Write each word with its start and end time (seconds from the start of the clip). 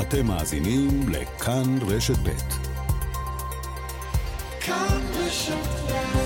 אתם 0.00 0.26
מאזינים 0.26 1.08
לכאן 1.08 1.78
רשת 1.88 2.18
ב'. 2.22 2.28
כאן 4.60 5.00
רשת 5.14 6.23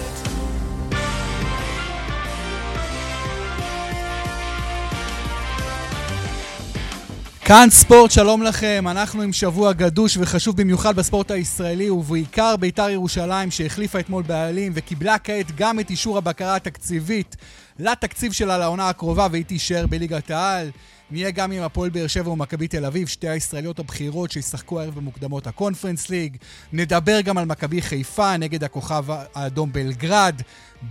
כאן 7.49 7.69
ספורט, 7.71 8.11
שלום 8.11 8.43
לכם. 8.43 8.85
אנחנו 8.91 9.23
עם 9.23 9.33
שבוע 9.33 9.73
גדוש 9.73 10.17
וחשוב 10.17 10.57
במיוחד 10.57 10.97
בספורט 10.97 11.31
הישראלי, 11.31 11.91
ובעיקר 11.91 12.57
בית"ר 12.57 12.91
ירושלים, 12.91 13.51
שהחליפה 13.51 14.01
אתמול 14.01 14.23
בעלים 14.23 14.73
וקיבלה 14.75 15.19
כעת 15.19 15.57
גם 15.57 15.81
את 15.81 15.91
אישור 15.91 16.19
הבקרה 16.19 16.57
התקציבית 16.57 17.37
לתקציב 17.79 18.33
שלה 18.33 18.59
לעונה 18.59 18.89
הקרובה, 18.89 19.27
והיא 19.31 19.45
תישאר 19.45 19.87
בליגת 19.87 20.31
העל. 20.31 20.71
נהיה 21.11 21.31
גם 21.31 21.53
עם 21.53 21.63
הפועל 21.63 21.91
באר 21.91 22.07
שבע 22.07 22.31
ומכבי 22.31 22.69
תל 22.69 22.85
אביב, 22.85 23.09
שתי 23.09 23.29
הישראליות 23.29 23.79
הבכירות 23.79 24.31
שישחקו 24.31 24.81
הערב 24.81 24.95
במוקדמות 24.95 25.47
הקונפרנס 25.47 26.09
ליג. 26.09 26.37
נדבר 26.73 27.21
גם 27.21 27.39
על 27.39 27.45
מכבי 27.45 27.83
חיפה 27.83 28.37
נגד 28.37 28.65
הכוכב 28.65 29.05
האדום 29.35 29.73
בלגרד 29.73 30.43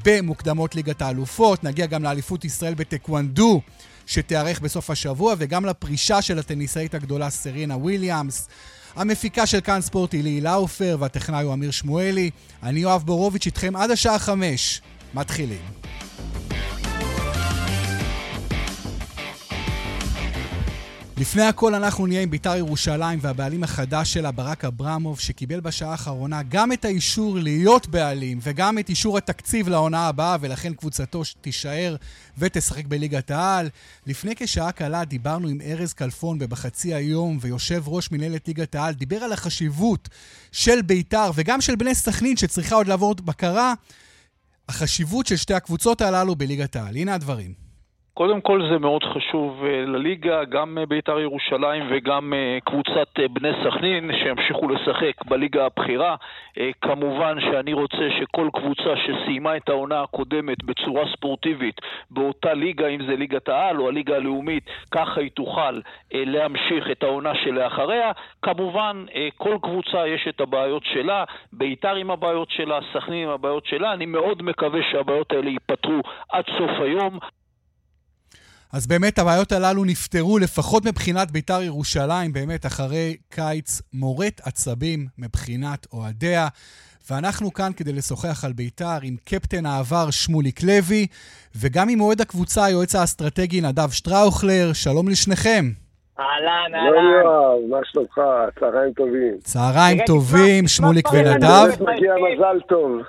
במוקדמות 0.05 0.75
ליגת 0.75 1.01
האלופות. 1.01 1.63
נגיע 1.63 1.85
גם 1.85 2.03
לאליפות 2.03 2.45
ישראל 2.45 2.73
בטקוונדו. 2.73 3.61
שתיערך 4.07 4.59
בסוף 4.59 4.89
השבוע, 4.89 5.35
וגם 5.37 5.65
לפרישה 5.65 6.21
של 6.21 6.39
הטניסאית 6.39 6.95
הגדולה 6.95 7.29
סרינה 7.29 7.77
וויליאמס. 7.77 8.47
המפיקה 8.95 9.45
של 9.45 9.61
כאן 9.61 9.81
ספורט 9.81 10.13
היא 10.13 10.23
ליהי 10.23 10.41
לאופר, 10.41 10.97
והטכנאי 10.99 11.43
הוא 11.43 11.53
אמיר 11.53 11.71
שמואלי. 11.71 12.29
אני 12.63 12.79
יואב 12.79 13.03
בורוביץ' 13.05 13.45
איתכם 13.45 13.75
עד 13.75 13.91
השעה 13.91 14.19
חמש. 14.19 14.81
מתחילים. 15.13 15.61
לפני 21.19 21.43
הכל 21.43 21.75
אנחנו 21.75 22.07
נהיה 22.07 22.21
עם 22.21 22.29
בית"ר 22.29 22.55
ירושלים 22.55 23.19
והבעלים 23.21 23.63
החדש 23.63 24.13
שלה, 24.13 24.31
ברק 24.31 24.65
אברמוב, 24.65 25.19
שקיבל 25.19 25.59
בשעה 25.59 25.91
האחרונה 25.91 26.43
גם 26.49 26.71
את 26.71 26.85
האישור 26.85 27.37
להיות 27.37 27.87
בעלים 27.87 28.39
וגם 28.41 28.79
את 28.79 28.89
אישור 28.89 29.17
התקציב 29.17 29.69
לעונה 29.69 30.07
הבאה, 30.07 30.37
ולכן 30.41 30.73
קבוצתו 30.73 31.21
תישאר 31.41 31.95
ותשחק 32.37 32.85
בליגת 32.85 33.31
העל. 33.31 33.69
לפני 34.07 34.33
כשעה 34.35 34.71
קלה 34.71 35.05
דיברנו 35.05 35.47
עם 35.47 35.61
ארז 35.61 35.93
כלפון 35.93 36.39
בבחצי 36.39 36.93
היום, 36.93 37.37
ויושב 37.41 37.83
ראש 37.87 38.11
מנהלת 38.11 38.47
ליגת 38.47 38.75
העל, 38.75 38.93
דיבר 38.93 39.23
על 39.23 39.33
החשיבות 39.33 40.09
של 40.51 40.81
בית"ר 40.81 41.31
וגם 41.35 41.61
של 41.61 41.75
בני 41.75 41.95
סכנין, 41.95 42.37
שצריכה 42.37 42.75
עוד 42.75 42.87
לעבור 42.87 43.15
בקרה, 43.15 43.73
החשיבות 44.69 45.27
של 45.27 45.35
שתי 45.35 45.53
הקבוצות 45.53 46.01
הללו 46.01 46.35
בליגת 46.35 46.75
העל. 46.75 46.95
הנה 46.95 47.13
הדברים. 47.13 47.66
קודם 48.17 48.41
כל 48.41 48.69
זה 48.71 48.79
מאוד 48.79 49.03
חשוב 49.03 49.63
אה, 49.65 49.85
לליגה, 49.85 50.43
גם 50.43 50.77
אה, 50.77 50.85
בית"ר 50.85 51.19
ירושלים 51.19 51.83
וגם 51.89 52.33
אה, 52.33 52.57
קבוצת 52.65 53.19
בני 53.31 53.49
סכנין 53.63 54.11
שימשיכו 54.23 54.67
לשחק 54.69 55.25
בליגה 55.25 55.65
הבכירה. 55.65 56.15
כמובן 56.81 57.37
שאני 57.41 57.73
רוצה 57.73 58.09
שכל 58.19 58.49
קבוצה 58.53 58.93
שסיימה 59.05 59.57
את 59.57 59.69
העונה 59.69 60.01
הקודמת 60.01 60.63
בצורה 60.63 61.03
ספורטיבית 61.15 61.81
באותה 62.11 62.53
ליגה, 62.53 62.87
אם 62.87 63.05
זה 63.07 63.15
ליגת 63.15 63.49
העל 63.49 63.79
או 63.79 63.87
הליגה 63.87 64.15
הלאומית, 64.15 64.63
ככה 64.91 65.21
היא 65.21 65.31
תוכל 65.31 65.79
להמשיך 66.13 66.91
את 66.91 67.03
העונה 67.03 67.35
שלאחריה. 67.43 68.11
כמובן, 68.41 69.05
כל 69.37 69.57
קבוצה 69.61 70.07
יש 70.07 70.27
את 70.29 70.41
הבעיות 70.41 70.83
שלה, 70.85 71.23
בית"ר 71.53 71.95
עם 71.95 72.11
הבעיות 72.11 72.49
שלה, 72.49 72.79
סכנין 72.93 73.27
עם 73.27 73.33
הבעיות 73.33 73.65
שלה. 73.65 73.93
אני 73.93 74.05
מאוד 74.05 74.41
מקווה 74.41 74.79
שהבעיות 74.91 75.31
האלה 75.31 75.49
ייפתרו 75.49 76.01
עד 76.29 76.45
סוף 76.57 76.71
היום. 76.79 77.19
אז 78.73 78.87
באמת 78.87 79.19
הבעיות 79.19 79.51
הללו 79.51 79.85
נפתרו, 79.85 80.39
לפחות 80.39 80.85
מבחינת 80.85 81.31
בית"ר 81.31 81.61
ירושלים, 81.61 82.33
באמת 82.33 82.65
אחרי 82.65 83.17
קיץ 83.29 83.81
מורט 83.93 84.41
עצבים 84.43 85.07
מבחינת 85.17 85.87
אוהדיה. 85.93 86.47
ואנחנו 87.11 87.53
כאן 87.53 87.71
כדי 87.77 87.93
לשוחח 87.93 88.45
על 88.45 88.53
בית"ר 88.53 88.97
עם 89.03 89.15
קפטן 89.25 89.65
העבר 89.65 90.11
שמוליק 90.11 90.63
לוי, 90.63 91.07
וגם 91.55 91.89
עם 91.89 92.01
אוהד 92.01 92.21
הקבוצה, 92.21 92.65
היועץ 92.65 92.95
האסטרטגי 92.95 93.61
נדב 93.61 93.89
שטראוכלר. 93.89 94.73
שלום 94.73 95.09
לשניכם. 95.09 95.65
אהלן, 96.19 96.75
אהלן. 96.75 96.91
לא 96.91 96.99
יואב, 96.99 97.69
מה 97.69 97.77
שלומך? 97.83 98.21
צהריים 98.59 98.93
טובים. 98.93 99.37
צהריים 99.43 99.97
טובים, 100.05 100.67
שמוליק 100.67 101.13
ונדב. 101.13 101.67
מגיע 101.79 102.13
מזל 102.13 102.59
טוב. 102.69 103.01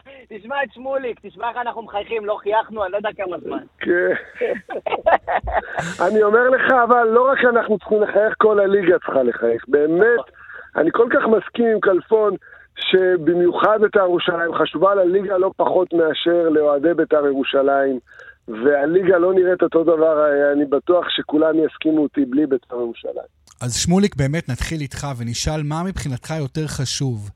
תשמע 0.30 0.62
את 0.62 0.68
שמוליק, 0.72 1.20
תשמע 1.22 1.48
איך 1.48 1.56
אנחנו 1.56 1.82
מחייכים, 1.82 2.26
לא 2.26 2.38
חייכנו, 2.42 2.84
אני 2.84 2.92
לא 2.92 2.96
יודע 2.96 3.08
כמה 3.16 3.36
זמן. 3.38 3.64
כן. 3.78 4.12
אני 6.06 6.22
אומר 6.22 6.50
לך, 6.50 6.72
אבל 6.84 7.08
לא 7.08 7.30
רק 7.30 7.38
אנחנו 7.54 7.78
צריכים 7.78 8.02
לחייך, 8.02 8.34
כל 8.38 8.60
הליגה 8.60 8.98
צריכה 8.98 9.22
לחייך. 9.22 9.64
באמת, 9.68 10.20
אני 10.76 10.90
כל 10.92 11.08
כך 11.10 11.22
מסכים 11.28 11.66
עם 11.66 11.80
כלפון, 11.80 12.36
שבמיוחד 12.76 13.78
בית"ר 13.80 14.00
ירושלים 14.00 14.54
חשובה 14.54 14.94
לליגה 14.94 15.38
לא 15.38 15.50
פחות 15.56 15.92
מאשר 15.92 16.48
לאוהדי 16.48 16.94
בית"ר 16.94 17.26
ירושלים. 17.26 17.98
והליגה 18.48 19.18
לא 19.18 19.34
נראית 19.34 19.62
אותו 19.62 19.84
דבר, 19.84 20.24
אני 20.52 20.64
בטוח 20.64 21.04
שכולם 21.08 21.54
יסכימו 21.64 22.02
אותי 22.02 22.24
בלי 22.24 22.46
בית"ר 22.46 22.76
ירושלים. 22.76 23.42
אז 23.62 23.74
שמוליק, 23.76 24.16
באמת 24.16 24.48
נתחיל 24.48 24.80
איתך 24.80 25.06
ונשאל 25.18 25.62
מה 25.62 25.82
מבחינתך 25.82 26.34
יותר 26.38 26.66
חשוב, 26.66 27.30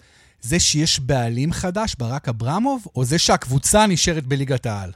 זה 0.50 0.58
שיש 0.60 1.00
בעלים 1.00 1.50
חדש, 1.52 1.94
ברק 2.00 2.28
אברמוב, 2.28 2.80
או 2.96 3.04
זה 3.04 3.18
שהקבוצה 3.18 3.78
נשארת 3.92 4.26
בליגת 4.30 4.66
העל? 4.66 4.90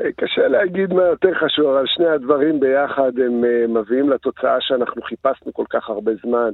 אה, 0.00 0.12
קשה 0.16 0.48
להגיד 0.48 0.92
מה 0.92 1.02
יותר 1.02 1.34
חשוב, 1.34 1.66
אבל 1.66 1.84
שני 1.86 2.06
הדברים 2.06 2.60
ביחד 2.60 3.12
הם 3.18 3.44
אה, 3.44 3.66
מביאים 3.68 4.10
לתוצאה 4.10 4.56
שאנחנו 4.60 5.02
חיפשנו 5.02 5.52
כל 5.52 5.64
כך 5.70 5.88
הרבה 5.88 6.12
זמן. 6.22 6.50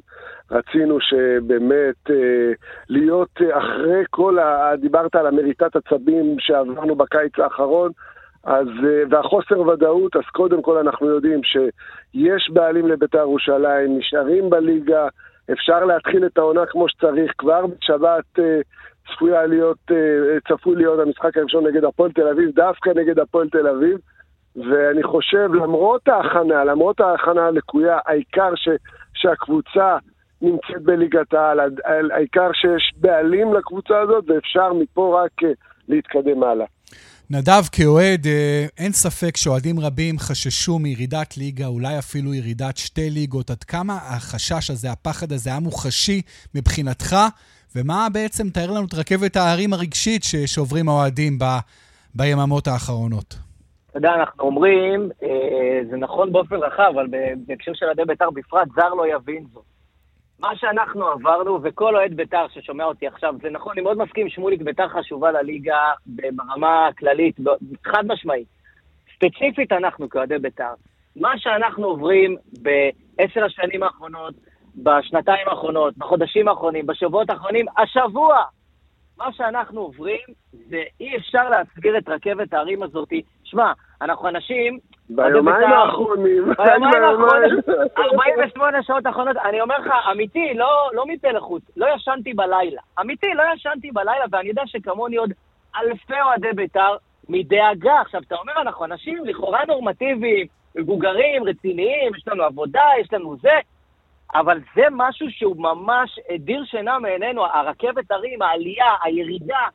רצינו 0.50 0.98
שבאמת 1.00 2.10
אה, 2.10 2.52
להיות 2.88 3.34
אחרי 3.52 4.02
כל 4.10 4.38
ה... 4.38 4.76
דיברת 4.80 5.14
על 5.14 5.26
המריטת 5.26 5.76
עצבים 5.76 6.36
שעברנו 6.38 6.94
בקיץ 6.94 7.38
האחרון, 7.38 7.90
אז, 8.44 8.68
והחוסר 9.10 9.60
ודאות, 9.60 10.16
אז 10.16 10.22
קודם 10.32 10.62
כל 10.62 10.78
אנחנו 10.78 11.06
יודעים 11.06 11.40
שיש 11.42 12.50
בעלים 12.52 12.88
לבית"ר 12.88 13.18
ירושלים, 13.18 13.98
נשארים 13.98 14.50
בליגה, 14.50 15.08
אפשר 15.52 15.84
להתחיל 15.84 16.26
את 16.26 16.38
העונה 16.38 16.66
כמו 16.66 16.88
שצריך. 16.88 17.32
כבר 17.38 17.66
בשבת 17.66 18.38
אה, 18.38 18.60
צפויה 19.08 19.46
להיות, 19.46 19.78
אה, 19.90 19.96
צפוי 20.48 20.76
להיות 20.76 21.00
המשחק 21.00 21.36
הראשון 21.36 21.66
נגד 21.66 21.84
הפועל 21.84 22.12
תל 22.12 22.28
אביב, 22.28 22.50
דווקא 22.50 22.90
נגד 22.96 23.18
הפועל 23.18 23.48
תל 23.48 23.66
אביב. 23.66 23.98
ואני 24.56 25.02
חושב, 25.02 25.54
למרות 25.54 26.08
ההכנה, 26.08 26.64
למרות 26.64 27.00
ההכנה 27.00 27.46
הלקויה, 27.46 27.98
העיקר 28.06 28.54
ש, 28.54 28.68
שהקבוצה 29.14 29.98
נמצאת 30.42 30.82
בליגת 30.82 31.34
העל, 31.34 31.60
העיקר 32.10 32.50
שיש 32.52 32.92
בעלים 32.96 33.54
לקבוצה 33.54 34.00
הזאת, 34.00 34.24
ואפשר 34.30 34.72
מפה 34.72 35.22
רק 35.24 35.44
אה, 35.44 35.52
להתקדם 35.88 36.42
הלאה. 36.42 36.66
נדב, 37.32 37.62
כאוהד, 37.72 38.26
אה, 38.26 38.66
אין 38.78 38.92
ספק 38.92 39.36
שאוהדים 39.36 39.80
רבים 39.80 40.18
חששו 40.18 40.78
מירידת 40.78 41.36
ליגה, 41.36 41.66
אולי 41.66 41.98
אפילו 41.98 42.34
ירידת 42.34 42.76
שתי 42.76 43.10
ליגות. 43.10 43.50
עד 43.50 43.64
כמה 43.64 43.94
החשש 43.94 44.70
הזה, 44.70 44.92
הפחד 44.92 45.32
הזה, 45.32 45.50
היה 45.50 45.60
מוחשי 45.60 46.22
מבחינתך? 46.54 47.16
ומה 47.76 48.06
בעצם, 48.12 48.50
תאר 48.50 48.70
לנו 48.70 48.86
את 48.86 48.94
רכבת 48.94 49.36
ההרים 49.36 49.72
הרגשית 49.72 50.22
שעוברים 50.46 50.88
האוהדים 50.88 51.38
ב, 51.38 51.44
ביממות 52.14 52.66
האחרונות. 52.66 53.38
אתה 53.90 53.98
יודע, 53.98 54.10
אנחנו 54.14 54.44
אומרים, 54.44 55.10
אה, 55.22 55.80
זה 55.90 55.96
נכון 55.96 56.32
באופן 56.32 56.56
רחב, 56.56 56.92
אבל 56.94 57.06
בהקשר 57.46 57.72
של 57.74 57.86
אוהדי 57.86 58.02
בית"ר 58.06 58.30
בפרט, 58.30 58.68
זר 58.76 58.94
לא 58.94 59.04
יבין 59.14 59.44
זאת. 59.52 59.64
מה 60.40 60.56
שאנחנו 60.56 61.06
עברנו, 61.06 61.58
וכל 61.62 61.96
אוהד 61.96 62.14
בית"ר 62.14 62.46
ששומע 62.48 62.84
אותי 62.84 63.06
עכשיו, 63.06 63.34
זה 63.42 63.50
נכון, 63.50 63.72
אני 63.72 63.82
מאוד 63.82 63.98
מסכים, 63.98 64.28
שמוליק 64.28 64.62
בית"ר 64.62 64.88
חשובה 64.88 65.30
לליגה 65.30 65.78
ברמה 66.06 66.86
הכללית, 66.86 67.36
חד 67.84 68.06
משמעית. 68.06 68.48
ספציפית 69.14 69.72
אנחנו 69.72 70.08
כאוהדי 70.08 70.38
בית"ר. 70.38 70.74
מה 71.16 71.38
שאנחנו 71.38 71.86
עוברים 71.86 72.36
בעשר 72.62 73.44
השנים 73.44 73.82
האחרונות, 73.82 74.34
בשנתיים 74.76 75.48
האחרונות, 75.48 75.98
בחודשים 75.98 76.48
האחרונים, 76.48 76.86
בשבועות 76.86 77.30
האחרונים, 77.30 77.66
השבוע, 77.78 78.42
מה 79.18 79.32
שאנחנו 79.32 79.80
עוברים 79.80 80.20
זה 80.52 80.82
אי 81.00 81.16
אפשר 81.16 81.48
להסגיר 81.48 81.98
את 81.98 82.08
רכבת 82.08 82.52
ההרים 82.52 82.82
הזאתי. 82.82 83.22
שמע, 83.44 83.72
אנחנו 84.02 84.28
אנשים 84.28 84.78
ביומיים 85.16 85.72
האחרונים. 85.72 86.44
ביומיים 86.44 87.04
האחרונים, 87.04 87.58
48 87.98 88.82
שעות 88.82 89.06
האחרונות, 89.06 89.36
אני 89.36 89.60
אומר 89.60 89.78
לך, 89.78 89.92
אמיתי, 90.12 90.54
לא, 90.54 90.90
לא 90.92 91.06
מפה 91.06 91.30
לחוץ, 91.30 91.62
לא 91.76 91.86
ישנתי 91.94 92.34
בלילה. 92.34 92.80
אמיתי, 93.00 93.34
לא 93.34 93.42
ישנתי 93.54 93.90
בלילה, 93.90 94.24
ואני 94.30 94.48
יודע 94.48 94.62
שכמוני 94.66 95.16
עוד 95.16 95.32
אלפי 95.76 96.20
אוהדי 96.22 96.52
בית"ר 96.54 96.96
מדאגה. 97.28 98.00
עכשיו, 98.00 98.20
אתה 98.26 98.34
אומר, 98.34 98.52
אנחנו 98.60 98.84
אנשים 98.84 99.24
לכאורה 99.24 99.60
נורמטיביים, 99.68 100.46
מבוגרים, 100.74 101.44
רציניים, 101.44 102.14
יש 102.16 102.28
לנו 102.28 102.42
עבודה, 102.42 102.84
יש 103.00 103.12
לנו 103.12 103.36
זה, 103.36 103.58
אבל 104.34 104.58
זה 104.74 104.82
משהו 104.90 105.26
שהוא 105.30 105.56
ממש 105.56 106.18
הדיר 106.28 106.64
שינה 106.64 106.98
מעינינו, 106.98 107.46
הרכבת 107.46 108.10
הרים, 108.10 108.42
העלייה, 108.42 108.94
הירידה, 109.02 109.66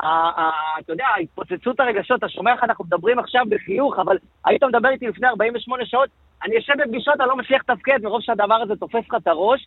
אתה 0.00 0.92
יודע, 0.92 1.06
התפוצצות 1.20 1.80
הרגשות, 1.80 2.18
אתה 2.18 2.28
שומע 2.28 2.52
איך 2.52 2.64
אנחנו 2.64 2.84
מדברים 2.84 3.18
עכשיו 3.18 3.42
בחיוך, 3.48 3.98
אבל 3.98 4.18
היית 4.44 4.64
מדבר 4.64 4.88
איתי 4.88 5.08
לפני 5.08 5.28
48 5.28 5.86
שעות, 5.86 6.08
אני 6.44 6.54
יושב 6.54 6.72
בפגישות, 6.78 7.20
אני 7.20 7.28
לא 7.28 7.36
מצליח 7.36 7.62
לתפקד 7.68 7.98
מרוב 8.02 8.22
שהדבר 8.22 8.54
הזה 8.54 8.76
תופס 8.76 9.04
לך 9.08 9.14
את 9.22 9.26
הראש, 9.26 9.66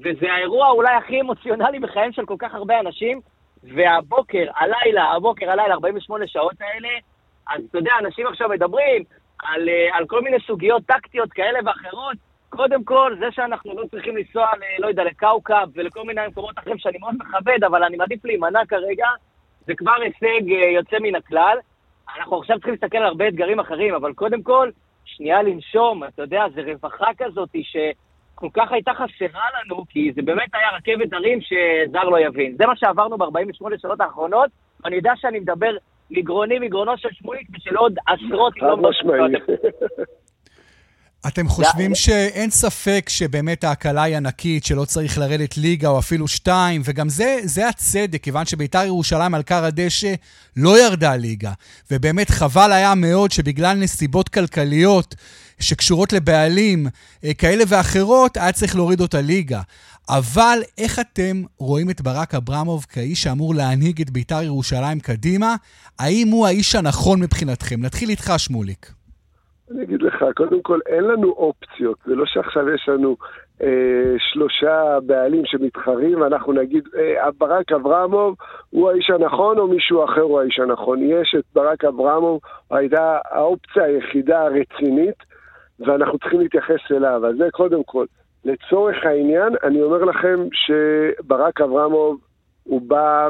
וזה 0.00 0.32
האירוע 0.32 0.70
אולי 0.70 0.94
הכי 0.94 1.20
אמוציונלי 1.20 1.78
בחייהם 1.78 2.12
של 2.12 2.26
כל 2.26 2.36
כך 2.38 2.54
הרבה 2.54 2.80
אנשים, 2.80 3.20
והבוקר, 3.62 4.44
הלילה, 4.56 5.04
הבוקר, 5.04 5.50
הלילה, 5.50 5.74
48 5.74 6.26
שעות 6.26 6.54
האלה, 6.60 6.88
אז 7.48 7.62
אתה 7.70 7.78
יודע, 7.78 7.92
אנשים 8.00 8.26
עכשיו 8.26 8.48
מדברים 8.48 9.02
על, 9.42 9.68
אה, 9.68 9.96
על 9.96 10.06
כל 10.06 10.22
מיני 10.22 10.36
סוגיות 10.46 10.82
טקטיות 10.86 11.32
כאלה 11.32 11.58
ואחרות. 11.64 12.16
קודם 12.48 12.84
כל, 12.84 13.16
זה 13.18 13.26
שאנחנו 13.30 13.74
לא 13.74 13.82
צריכים 13.90 14.16
לנסוע, 14.16 14.46
לא 14.78 14.86
יודע, 14.86 15.04
לקאוקאפ 15.04 15.68
ולכל 15.74 16.02
מיני 16.04 16.20
מקומות 16.26 16.58
אחרים 16.58 16.78
שאני 16.78 16.98
מאוד 16.98 17.14
מכבד, 17.18 17.64
אבל 17.64 17.84
אני 17.84 17.96
מעדיף 17.96 18.24
להימנע 18.24 18.60
כרגע, 18.68 19.06
זה 19.66 19.74
כבר 19.74 19.94
הישג 20.02 20.52
אה, 20.52 20.70
יוצא 20.70 20.96
מן 21.00 21.14
הכלל. 21.14 21.58
אנחנו 22.16 22.38
עכשיו 22.38 22.56
צריכים 22.56 22.74
להסתכל 22.74 22.98
על 22.98 23.04
הרבה 23.06 23.28
אתגרים 23.28 23.60
אחרים, 23.60 23.94
אבל 23.94 24.12
קודם 24.12 24.42
כל, 24.42 24.70
שנייה 25.04 25.42
לנשום, 25.42 26.04
אתה 26.04 26.22
יודע, 26.22 26.44
זה 26.54 26.62
רווחה 26.62 27.06
כזאת 27.18 27.48
שכל 27.62 28.48
כך 28.54 28.72
הייתה 28.72 28.92
חסרה 28.94 29.44
לנו, 29.60 29.84
כי 29.88 30.12
זה 30.14 30.22
באמת 30.22 30.54
היה 30.54 30.68
רכבת 30.76 31.12
הרים 31.12 31.38
שזר 31.40 32.04
לא 32.04 32.20
יבין. 32.20 32.56
זה 32.58 32.66
מה 32.66 32.76
שעברנו 32.76 33.18
ב-48 33.18 33.78
שעות 33.82 34.00
האחרונות, 34.00 34.50
ואני 34.84 34.96
יודע 34.96 35.12
שאני 35.16 35.38
מדבר 35.38 35.76
מגרוני, 36.10 36.58
מגרונו 36.58 36.98
של 36.98 37.08
שמוליק 37.12 37.48
ושל 37.56 37.76
עוד 37.76 37.98
עשרות, 38.06 38.62
לא 38.62 38.76
מאות 38.76 38.94
אתם 41.26 41.48
חושבים 41.48 41.94
שאין 41.94 42.50
ספק 42.50 43.06
שבאמת 43.08 43.64
ההקלה 43.64 44.02
היא 44.02 44.16
ענקית, 44.16 44.64
שלא 44.64 44.84
צריך 44.84 45.18
לרדת 45.18 45.56
ליגה 45.56 45.88
או 45.88 45.98
אפילו 45.98 46.28
שתיים, 46.28 46.82
וגם 46.84 47.08
זה, 47.08 47.38
זה 47.44 47.68
הצדק, 47.68 48.22
כיוון 48.22 48.46
שביתר 48.46 48.84
ירושלים 48.84 49.34
על 49.34 49.42
כר 49.42 49.64
הדשא 49.64 50.14
לא 50.56 50.84
ירדה 50.84 51.16
ליגה. 51.16 51.52
ובאמת 51.90 52.30
חבל 52.30 52.72
היה 52.72 52.94
מאוד 52.94 53.30
שבגלל 53.30 53.76
נסיבות 53.76 54.28
כלכליות 54.28 55.14
שקשורות 55.58 56.12
לבעלים 56.12 56.86
אה, 57.24 57.34
כאלה 57.34 57.64
ואחרות, 57.68 58.36
היה 58.36 58.52
צריך 58.52 58.76
להוריד 58.76 59.00
אותה 59.00 59.20
ליגה. 59.20 59.60
אבל 60.08 60.58
איך 60.78 60.98
אתם 60.98 61.42
רואים 61.58 61.90
את 61.90 62.00
ברק 62.00 62.34
אברמוב 62.34 62.86
כאיש 62.88 63.22
שאמור 63.22 63.54
להנהיג 63.54 64.00
את 64.00 64.10
ביתר 64.10 64.42
ירושלים 64.42 65.00
קדימה? 65.00 65.56
האם 65.98 66.28
הוא 66.28 66.46
האיש 66.46 66.74
הנכון 66.74 67.20
מבחינתכם? 67.20 67.80
נתחיל 67.84 68.10
איתך, 68.10 68.32
שמוליק. 68.36 68.95
אני 69.70 69.82
אגיד 69.82 70.02
לך, 70.02 70.24
קודם 70.34 70.62
כל, 70.62 70.78
אין 70.86 71.04
לנו 71.04 71.28
אופציות. 71.28 71.98
זה 72.06 72.14
לא 72.14 72.26
שעכשיו 72.26 72.70
יש 72.70 72.88
לנו 72.88 73.16
אה, 73.62 74.14
שלושה 74.18 74.98
בעלים 75.06 75.42
שמתחרים, 75.44 76.20
ואנחנו 76.20 76.52
נגיד, 76.52 76.88
אה, 76.98 77.30
ברק 77.38 77.72
אברמוב 77.72 78.34
הוא 78.70 78.90
האיש 78.90 79.10
הנכון, 79.10 79.58
או 79.58 79.68
מישהו 79.68 80.04
אחר 80.04 80.20
הוא 80.20 80.40
האיש 80.40 80.58
הנכון. 80.58 81.02
יש 81.02 81.34
את 81.38 81.44
ברק 81.54 81.84
אברמוב, 81.84 82.40
הייתה 82.70 83.18
האופציה 83.30 83.84
היחידה 83.84 84.40
הרצינית, 84.42 85.16
ואנחנו 85.80 86.18
צריכים 86.18 86.40
להתייחס 86.40 86.80
אליו. 86.90 87.26
אז 87.26 87.36
זה 87.36 87.48
קודם 87.50 87.84
כל. 87.84 88.06
לצורך 88.44 88.96
העניין, 89.04 89.52
אני 89.64 89.82
אומר 89.82 90.04
לכם 90.04 90.46
שברק 90.52 91.60
אברמוב 91.60 92.18
הוא 92.64 92.80
בא 92.80 93.28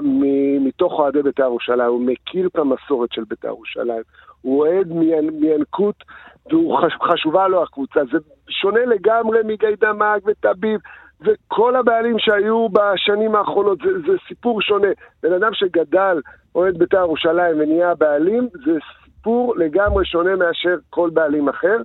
מתוך 0.60 0.92
אוהדי 0.92 1.22
בית"ר 1.22 1.42
ירושלים, 1.42 1.88
הוא 1.88 2.06
מכיר 2.06 2.46
את 2.46 2.56
המסורת 2.56 3.12
של 3.12 3.22
בית"ר 3.28 3.48
ירושלים, 3.48 4.02
הוא 4.46 4.66
אוהד 4.66 4.92
מינקות 5.32 6.04
וחשובה 6.52 7.48
לו 7.48 7.62
הקבוצה. 7.62 8.00
זה 8.12 8.18
שונה 8.48 8.84
לגמרי 8.84 9.38
מגיידה 9.44 9.92
מאג 9.92 10.20
וטביב 10.26 10.80
וכל 11.20 11.76
הבעלים 11.76 12.18
שהיו 12.18 12.68
בשנים 12.68 13.34
האחרונות, 13.34 13.78
זה, 13.78 13.90
זה 14.06 14.12
סיפור 14.28 14.62
שונה. 14.62 14.88
בן 15.22 15.32
אדם 15.32 15.54
שגדל, 15.54 16.20
אוהד 16.54 16.78
בית"ר 16.78 16.96
ירושלים 16.96 17.60
ונהיה 17.60 17.94
בעלים, 17.94 18.48
זה 18.64 18.72
סיפור 19.04 19.54
לגמרי 19.56 20.04
שונה 20.04 20.36
מאשר 20.36 20.76
כל 20.90 21.10
בעלים 21.12 21.48
אחר. 21.48 21.76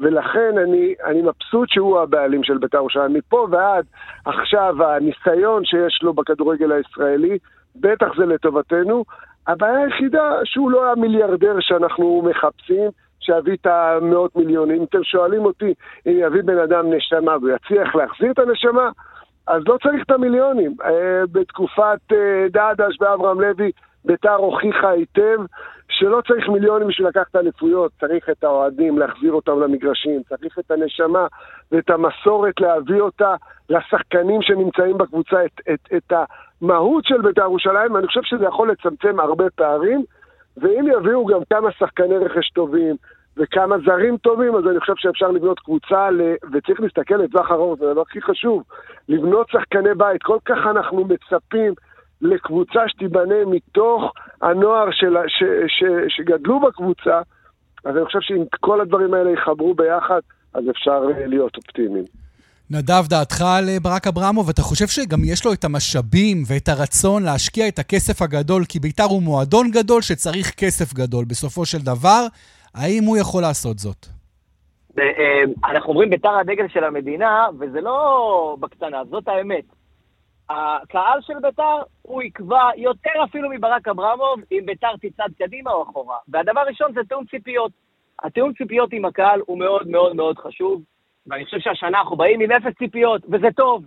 ולכן 0.00 0.58
אני, 0.58 0.94
אני 1.04 1.22
מבסוט 1.22 1.68
שהוא 1.68 2.00
הבעלים 2.00 2.44
של 2.44 2.58
בית"ר 2.58 2.76
ירושלים. 2.76 3.12
מפה 3.12 3.46
ועד 3.50 3.84
עכשיו 4.24 4.74
הניסיון 4.84 5.64
שיש 5.64 6.02
לו 6.02 6.14
בכדורגל 6.14 6.72
הישראלי, 6.72 7.38
בטח 7.76 8.06
זה 8.18 8.26
לטובתנו. 8.26 9.04
הבעיה 9.46 9.78
היחידה 9.84 10.38
שהוא 10.44 10.70
לא 10.70 10.92
המיליארדר 10.92 11.56
שאנחנו 11.60 12.22
מחפשים, 12.30 12.90
שיביא 13.20 13.56
את 13.60 13.66
המאות 13.66 14.36
מיליונים. 14.36 14.76
אם 14.76 14.84
אתם 14.84 15.04
שואלים 15.04 15.44
אותי 15.44 15.74
אם 16.06 16.12
יביא 16.18 16.42
בן 16.42 16.58
אדם 16.58 16.92
נשמה 16.92 17.36
והוא 17.36 17.50
יצליח 17.50 17.94
להחזיר 17.94 18.30
את 18.30 18.38
הנשמה, 18.38 18.90
אז 19.46 19.62
לא 19.66 19.78
צריך 19.82 20.02
את 20.06 20.10
המיליונים. 20.10 20.76
אה, 20.84 21.22
בתקופת 21.32 22.12
אה, 22.12 22.46
דעדש 22.50 22.96
ואברהם 23.00 23.40
לוי, 23.40 23.70
ביתר 24.04 24.34
הוכיחה 24.34 24.90
היטב 24.90 25.38
שלא 25.92 26.22
צריך 26.28 26.48
מיליונים 26.48 26.88
בשביל 26.88 27.08
לקחת 27.08 27.36
אליפויות, 27.36 27.92
צריך 28.00 28.30
את 28.30 28.44
האוהדים, 28.44 28.98
להחזיר 28.98 29.32
אותם 29.32 29.60
למגרשים, 29.60 30.22
צריך 30.28 30.58
את 30.58 30.70
הנשמה 30.70 31.26
ואת 31.72 31.90
המסורת 31.90 32.60
להביא 32.60 33.00
אותה 33.00 33.34
לשחקנים 33.70 34.42
שנמצאים 34.42 34.98
בקבוצה, 34.98 35.44
את, 35.44 35.60
את, 35.74 35.80
את 35.96 36.12
המהות 36.62 37.04
של 37.04 37.22
בית"ר 37.22 37.42
ירושלים, 37.42 37.94
ואני 37.94 38.06
חושב 38.06 38.22
שזה 38.22 38.44
יכול 38.44 38.70
לצמצם 38.70 39.20
הרבה 39.20 39.50
פערים, 39.50 40.04
ואם 40.56 40.86
יביאו 40.98 41.26
גם 41.26 41.40
כמה 41.50 41.72
שחקני 41.72 42.16
רכש 42.16 42.50
טובים 42.50 42.96
וכמה 43.36 43.76
זרים 43.86 44.16
טובים, 44.16 44.54
אז 44.56 44.66
אני 44.66 44.80
חושב 44.80 44.92
שאפשר 44.96 45.28
לבנות 45.30 45.58
קבוצה, 45.60 46.10
ל... 46.10 46.20
וצריך 46.52 46.80
להסתכל 46.80 47.14
לטווח 47.14 47.50
ארוך, 47.50 47.78
זה 47.78 47.90
הדבר 47.90 48.00
הכי 48.00 48.22
חשוב, 48.22 48.62
לבנות 49.08 49.48
שחקני 49.48 49.94
בית, 49.96 50.22
כל 50.22 50.38
כך 50.44 50.58
אנחנו 50.70 51.04
מצפים 51.04 51.74
לקבוצה 52.22 52.80
שתיבנה 52.88 53.34
מתוך 53.46 54.12
הנוער 54.42 54.88
של, 54.90 55.16
ש, 55.26 55.42
ש, 55.66 55.84
שגדלו 56.08 56.60
בקבוצה, 56.60 57.20
אז 57.84 57.96
אני 57.96 58.04
חושב 58.04 58.18
שאם 58.20 58.42
כל 58.60 58.80
הדברים 58.80 59.14
האלה 59.14 59.30
יחברו 59.30 59.74
ביחד, 59.74 60.20
אז 60.54 60.64
אפשר 60.70 61.02
אה, 61.16 61.26
להיות 61.26 61.56
אופטימיים. 61.56 62.04
נדב, 62.70 63.06
דעתך 63.08 63.42
על 63.42 63.68
אה, 63.68 63.80
ברק 63.82 64.06
אברמוב, 64.06 64.48
אתה 64.48 64.62
חושב 64.62 64.86
שגם 64.86 65.18
יש 65.24 65.46
לו 65.46 65.52
את 65.52 65.64
המשאבים 65.64 66.42
ואת 66.48 66.68
הרצון 66.68 67.22
להשקיע 67.22 67.68
את 67.68 67.78
הכסף 67.78 68.22
הגדול, 68.22 68.62
כי 68.68 68.78
ביתר 68.78 69.04
הוא 69.04 69.22
מועדון 69.22 69.70
גדול 69.70 70.02
שצריך 70.02 70.50
כסף 70.50 70.94
גדול 70.94 71.24
בסופו 71.24 71.66
של 71.66 71.78
דבר, 71.78 72.26
האם 72.74 73.04
הוא 73.04 73.16
יכול 73.16 73.42
לעשות 73.42 73.78
זאת? 73.78 74.06
אה, 74.98 75.04
אנחנו 75.70 75.88
אומרים 75.88 76.10
ביתר 76.10 76.34
הדגל 76.40 76.68
של 76.68 76.84
המדינה, 76.84 77.46
וזה 77.58 77.80
לא 77.80 78.56
בקטנה, 78.60 78.98
זאת 79.10 79.28
האמת. 79.28 79.64
הקהל 80.52 81.20
של 81.20 81.34
ביתר, 81.42 81.78
הוא 82.02 82.22
יקבע 82.22 82.70
יותר 82.76 83.24
אפילו 83.24 83.48
מברק 83.50 83.88
אברמוב 83.88 84.40
אם 84.52 84.62
ביתר 84.66 84.92
תצעד 85.00 85.32
קדימה 85.38 85.70
או 85.70 85.82
אחורה. 85.82 86.16
והדבר 86.28 86.60
הראשון 86.60 86.92
זה 86.94 87.00
תיאום 87.08 87.24
ציפיות. 87.24 87.72
התיאום 88.22 88.52
ציפיות 88.52 88.92
עם 88.92 89.04
הקהל 89.04 89.40
הוא 89.46 89.58
מאוד 89.58 89.88
מאוד 89.88 90.16
מאוד 90.16 90.38
חשוב, 90.38 90.82
ואני 91.26 91.44
חושב 91.44 91.58
שהשנה 91.60 91.98
אנחנו 92.00 92.16
באים 92.16 92.40
עם 92.40 92.52
אפס 92.52 92.78
ציפיות, 92.78 93.22
וזה 93.28 93.48
טוב. 93.56 93.84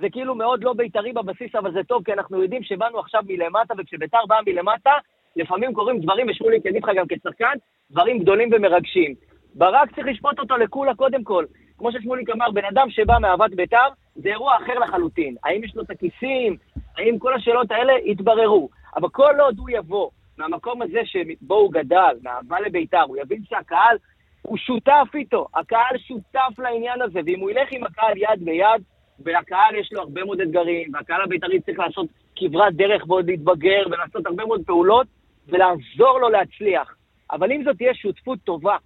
זה 0.00 0.10
כאילו 0.10 0.34
מאוד 0.34 0.64
לא 0.64 0.72
בית"רי 0.72 1.12
בבסיס, 1.12 1.54
אבל 1.54 1.72
זה 1.72 1.84
טוב, 1.84 2.04
כי 2.04 2.12
אנחנו 2.12 2.42
יודעים 2.42 2.62
שבאנו 2.62 2.98
עכשיו 2.98 3.22
מלמטה, 3.26 3.74
וכשביתר 3.78 4.18
באה 4.28 4.38
מלמטה, 4.46 4.92
לפעמים 5.36 5.74
קורים 5.74 6.00
דברים, 6.00 6.26
ושמוליק 6.30 6.64
יגיד 6.64 6.82
לך 6.84 6.90
גם 6.96 7.06
כשחקן, 7.08 7.54
דברים 7.90 8.18
גדולים 8.18 8.50
ומרגשים. 8.52 9.14
ברק 9.54 9.94
צריך 9.94 10.06
לשפוט 10.06 10.38
אותו 10.38 10.56
לקולה 10.56 10.94
קודם 10.94 11.24
כל. 11.24 11.44
כמו 11.78 11.92
ששמוליק 11.92 12.30
אמר, 12.30 12.50
בן 12.50 12.64
אדם 12.64 12.90
שבא 12.90 13.18
מאהבת 13.20 13.50
בית"ר, 13.50 13.88
זה 14.14 14.28
אירוע 14.28 14.56
אחר 14.56 14.78
לחלוטין. 14.78 15.36
האם 15.44 15.64
יש 15.64 15.76
לו 15.76 15.82
את 15.82 15.90
הכיסים? 15.90 16.56
האם 16.98 17.18
כל 17.18 17.34
השאלות 17.34 17.70
האלה 17.70 17.92
יתבררו? 18.04 18.68
אבל 18.96 19.08
כל 19.08 19.40
עוד 19.40 19.58
הוא 19.58 19.70
יבוא 19.70 20.10
מהמקום 20.38 20.82
הזה 20.82 21.00
שבו 21.04 21.54
הוא 21.54 21.72
גדל, 21.72 22.16
מאהבה 22.22 22.60
לבית"ר, 22.60 23.02
הוא 23.02 23.16
יבין 23.16 23.42
שהקהל 23.44 23.96
הוא 24.42 24.58
שותף 24.58 25.08
איתו, 25.14 25.46
הקהל 25.54 25.98
שותף 25.98 26.58
לעניין 26.58 27.02
הזה, 27.02 27.20
ואם 27.26 27.40
הוא 27.40 27.50
ילך 27.50 27.68
עם 27.70 27.84
הקהל 27.84 28.16
יד 28.16 28.44
ביד, 28.44 28.82
והקהל 29.18 29.76
יש 29.76 29.92
לו 29.92 30.00
הרבה 30.00 30.24
מאוד 30.24 30.40
אתגרים, 30.40 30.90
והקהל 30.94 31.22
הבית"רי 31.22 31.60
צריך 31.60 31.78
לעשות 31.78 32.06
כברת 32.36 32.74
דרך 32.74 33.02
ועוד 33.08 33.26
להתבגר, 33.26 33.82
ולעשות 33.86 34.26
הרבה 34.26 34.44
מאוד 34.44 34.62
פעולות, 34.66 35.06
ולעזור 35.48 36.18
לו 36.20 36.28
להצליח. 36.28 36.96
אבל 37.32 37.52
אם 37.52 37.62
זאת 37.64 37.76
תהיה 37.76 37.94
שותפות 37.94 38.38
טובה, 38.44 38.76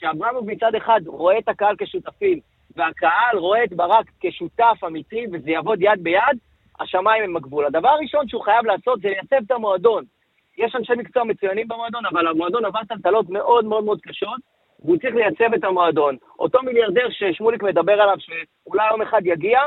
שאברמוב 0.00 0.50
מצד 0.50 0.74
אחד 0.74 1.00
רואה 1.06 1.38
את 1.38 1.48
הקהל 1.48 1.74
כשותפים, 1.78 2.40
והקהל 2.76 3.38
רואה 3.38 3.64
את 3.64 3.72
ברק 3.72 4.10
כשותף 4.20 4.78
אמיתי, 4.86 5.26
וזה 5.32 5.50
יעבוד 5.50 5.78
יד 5.82 6.02
ביד, 6.02 6.38
השמיים 6.80 7.24
הם 7.24 7.36
הגבול. 7.36 7.66
הדבר 7.66 7.88
הראשון 7.88 8.28
שהוא 8.28 8.42
חייב 8.42 8.66
לעשות 8.66 9.00
זה 9.00 9.08
לייצב 9.08 9.46
את 9.46 9.50
המועדון. 9.50 10.04
יש 10.58 10.74
אנשי 10.76 10.92
מקצוע 10.96 11.24
מצוינים 11.24 11.68
במועדון, 11.68 12.06
אבל 12.06 12.26
המועדון 12.26 12.64
עבר 12.64 12.80
טלטלות 12.88 13.30
מאוד 13.30 13.64
מאוד 13.64 13.84
מאוד 13.84 14.00
קשות, 14.00 14.40
והוא 14.84 14.96
צריך 14.96 15.14
לייצב 15.14 15.54
את 15.54 15.64
המועדון. 15.64 16.16
אותו 16.38 16.62
מיליארדר 16.62 17.06
ששמוליק 17.10 17.62
מדבר 17.62 17.92
עליו, 17.92 18.16
שאולי 18.18 18.88
יום 18.90 19.02
אחד 19.02 19.20
יגיע, 19.24 19.60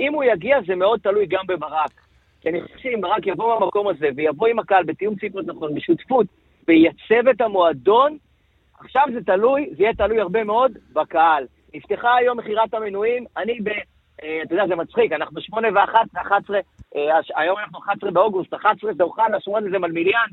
אם 0.00 0.14
הוא 0.14 0.24
יגיע 0.24 0.58
זה 0.66 0.74
מאוד 0.74 1.00
תלוי 1.00 1.26
גם 1.26 1.46
בברק. 1.46 1.90
כי 2.40 2.48
אני 2.48 2.62
חושב 2.62 2.78
שאם 2.78 3.00
ברק 3.00 3.26
יבוא 3.26 3.58
מהמקום 3.60 3.88
הזה, 3.88 4.08
ויבוא 4.16 4.46
עם 4.46 4.58
הקהל 4.58 4.84
בתיאום 4.84 5.14
ציפות 5.16 5.46
נכון, 5.46 5.74
בשותפות, 5.74 6.26
וייצב 6.68 7.28
את 7.30 7.40
המועדון, 7.40 8.18
עכשיו 8.80 9.04
זה 9.12 9.24
תלוי, 9.24 9.70
זה 9.76 9.82
יהיה 9.82 9.94
תלוי 9.94 10.20
הרבה 10.20 10.44
מאוד 10.44 10.72
בקהל. 10.92 11.46
נפתחה 11.74 12.14
היום 12.16 12.38
מכירת 12.38 12.74
המנויים, 12.74 13.24
אני 13.36 13.60
ב... 13.60 13.68
אה, 14.22 14.40
אתה 14.42 14.54
יודע, 14.54 14.66
זה 14.68 14.76
מצחיק, 14.76 15.12
אנחנו 15.12 15.40
שמונה 15.40 15.68
ואחת, 15.74 16.06
אחת 16.14 16.44
עשרה, 16.44 16.58
אה, 16.96 17.18
היום 17.36 17.58
אנחנו 17.58 17.78
11 17.78 18.10
באוגוסט, 18.10 18.54
11 18.54 18.94
זה 18.94 19.02
אוחנה, 19.02 19.40
שמונה 19.40 19.70
זה 19.70 19.78
מלמיליאן, 19.78 20.28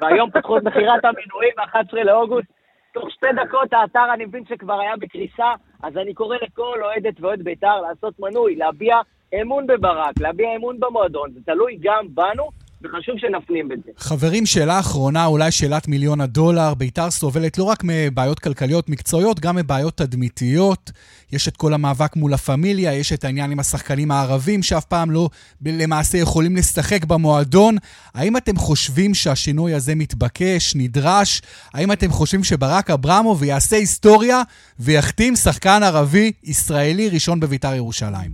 והיום 0.00 0.30
פתחו 0.30 0.58
את 0.58 0.62
מכירת 0.62 1.04
המנויים 1.04 1.52
ב-11 1.56 2.04
לאוגוסט. 2.04 2.48
תוך 2.94 3.10
שתי 3.10 3.26
דקות 3.36 3.72
האתר, 3.72 4.12
אני 4.14 4.24
מבין 4.24 4.44
שכבר 4.48 4.80
היה 4.80 4.96
בקריסה, 4.96 5.54
אז 5.82 5.96
אני 5.96 6.14
קורא 6.14 6.36
לכל 6.42 6.82
אוהדת 6.82 7.20
ואוהד 7.20 7.42
בית"ר 7.42 7.80
לעשות 7.80 8.14
מנוי, 8.20 8.56
להביע 8.56 8.96
אמון 9.42 9.66
בברק, 9.66 10.20
להביע 10.20 10.56
אמון 10.56 10.80
במועדון, 10.80 11.30
זה 11.32 11.40
תלוי 11.46 11.78
גם 11.80 12.06
בנו. 12.14 12.48
וחשוב 12.82 13.14
שנפנים 13.18 13.68
בזה. 13.68 13.90
חברים, 13.96 14.46
שאלה 14.46 14.80
אחרונה, 14.80 15.26
אולי 15.26 15.50
שאלת 15.50 15.88
מיליון 15.88 16.20
הדולר. 16.20 16.74
ביתר 16.74 17.10
סובלת 17.10 17.58
לא 17.58 17.64
רק 17.64 17.78
מבעיות 17.84 18.38
כלכליות 18.38 18.88
מקצועיות, 18.88 19.40
גם 19.40 19.56
מבעיות 19.56 19.96
תדמיתיות. 19.96 20.90
יש 21.32 21.48
את 21.48 21.56
כל 21.56 21.74
המאבק 21.74 22.16
מול 22.16 22.34
הפמיליה, 22.34 22.94
יש 22.94 23.12
את 23.12 23.24
העניין 23.24 23.50
עם 23.50 23.60
השחקנים 23.60 24.10
הערבים, 24.10 24.62
שאף 24.62 24.84
פעם 24.84 25.10
לא 25.10 25.28
למעשה 25.66 26.18
יכולים 26.18 26.56
לשחק 26.56 27.04
במועדון. 27.04 27.76
האם 28.14 28.36
אתם 28.36 28.56
חושבים 28.56 29.14
שהשינוי 29.14 29.74
הזה 29.74 29.94
מתבקש, 29.94 30.76
נדרש? 30.76 31.42
האם 31.74 31.92
אתם 31.92 32.08
חושבים 32.08 32.44
שברק 32.44 32.90
אברמוב 32.90 33.42
יעשה 33.42 33.76
היסטוריה 33.76 34.42
ויחתים 34.80 35.36
שחקן 35.36 35.80
ערבי 35.82 36.32
ישראלי 36.44 37.08
ראשון 37.08 37.40
בביתר 37.40 37.74
ירושלים? 37.74 38.30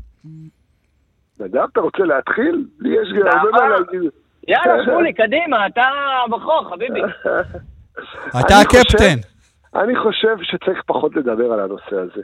נדב, 1.41 1.61
אתה 1.73 1.81
רוצה 1.81 2.03
להתחיל? 2.05 2.67
לי 2.81 2.91
יש 2.91 3.09
גם 3.13 3.39
הרבה 3.39 3.51
מה 3.51 3.69
להגיד. 3.69 4.11
יאללה, 4.49 4.85
שמולי, 4.85 5.13
קדימה, 5.13 5.67
אתה 5.67 5.83
הבחור, 6.25 6.71
חביבי. 6.71 7.01
אתה 8.41 8.55
הקפטן. 8.61 9.17
אני 9.75 9.97
חושב 9.97 10.37
שצריך 10.43 10.83
פחות 10.87 11.17
לדבר 11.17 11.53
על 11.53 11.61
הנושא 11.61 11.97
הזה. 11.97 12.23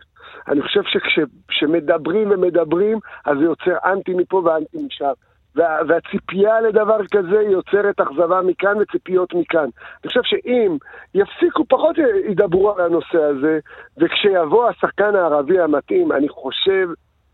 אני 0.48 0.62
חושב 0.62 0.80
שכשמדברים 0.82 2.30
ומדברים, 2.30 2.98
אז 3.24 3.38
זה 3.38 3.44
יוצר 3.44 3.76
אנטי 3.84 4.14
מפה 4.14 4.42
ואנטי 4.44 4.78
משם. 4.86 5.12
וה, 5.56 5.78
והציפייה 5.88 6.60
לדבר 6.60 7.06
כזה 7.10 7.42
יוצרת 7.50 8.00
אכזבה 8.00 8.40
מכאן 8.42 8.74
וציפיות 8.80 9.34
מכאן. 9.34 9.68
אני 10.02 10.08
חושב 10.08 10.20
שאם 10.24 10.76
יפסיקו, 11.14 11.64
פחות 11.68 11.96
ידברו 12.28 12.70
על 12.70 12.80
הנושא 12.84 13.22
הזה, 13.22 13.58
וכשיבוא 13.98 14.68
השחקן 14.68 15.14
הערבי 15.14 15.60
המתאים, 15.60 16.12
אני 16.12 16.28
חושב 16.28 16.88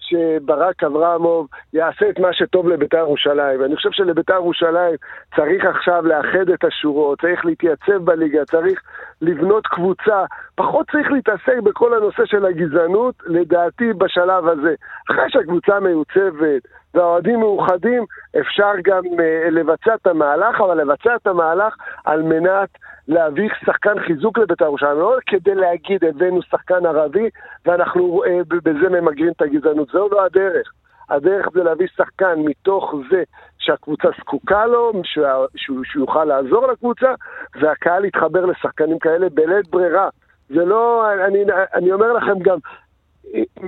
שברק 0.08 0.84
אברמוב 0.84 1.48
יעשה 1.72 2.08
את 2.08 2.18
מה 2.18 2.32
שטוב 2.32 2.68
לבית"ר 2.68 2.98
ירושלים. 2.98 3.60
ואני 3.60 3.76
חושב 3.76 3.90
שלבית"ר 3.92 4.34
ירושלים 4.34 4.94
צריך 5.36 5.64
עכשיו 5.64 6.06
לאחד 6.06 6.50
את 6.54 6.64
השורות, 6.64 7.20
צריך 7.20 7.44
להתייצב 7.44 7.96
בליגה, 8.04 8.44
צריך 8.44 8.82
לבנות 9.22 9.66
קבוצה. 9.66 10.25
פחות 10.54 10.90
צריך 10.90 11.10
להתעסק 11.10 11.58
בכל 11.62 11.94
הנושא 11.94 12.25
של 12.25 12.46
הגזענות, 12.46 13.14
לדעתי 13.26 13.92
בשלב 13.92 14.48
הזה. 14.48 14.75
אחרי 15.10 15.30
שהקבוצה 15.30 15.80
מיוצבת 15.80 16.62
והאוהדים 16.94 17.40
מאוחדים, 17.40 18.04
אפשר 18.40 18.72
גם 18.84 19.02
uh, 19.04 19.50
לבצע 19.50 19.94
את 19.94 20.06
המהלך, 20.06 20.60
אבל 20.60 20.80
לבצע 20.80 21.16
את 21.16 21.26
המהלך 21.26 21.76
על 22.04 22.22
מנת 22.22 22.68
להביא 23.08 23.48
שחקן 23.64 24.00
חיזוק 24.06 24.38
לבית"ר 24.38 24.64
ירושלים, 24.64 24.98
לא 24.98 25.16
כדי 25.26 25.54
להגיד 25.54 26.04
הבאנו 26.04 26.42
שחקן 26.42 26.86
ערבי 26.86 27.30
ואנחנו 27.66 28.22
uh, 28.25 28.56
בזה 28.64 28.88
ממגרים 28.88 29.32
את 29.36 29.42
הגזענות, 29.42 29.88
זו 29.88 30.08
לא 30.08 30.25
הדרך. 30.25 30.72
הדרך 31.10 31.48
זה 31.54 31.62
להביא 31.62 31.86
שחקן 31.96 32.34
מתוך 32.38 32.94
זה 33.10 33.22
שהקבוצה 33.58 34.08
זקוקה 34.20 34.66
לו, 34.66 34.92
שהוא, 35.04 35.26
שהוא, 35.56 35.84
שהוא 35.84 36.02
יוכל 36.02 36.25
לעזור 36.25 36.66
לקבוצה, 36.66 37.14
והקהל 37.60 38.04
יתחבר 38.04 38.46
לשחקנים 38.46 38.98
כאלה 38.98 39.28
בלית 39.28 39.68
ברירה. 39.68 40.08
זה 40.48 40.64
לא, 40.64 41.04
אני, 41.26 41.44
אני 41.75 41.92
אומר 41.92 42.12
לכם 42.12 42.38
גם, 42.38 42.58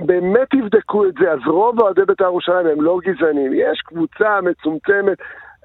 באמת 0.05 0.53
יבדקו 0.53 1.05
את 1.05 1.13
זה, 1.19 1.31
אז 1.31 1.39
רוב 1.47 1.81
אוהדי 1.81 2.05
בית"ר 2.05 2.23
ירושלים 2.23 2.67
הם 2.67 2.81
לא 2.81 2.99
גזענים. 3.03 3.51
יש 3.53 3.81
קבוצה 3.81 4.41
מצומצמת, 4.41 5.17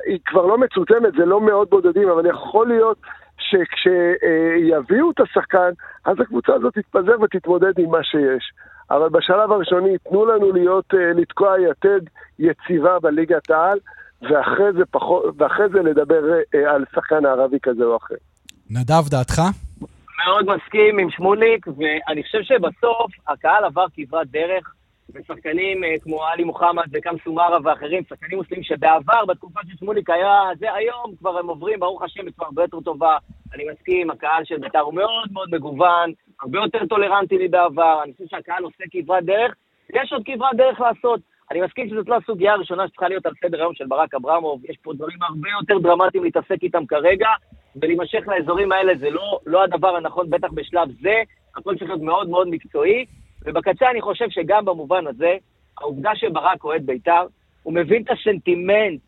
היא 0.06 0.18
כבר 0.26 0.46
לא 0.46 0.58
מצומצמת, 0.58 1.12
זה 1.18 1.24
לא 1.24 1.40
מאוד 1.40 1.70
בודדים, 1.70 2.08
אבל 2.08 2.26
יכול 2.26 2.68
להיות 2.68 2.98
שכשיביאו 3.38 5.10
את 5.10 5.20
השחקן, 5.20 5.70
אז 6.04 6.20
הקבוצה 6.20 6.54
הזאת 6.54 6.74
תתפזר 6.74 7.20
ותתמודד 7.20 7.78
עם 7.78 7.90
מה 7.90 8.04
שיש. 8.04 8.52
אבל 8.90 9.08
בשלב 9.08 9.52
הראשוני 9.52 9.98
תנו 10.08 10.26
לנו 10.26 10.52
להיות, 10.52 10.94
אה, 10.94 11.12
לתקוע 11.12 11.54
יתד 11.60 12.00
יציבה 12.38 12.98
בליגת 13.02 13.50
העל, 13.50 13.78
ואחרי 14.22 14.72
זה, 14.72 14.84
פחות, 14.90 15.24
ואחרי 15.38 15.68
זה 15.68 15.82
לדבר 15.82 16.22
אה, 16.54 16.74
על 16.74 16.84
שחקן 16.94 17.26
ערבי 17.26 17.58
כזה 17.62 17.84
או 17.84 17.96
אחר. 17.96 18.14
נדב, 18.70 19.08
דעתך? 19.10 19.40
מאוד 20.26 20.56
מסכים 20.56 20.98
עם 20.98 21.10
שמוליק, 21.10 21.66
ואני 21.66 22.22
חושב 22.22 22.42
שבסוף 22.42 23.12
הקהל 23.28 23.64
עבר 23.64 23.86
כברת 23.94 24.30
דרך, 24.30 24.74
ושחקנים 25.14 25.84
אה, 25.84 25.94
כמו 26.02 26.24
עלי 26.24 26.44
מוחמד 26.44 26.84
וקם 26.92 27.14
סומרה 27.24 27.58
ואחרים, 27.64 28.02
שחקנים 28.08 28.38
מוסלמים 28.38 28.64
שבעבר, 28.64 29.24
בתקופה 29.24 29.60
של 29.68 29.76
שמוליק 29.78 30.10
היה 30.10 30.40
זה, 30.58 30.74
היום 30.74 31.14
כבר 31.18 31.38
הם 31.38 31.46
עוברים, 31.46 31.80
ברוך 31.80 32.02
השם, 32.02 32.26
בצורה 32.26 32.48
הרבה 32.48 32.62
יותר 32.62 32.80
טובה. 32.80 33.16
אני 33.54 33.64
מסכים, 33.72 34.10
הקהל 34.10 34.44
של 34.44 34.58
בית"ר 34.58 34.80
הוא 34.80 34.94
מאוד 34.94 35.32
מאוד 35.32 35.48
מגוון, 35.52 36.12
הרבה 36.42 36.58
יותר 36.58 36.86
טולרנטי 36.86 37.36
מבעבר, 37.40 38.00
אני 38.04 38.12
חושב 38.12 38.24
שהקהל 38.30 38.64
עושה 38.64 38.84
כברת 38.90 39.24
דרך, 39.24 39.54
יש 39.94 40.12
עוד 40.12 40.22
כברת 40.24 40.56
דרך 40.56 40.80
לעשות. 40.80 41.20
אני 41.50 41.60
מסכים 41.60 41.88
שזאת 41.88 42.08
לא 42.08 42.16
הסוגיה 42.16 42.52
הראשונה 42.52 42.88
שצריכה 42.88 43.08
להיות 43.08 43.26
על 43.26 43.32
סדר 43.44 43.60
היום 43.60 43.74
של 43.74 43.86
ברק 43.86 44.14
אברמוב, 44.14 44.60
יש 44.70 44.76
פה 44.82 44.92
דברים 44.94 45.18
הרבה 45.22 45.48
יותר 45.60 45.78
דרמטיים 45.78 46.24
להתעסק 46.24 46.62
איתם 46.62 46.86
כרגע, 46.86 47.28
ולהימשך 47.76 48.24
לאזורים 48.26 48.72
האלה 48.72 48.92
זה 49.00 49.10
לא, 49.10 49.38
לא 49.46 49.64
הדבר 49.64 49.96
הנכון, 49.96 50.30
בטח 50.30 50.48
בשלב 50.52 50.88
זה, 51.02 51.22
הכל 51.56 51.76
צריך 51.78 51.90
להיות 51.90 52.02
מאוד 52.02 52.28
מאוד 52.28 52.48
מקצועי, 52.48 53.04
ובקצה 53.44 53.90
אני 53.90 54.00
חושב 54.00 54.30
שגם 54.30 54.64
במובן 54.64 55.06
הזה, 55.06 55.36
העובדה 55.78 56.10
שברק 56.14 56.64
אוהד 56.64 56.86
בית"ר, 56.86 57.26
הוא 57.62 57.74
מבין 57.74 58.02
את 58.02 58.10
הסנטימנט, 58.10 59.00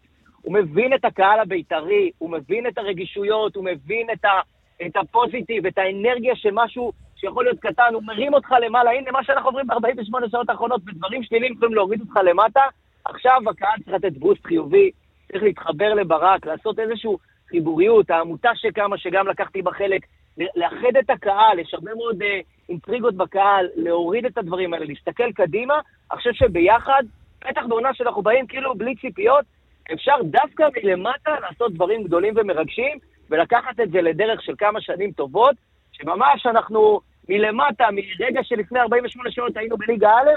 הוא 0.42 0.54
מבין 0.54 0.94
את 0.94 1.04
הקהל 1.04 1.40
הבית"רי, 1.40 2.10
הוא 2.18 2.30
מבין 2.30 2.66
את 2.66 2.78
הרגישויות, 2.78 3.56
הוא 3.56 3.64
מבין 3.64 4.06
את, 4.12 4.24
ה, 4.24 4.40
את 4.86 4.96
הפוזיטיב, 4.96 5.66
את 5.66 5.78
האנרגיה 5.78 6.36
של 6.36 6.50
משהו 6.52 6.92
שיכול 7.16 7.44
להיות 7.44 7.58
קטן, 7.60 7.94
הוא 7.94 8.02
מרים 8.02 8.34
אותך 8.34 8.54
למעלה. 8.66 8.90
הנה 8.90 9.10
מה 9.10 9.24
שאנחנו 9.24 9.48
עוברים 9.48 9.66
ב-48 9.66 10.30
שעות 10.30 10.50
האחרונות, 10.50 10.80
ודברים 10.86 11.22
שליליים 11.22 11.52
יכולים 11.52 11.74
להוריד 11.74 12.00
אותך 12.00 12.16
למטה. 12.24 12.62
עכשיו 13.04 13.40
הקהל 13.50 13.78
צריך 13.84 13.96
לתת 13.96 14.18
בוסט 14.18 14.46
חיובי, 14.46 14.90
צריך 15.32 15.42
להתחבר 15.42 15.94
לברק, 15.94 16.46
לעשות 16.46 16.78
איזושהי 16.78 17.10
חיבוריות, 17.48 18.10
העמותה 18.10 18.50
שקמה, 18.54 18.98
שגם 18.98 19.28
לקחתי 19.28 19.62
בה 19.62 19.70
חלק, 19.70 20.06
לאחד 20.38 20.96
את 20.98 21.10
הקהל, 21.10 21.58
יש 21.58 21.74
הרבה 21.74 21.94
מאוד 21.94 22.22
אה, 22.22 22.40
אינטריגות 22.68 23.14
בקהל, 23.14 23.68
להוריד 23.76 24.26
את 24.26 24.38
הדברים 24.38 24.74
האלה, 24.74 24.84
להסתכל 24.84 25.32
קדימה. 25.32 25.74
אני 26.12 26.18
חושב 26.18 26.32
שביחד, 26.32 27.02
בטח 27.48 27.62
בעונה 27.68 27.94
שאנחנו 27.94 28.22
באים 28.22 28.46
כאילו 28.46 28.74
בלי 28.74 28.94
ציפיות, 28.96 29.44
אפשר 29.92 30.14
דווקא 30.22 30.68
מלמטה 30.76 31.40
לעשות 31.40 31.72
דברים 31.72 32.04
גדולים 32.04 32.34
ומרגשים, 32.36 32.98
ולקחת 33.30 33.80
את 33.80 33.90
זה 33.90 34.02
לדרך 34.02 34.42
של 34.42 34.52
כמה 34.58 34.80
שנים 34.80 35.12
טובות, 35.12 35.56
שממש 35.92 36.46
אנחנו 36.46 37.00
מלמטה, 37.28 37.84
מרגע 37.92 38.40
שלפני 38.44 38.80
48 38.80 39.30
שעות 39.30 39.56
היינו 39.56 39.76
בליגה 39.76 40.10
א', 40.10 40.30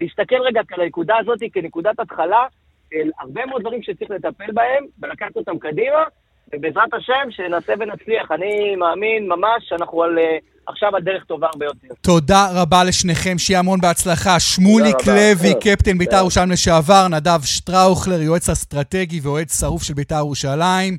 להסתכל 0.00 0.42
רגע 0.42 0.60
על 0.72 0.80
הנקודה 0.80 1.16
הזאת 1.18 1.38
כנקודת 1.52 2.00
התחלה 2.00 2.46
של 2.90 3.10
הרבה 3.20 3.46
מאוד 3.46 3.60
דברים 3.60 3.82
שצריך 3.82 4.10
לטפל 4.10 4.52
בהם, 4.52 4.84
ולקחת 5.02 5.36
אותם 5.36 5.58
קדימה, 5.58 6.04
ובעזרת 6.56 6.94
השם, 6.94 7.30
שנעשה 7.30 7.72
ונצליח. 7.80 8.32
אני 8.32 8.76
מאמין 8.76 9.28
ממש 9.28 9.64
שאנחנו 9.68 10.02
על, 10.02 10.18
uh, 10.18 10.20
עכשיו 10.66 10.96
על 10.96 11.02
דרך 11.02 11.24
טובה 11.24 11.46
הרבה 11.52 11.64
יותר. 11.64 11.94
תודה 12.00 12.48
רבה 12.54 12.84
לשניכם, 12.84 13.38
שיהיה 13.38 13.58
המון 13.58 13.80
בהצלחה. 13.80 14.40
שמוליק 14.40 15.06
לוי, 15.06 15.54
קפטן 15.60 15.98
בית"ר 15.98 16.16
ירושלים 16.16 16.50
לשעבר, 16.50 17.08
נדב 17.08 17.40
שטראוכלר, 17.44 18.22
יועץ 18.22 18.48
אסטרטגי 18.48 19.20
ואוהד 19.22 19.48
שרוף 19.48 19.82
של 19.82 19.94
בית"ר 19.94 20.14
ירושלים. 20.14 20.98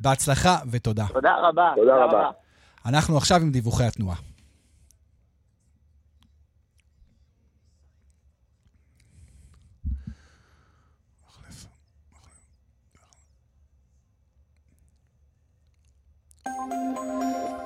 בהצלחה 0.00 0.56
ותודה. 0.70 1.04
תודה 1.12 1.34
רבה. 1.42 1.72
תודה. 1.76 2.04
רבה. 2.04 2.30
אנחנו 2.86 3.16
עכשיו 3.16 3.40
עם 3.42 3.50
דיווחי 3.50 3.84
התנועה. 3.84 4.16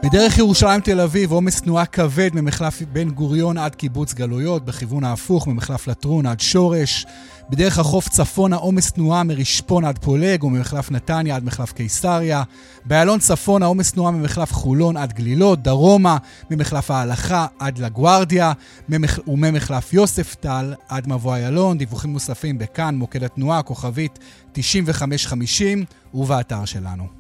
בדרך 0.03 0.39
ירושלים 0.39 0.81
תל 0.81 1.01
אביב 1.01 1.33
עומס 1.33 1.61
תנועה 1.61 1.87
כבד 1.87 2.31
ממחלף 2.35 2.83
בן 2.83 3.11
גוריון 3.11 3.59
עד 3.59 3.75
קיבוץ 3.75 4.15
גלויות, 4.15 4.65
בכיוון 4.65 5.05
ההפוך 5.05 5.47
ממחלף 5.47 5.87
לטרון 5.89 6.27
עד 6.27 6.41
שורש. 6.41 7.07
בדרך 7.51 7.79
החוף 7.79 8.09
צפונה 8.09 8.57
עומס 8.57 8.93
תנועה 8.93 9.23
מרשפון 9.23 9.85
עד 9.85 9.99
פולג 9.99 10.45
וממחלף 10.45 10.91
נתניה 10.91 11.37
עד 11.37 11.45
מחלף 11.45 11.73
קיסריה. 11.73 12.43
באיילון 12.85 13.19
צפונה 13.19 13.67
עומס 13.67 13.93
תנועה 13.93 14.11
ממחלף 14.13 14.53
חולון 14.53 14.97
עד 14.97 15.13
גלילות, 15.13 15.63
דרומה 15.63 16.17
ממחלף 16.51 16.91
ההלכה 16.91 17.47
עד 17.59 17.79
לגוארדיה 17.79 18.53
ממח... 18.89 19.19
וממחלף 19.27 19.93
יוספטל 19.93 20.75
עד 20.89 21.09
מבוא 21.09 21.35
איילון. 21.35 21.79
דיווחים 21.79 22.13
נוספים 22.13 22.59
בכאן, 22.59 22.95
מוקד 22.95 23.25
התנועה, 23.25 23.63
כוכבית 23.63 24.19
9550 24.53 25.85
ובאתר 26.15 26.65
שלנו. 26.65 27.20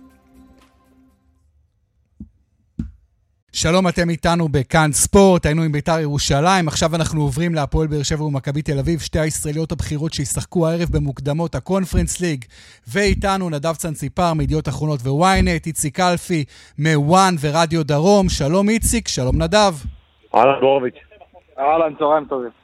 שלום, 3.52 3.88
אתם 3.88 4.10
איתנו 4.10 4.48
בכאן 4.48 4.92
ספורט, 4.92 5.46
היינו 5.46 5.62
עם 5.62 5.72
ביתר 5.72 6.00
ירושלים, 6.00 6.68
עכשיו 6.68 6.96
אנחנו 6.96 7.22
עוברים 7.22 7.54
להפועל 7.54 7.86
באר 7.86 8.02
שבע 8.02 8.24
ומכבי 8.24 8.62
תל 8.62 8.78
אביב, 8.78 9.00
שתי 9.00 9.18
הישראליות 9.18 9.72
הבכירות 9.72 10.12
שישחקו 10.12 10.68
הערב 10.68 10.88
במוקדמות 10.90 11.54
הקונפרנס 11.54 12.20
ליג, 12.20 12.44
ואיתנו 12.88 13.50
נדב 13.50 13.72
צנציפר 13.72 14.34
מידיעות 14.34 14.68
אחרונות 14.68 15.00
וויינט, 15.00 15.66
איציק 15.66 16.00
אלפי 16.00 16.44
מוואן 16.78 17.34
ורדיו 17.40 17.84
דרום, 17.84 18.28
שלום 18.28 18.68
איציק, 18.68 19.08
שלום 19.08 19.42
נדב. 19.42 19.72
אהלן 20.34 20.60
בורוביץ'. 20.60 20.98
אהלן, 21.58 21.94
צהריים 21.98 22.24
טובים. 22.24 22.59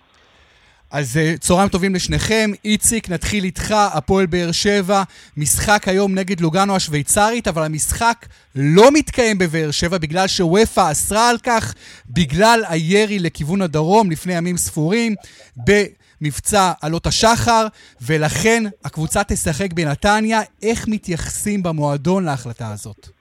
אז 0.90 1.16
uh, 1.16 1.38
צהריים 1.38 1.68
טובים 1.68 1.94
לשניכם. 1.94 2.50
איציק, 2.64 3.10
נתחיל 3.10 3.44
איתך, 3.44 3.74
הפועל 3.92 4.26
באר 4.26 4.52
שבע. 4.52 5.02
משחק 5.36 5.88
היום 5.88 6.14
נגד 6.14 6.40
לוגנו 6.40 6.76
השוויצרית, 6.76 7.48
אבל 7.48 7.62
המשחק 7.62 8.26
לא 8.54 8.90
מתקיים 8.92 9.38
בבאר 9.38 9.70
שבע 9.70 9.98
בגלל 9.98 10.26
שוופא 10.26 10.92
אסרה 10.92 11.30
על 11.30 11.38
כך, 11.42 11.74
בגלל 12.10 12.64
הירי 12.68 13.18
לכיוון 13.18 13.62
הדרום 13.62 14.10
לפני 14.10 14.32
ימים 14.34 14.56
ספורים, 14.56 15.14
במבצע 15.56 16.72
עלות 16.80 17.06
השחר, 17.06 17.66
ולכן 18.00 18.64
הקבוצה 18.84 19.24
תשחק 19.24 19.72
בנתניה. 19.72 20.40
איך 20.62 20.88
מתייחסים 20.88 21.62
במועדון 21.62 22.24
להחלטה 22.24 22.72
הזאת? 22.72 23.15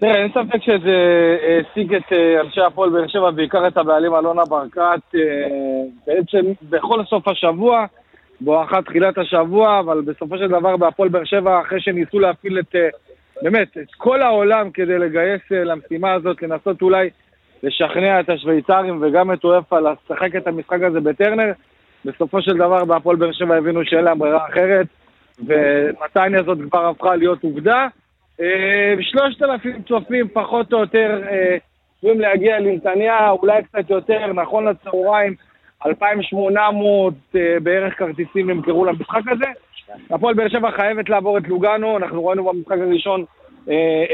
תראה, 0.00 0.22
אין 0.22 0.30
ספק 0.30 0.62
שזה 0.62 0.96
העסיק 1.42 1.92
את 1.92 2.12
אה, 2.12 2.40
אנשי 2.40 2.60
הפועל 2.60 2.90
באר 2.90 3.06
שבע, 3.08 3.30
בעיקר 3.30 3.68
את 3.68 3.76
הבעלים 3.76 4.14
אלונה 4.14 4.44
ברקת, 4.44 5.00
אה, 5.14 5.20
בעצם 6.06 6.52
בכל 6.70 7.04
סוף 7.04 7.28
השבוע, 7.28 7.86
בואכה 8.40 8.82
תחילת 8.82 9.18
השבוע, 9.18 9.78
אבל 9.80 10.00
בסופו 10.00 10.38
של 10.38 10.48
דבר 10.48 10.76
בהפועל 10.76 11.08
באר 11.08 11.24
שבע, 11.24 11.60
אחרי 11.60 11.80
שניסו 11.80 12.18
להפעיל 12.18 12.58
את, 12.58 12.74
אה, 12.74 12.88
באמת, 13.42 13.76
את 13.78 13.94
כל 13.96 14.22
העולם 14.22 14.70
כדי 14.70 14.98
לגייס 14.98 15.42
למשימה 15.50 16.12
הזאת, 16.12 16.42
לנסות 16.42 16.82
אולי 16.82 17.10
לשכנע 17.62 18.20
את 18.20 18.28
השוויצרים 18.28 18.98
וגם 19.02 19.32
את 19.32 19.44
אוהפה 19.44 19.78
לשחק 19.80 20.36
את 20.36 20.46
המשחק 20.46 20.82
הזה 20.82 21.00
בטרנר, 21.00 21.52
בסופו 22.04 22.42
של 22.42 22.56
דבר 22.56 22.84
בהפועל 22.84 23.16
באר 23.16 23.32
שבע 23.32 23.56
הבינו 23.56 23.84
שאין 23.84 24.04
להם 24.04 24.18
ברירה 24.18 24.46
אחרת, 24.48 24.86
ונתניה 25.46 26.40
הזאת 26.40 26.58
כבר 26.70 26.86
הפכה 26.86 27.16
להיות 27.16 27.44
עובדה. 27.44 27.86
אה, 28.40 28.94
שלושת 29.00 29.42
אלפים 29.42 29.82
צופים 29.88 30.28
פחות 30.28 30.72
או 30.72 30.78
יותר 30.78 31.22
אה, 31.28 31.56
צפויים 31.96 32.20
להגיע 32.20 32.60
לנתניה, 32.60 33.30
אולי 33.30 33.62
קצת 33.62 33.90
יותר, 33.90 34.32
נכון 34.32 34.68
לצהריים, 34.68 35.34
2,800 35.86 37.14
אה, 37.36 37.56
בערך 37.62 37.98
כרטיסים 37.98 38.50
נמכרו 38.50 38.84
למשחק 38.84 39.22
הזה. 39.28 39.46
הפועל 40.10 40.34
באר 40.34 40.48
שבע 40.48 40.70
חייבת 40.70 41.08
לעבור 41.08 41.38
את 41.38 41.48
לוגנו, 41.48 41.96
אנחנו 41.96 42.26
ראינו 42.26 42.44
במשחק 42.44 42.78
הראשון 42.78 43.24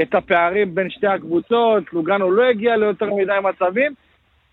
את 0.02 0.14
הפערים 0.14 0.74
בין 0.74 0.90
שתי 0.90 1.06
הקבוצות, 1.06 1.92
לוגנו 1.92 2.30
לא 2.30 2.44
הגיע 2.44 2.76
ליותר 2.76 3.14
מדי 3.14 3.32
מצבים, 3.42 3.92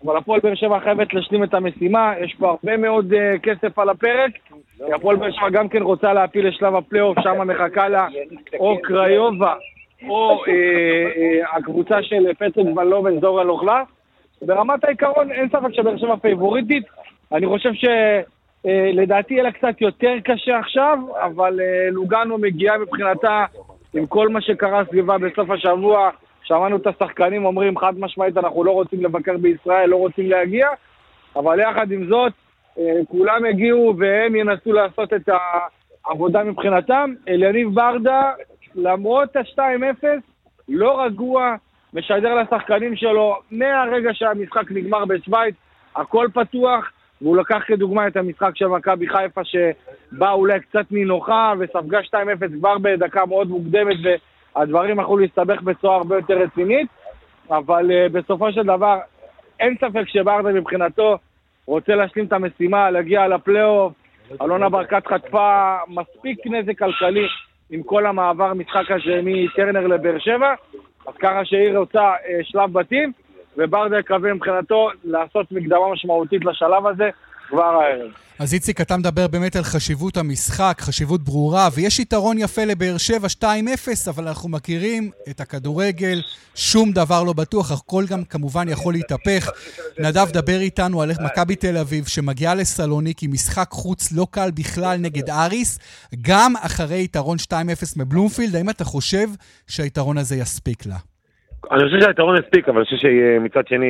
אבל 0.04 0.16
הפועל 0.16 0.40
באר 0.40 0.54
שבע 0.54 0.80
חייבת 0.80 1.14
להשלים 1.14 1.44
את 1.44 1.54
המשימה, 1.54 2.14
יש 2.20 2.34
פה 2.38 2.50
הרבה 2.50 2.76
מאוד 2.76 3.12
כסף 3.42 3.78
על 3.78 3.88
הפרק. 3.88 4.30
הפועל 4.94 5.16
באר 5.16 5.30
שבע 5.30 5.50
גם 5.50 5.68
כן 5.68 5.82
רוצה 5.82 6.12
להעפיל 6.12 6.48
לשלב 6.48 6.74
הפלייאוף, 6.74 7.18
שם 7.20 7.48
מחכה 7.48 7.88
לה 7.88 8.06
או 8.58 8.82
קריובה 8.82 9.54
או 10.08 10.44
אה, 10.48 10.52
אה, 11.16 11.56
הקבוצה 11.56 12.02
של 12.02 12.34
פטריק 12.34 12.76
ון 12.76 12.88
לוון 12.88 13.20
זוריה 13.20 13.44
לוהנסק. 13.44 13.82
ברמת 14.42 14.84
העיקרון 14.84 15.32
אין 15.32 15.48
ספק 15.48 15.72
שבאר 15.72 15.96
שבע 15.96 16.16
פייבוריטית. 16.16 16.84
אני 17.32 17.46
חושב 17.46 17.70
שלדעתי 17.74 19.34
אה, 19.34 19.38
יהיה 19.38 19.42
לה 19.42 19.52
קצת 19.52 19.80
יותר 19.80 20.14
קשה 20.24 20.58
עכשיו, 20.58 20.98
אבל 21.20 21.60
לוגנו 21.90 22.38
מגיעה 22.38 22.78
מבחינתה 22.78 23.44
עם 23.94 24.06
כל 24.06 24.28
מה 24.28 24.40
שקרה 24.40 24.84
סביבה 24.84 25.18
בסוף 25.18 25.50
השבוע. 25.50 26.10
שמענו 26.44 26.76
את 26.76 26.86
השחקנים 26.86 27.44
אומרים 27.44 27.78
חד 27.78 27.98
משמעית 27.98 28.36
אנחנו 28.36 28.64
לא 28.64 28.70
רוצים 28.70 29.04
לבקר 29.04 29.36
בישראל, 29.36 29.88
לא 29.88 29.96
רוצים 29.96 30.30
להגיע, 30.30 30.68
אבל 31.36 31.60
יחד 31.60 31.90
עם 31.90 32.06
זאת, 32.08 32.32
אה, 32.78 33.00
כולם 33.08 33.44
הגיעו 33.44 33.94
והם 33.98 34.36
ינסו 34.36 34.72
לעשות 34.72 35.12
את 35.12 35.28
העבודה 36.06 36.44
מבחינתם. 36.44 37.14
אליניב 37.28 37.74
ברדה, 37.74 38.32
למרות 38.74 39.36
ה-2-0, 39.36 40.04
לא 40.68 41.02
רגוע, 41.02 41.54
משדר 41.94 42.34
לשחקנים 42.34 42.96
שלו 42.96 43.36
מהרגע 43.50 44.10
שהמשחק 44.14 44.70
נגמר 44.70 45.04
בשוויץ, 45.04 45.54
הכל 45.96 46.28
פתוח, 46.34 46.90
והוא 47.22 47.36
לקח 47.36 47.62
כדוגמה 47.66 48.06
את 48.06 48.16
המשחק 48.16 48.50
של 48.54 48.66
מכבי 48.66 49.08
חיפה 49.08 49.40
שבא 49.44 50.32
אולי 50.32 50.60
קצת 50.60 50.86
נינוחה 50.90 51.52
וספגה 51.58 51.98
2-0 52.00 52.14
כבר 52.58 52.78
בדקה 52.78 53.26
מאוד 53.26 53.48
מוקדמת 53.48 53.96
והדברים 54.56 55.00
יכלו 55.00 55.18
להסתבך 55.18 55.62
בצורה 55.62 55.96
הרבה 55.96 56.16
יותר 56.16 56.38
רצינית, 56.38 56.88
אבל 57.50 57.90
uh, 57.90 58.12
בסופו 58.12 58.52
של 58.52 58.62
דבר 58.62 58.98
אין 59.60 59.74
ספק 59.76 60.08
שברדה 60.08 60.52
מבחינתו 60.52 61.18
רוצה 61.66 61.94
להשלים 61.94 62.24
את 62.26 62.32
המשימה, 62.32 62.90
להגיע 62.90 63.28
לפלייאוף. 63.28 63.92
אלונה 64.42 64.68
ברקת 64.68 65.06
חטפה 65.06 65.76
מספיק 65.88 66.46
נזק 66.46 66.78
כלכלי 66.78 67.26
עם 67.70 67.82
כל 67.82 68.06
המעבר 68.06 68.54
משחק 68.54 68.90
הזה 68.90 69.20
מטרנר 69.22 69.86
לבאר 69.86 70.18
שבע, 70.18 70.54
אז 71.06 71.14
ככה 71.18 71.44
שהיא 71.44 71.78
רוצה 71.78 72.02
אה, 72.02 72.40
שלב 72.42 72.72
בתים, 72.72 73.12
וברדה 73.56 73.98
יקווה 73.98 74.34
מבחינתו 74.34 74.88
לעשות 75.04 75.52
מקדמה 75.52 75.92
משמעותית 75.92 76.44
לשלב 76.44 76.86
הזה 76.86 77.10
כבר 77.48 77.64
הערב. 77.64 78.10
אז 78.38 78.54
איציק, 78.54 78.80
אתה 78.80 78.96
מדבר 78.96 79.28
באמת 79.28 79.56
על 79.56 79.62
חשיבות 79.62 80.16
המשחק, 80.16 80.76
חשיבות 80.80 81.22
ברורה, 81.22 81.68
ויש 81.74 81.98
יתרון 81.98 82.38
יפה 82.38 82.64
לבאר 82.64 82.98
שבע 82.98 83.28
2-0, 83.40 83.44
אבל 84.10 84.28
אנחנו 84.28 84.48
מכירים 84.48 85.10
את 85.30 85.40
הכדורגל, 85.40 86.22
שום 86.54 86.92
דבר 86.92 87.22
לא 87.22 87.32
בטוח, 87.32 87.72
הכל 87.72 88.04
גם 88.10 88.24
כמובן 88.24 88.68
יכול 88.68 88.92
להתהפך. 88.92 89.50
נדב, 89.98 90.30
דבר 90.30 90.60
איתנו 90.60 91.02
על 91.02 91.10
איך 91.10 91.18
מכבי 91.20 91.56
תל 91.56 91.76
אביב, 91.76 92.06
שמגיעה 92.06 92.54
לסלוניקי, 92.54 93.26
משחק 93.26 93.68
חוץ 93.70 94.12
לא 94.12 94.26
קל 94.30 94.50
בכלל 94.54 94.96
נגד 94.96 95.30
אריס, 95.30 95.78
גם 96.22 96.52
אחרי 96.56 97.04
יתרון 97.04 97.36
2-0 97.48 97.52
מבלומפילד, 97.96 98.56
האם 98.56 98.70
אתה 98.70 98.84
חושב 98.84 99.26
שהיתרון 99.66 100.18
הזה 100.18 100.36
יספיק 100.36 100.86
לה? 100.86 100.96
אני 101.72 101.80
חושב 101.84 102.00
שהיתרון 102.00 102.36
יספיק, 102.44 102.68
אבל 102.68 102.76
אני 102.76 102.84
חושב 102.84 102.96
שמצד 102.96 103.68
שני... 103.68 103.86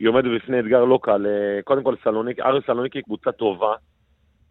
היא 0.00 0.08
עומדת 0.08 0.30
בפני 0.36 0.60
אתגר 0.60 0.84
לא 0.84 0.98
קל. 1.02 1.26
אה, 1.26 1.62
קודם 1.64 1.82
כל, 1.82 1.94
סלוניק, 2.04 2.40
אריס 2.40 2.64
סלוניקי 2.66 2.98
היא 2.98 3.04
קבוצה 3.04 3.32
טובה. 3.32 3.74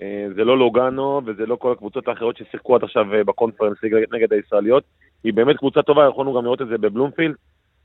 אה, 0.02 0.28
זה 0.36 0.44
לא 0.44 0.58
לוגאנו 0.58 1.22
וזה 1.26 1.46
לא 1.46 1.56
כל 1.56 1.72
הקבוצות 1.72 2.08
האחרות 2.08 2.38
ששיחקו 2.38 2.76
עד 2.76 2.84
עכשיו 2.84 3.14
אה, 3.14 3.24
בקונפרנס 3.24 3.78
נגד 4.14 4.34
הישראליות. 4.34 4.84
היא 5.24 5.34
באמת 5.34 5.58
קבוצה 5.58 5.82
טובה, 5.82 6.08
יכולנו 6.08 6.34
גם 6.34 6.44
לראות 6.44 6.62
את 6.62 6.68
זה 6.68 6.78
בבלומפילד. 6.78 7.36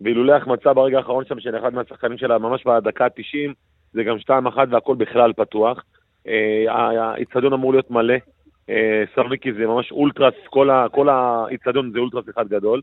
ואילולא 0.01 0.33
החמצה 0.33 0.73
ברגע 0.73 0.99
האחרון 0.99 1.25
שם 1.25 1.41
של 1.41 1.59
אחד 1.59 1.75
מהשחקנים 1.75 2.19
שלה, 2.19 2.39
ממש 2.39 2.65
בדקה 2.67 3.05
ה-90, 3.05 3.53
זה 3.93 4.05
גם 4.05 4.17
2-1 4.17 4.31
והכל 4.71 4.97
בכלל 4.97 5.33
פתוח. 5.33 5.85
האיצטדיון 6.69 7.53
אמור 7.53 7.73
להיות 7.73 7.91
מלא. 7.91 8.15
סלוניקי 9.15 9.53
זה 9.53 9.67
ממש 9.67 9.93
אולטרס, 9.93 10.35
כל 10.91 11.09
האיצטדיון 11.09 11.91
זה 11.93 11.99
אולטרס 11.99 12.25
אחד 12.31 12.49
גדול. 12.49 12.81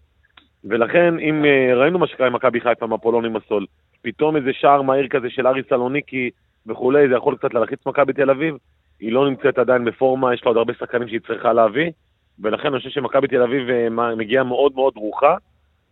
ולכן, 0.63 1.20
אם 1.20 1.46
ראינו 1.76 2.00
מה 2.00 2.08
שקרה 2.08 2.28
עם 2.28 2.34
מכבי 2.34 2.62
חיפה, 2.62 2.86
עם 2.86 2.94
אפולון 2.94 3.26
עם 3.26 3.36
הסול, 3.36 3.65
פתאום 4.02 4.36
איזה 4.36 4.50
שער 4.54 4.82
מהיר 4.82 5.08
כזה 5.08 5.30
של 5.30 5.48
אריס 5.48 5.66
סלוניקי 5.70 6.30
וכולי, 6.68 7.10
זה 7.10 7.16
יכול 7.16 7.36
קצת 7.38 7.54
להלחיץ 7.54 7.80
מכבי 7.86 8.14
תל 8.14 8.30
אביב. 8.30 8.56
היא 9.00 9.12
לא 9.12 9.30
נמצאת 9.30 9.58
עדיין 9.58 9.86
בפורמה, 9.86 10.34
יש 10.34 10.42
לה 10.44 10.50
עוד 10.50 10.58
הרבה 10.58 10.74
שחקנים 10.80 11.08
שהיא 11.08 11.20
צריכה 11.28 11.54
להביא, 11.54 11.92
ולכן 12.40 12.68
אני 12.68 12.78
חושב 12.78 12.90
שמכבי 12.90 13.28
תל 13.28 13.42
אביב 13.42 13.70
אה, 13.70 14.16
מגיעה 14.16 14.44
מאוד 14.44 14.72
מאוד 14.76 14.94
דרוכה, 14.94 15.36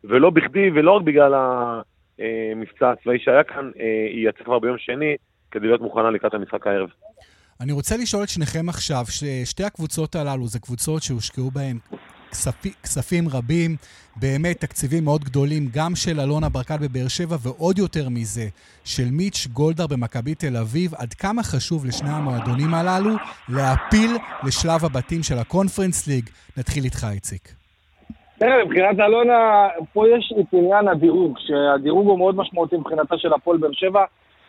ולא 0.04 0.30
בכדי 0.30 0.70
ולא 0.76 0.92
רק 0.92 1.02
בגלל 1.02 1.34
המבצע 1.34 2.92
הצבאי 2.92 3.20
שהיה 3.20 3.44
כאן, 3.44 3.72
אה, 3.80 4.08
היא 4.14 4.30
יצאה 4.30 4.46
כבר 4.46 4.60
ביום 4.60 4.78
שני 4.78 5.16
כדי 5.52 5.68
להיות 5.68 5.82
מוכנה 5.82 6.12
לקראת 6.12 6.34
המשחק 6.34 6.68
הערב. 6.68 6.90
אני 7.62 7.72
רוצה 7.72 7.98
לשאול 7.98 8.24
את 8.24 8.30
שניכם 8.30 8.70
עכשיו, 8.70 9.04
ששתי 9.10 9.64
הקבוצות 9.64 10.16
הללו 10.16 10.48
זה 10.48 10.60
קבוצות 10.60 11.04
שהושקעו 11.04 11.52
בהן 11.52 11.78
כספי, 12.32 12.72
כספים 12.84 13.24
רבים, 13.30 13.76
באמת 14.16 14.60
תקציבים 14.60 15.04
מאוד 15.04 15.24
גדולים, 15.24 15.64
גם 15.74 15.96
של 15.96 16.20
אלונה 16.20 16.50
ברקת 16.50 16.80
בבאר 16.82 17.08
שבע, 17.08 17.36
ועוד 17.44 17.78
יותר 17.78 18.10
מזה, 18.10 18.48
של 18.84 19.08
מיץ' 19.12 19.48
גולדהר 19.54 19.88
במכבי 19.88 20.36
תל 20.36 20.58
אביב. 20.58 20.96
עד 20.96 21.14
כמה 21.14 21.44
חשוב 21.44 21.86
לשני 21.86 22.10
המועדונים 22.10 22.74
הללו 22.74 23.16
להפיל 23.50 24.12
לשלב 24.44 24.86
הבתים 24.86 25.24
של 25.24 25.38
הקונפרנס 25.38 26.08
ליג? 26.08 26.30
נתחיל 26.58 26.84
איתך, 26.84 27.08
איציק. 27.12 27.54
תראה, 28.40 28.66
מבחינת 28.66 29.00
אלונה, 29.00 29.68
פה 29.94 30.06
יש 30.08 30.34
את 30.40 30.54
עניין 30.54 30.88
הדירוג, 30.88 31.38
שהדירוג 31.40 32.08
הוא 32.08 32.18
מאוד 32.18 32.36
משמעותי 32.36 32.76
מבחינתה 32.78 33.16
של 33.18 33.34
הפועל 33.34 33.58
באר 33.58 33.74
שבע. 33.74 34.04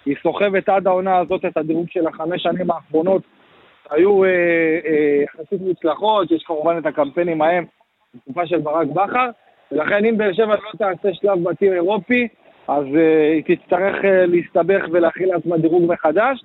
היא 0.07 0.16
סוחבת 0.23 0.69
עד 0.69 0.87
העונה 0.87 1.19
הזאת 1.19 1.45
את 1.45 1.57
הדירוג 1.57 1.87
של 1.90 2.07
החמש 2.07 2.43
שנים 2.43 2.71
האחרונות 2.71 3.23
היו 3.90 4.24
אה, 4.24 4.29
אה, 4.29 5.22
יחסית 5.24 5.61
מוצלחות, 5.61 6.31
יש 6.31 6.42
כמובן 6.42 6.79
את 6.79 6.87
הקמפיינים 6.87 7.42
ההם 7.42 7.64
בתקופה 8.14 8.46
של 8.46 8.59
ברק 8.59 8.87
בכר, 8.87 9.31
ולכן 9.72 10.05
אם 10.05 10.18
באר 10.18 10.33
שבע 10.33 10.55
לא 10.55 10.70
תעשה 10.79 11.14
שלב 11.14 11.48
בתים 11.48 11.72
אירופי, 11.72 12.29
אז 12.68 12.85
אה, 12.96 13.33
היא 13.33 13.57
תצטרך 13.57 13.96
להסתבך 14.05 14.85
ולהכין 14.92 15.29
לעצמה 15.29 15.59
דירוג 15.59 15.92
מחדש. 15.92 16.44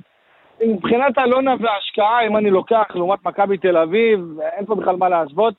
מבחינת 0.68 1.18
אלונה 1.18 1.56
וההשקעה, 1.60 2.28
אם 2.28 2.38
אני 2.38 2.50
לוקח 2.50 2.86
לעומת 2.96 3.26
מכבי 3.26 3.58
תל 3.58 3.78
אביב, 3.78 4.20
אין 4.58 4.66
פה 4.66 4.76
בכלל 4.76 4.96
מה 4.96 5.10
להשוות. 5.10 5.54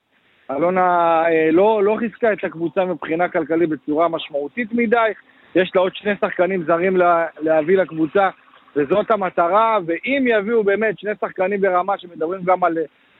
אלונה 0.50 1.22
אה, 1.26 1.50
לא, 1.52 1.84
לא 1.84 1.96
חיזקה 1.98 2.32
את 2.32 2.44
הקבוצה 2.44 2.84
מבחינה 2.84 3.28
כלכלית 3.28 3.68
בצורה 3.68 4.08
משמעותית 4.08 4.68
מדי. 4.72 5.10
יש 5.54 5.72
לה 5.74 5.80
עוד 5.80 5.94
שני 5.94 6.12
שחקנים 6.20 6.64
זרים 6.64 6.96
לה, 6.96 7.26
להביא 7.40 7.78
לקבוצה, 7.78 8.28
וזאת 8.76 9.10
המטרה, 9.10 9.78
ואם 9.86 10.24
יביאו 10.28 10.64
באמת 10.64 10.98
שני 10.98 11.10
שחקנים 11.20 11.60
ברמה 11.60 11.98
שמדברים 11.98 12.40
גם 12.44 12.64
על 12.64 12.78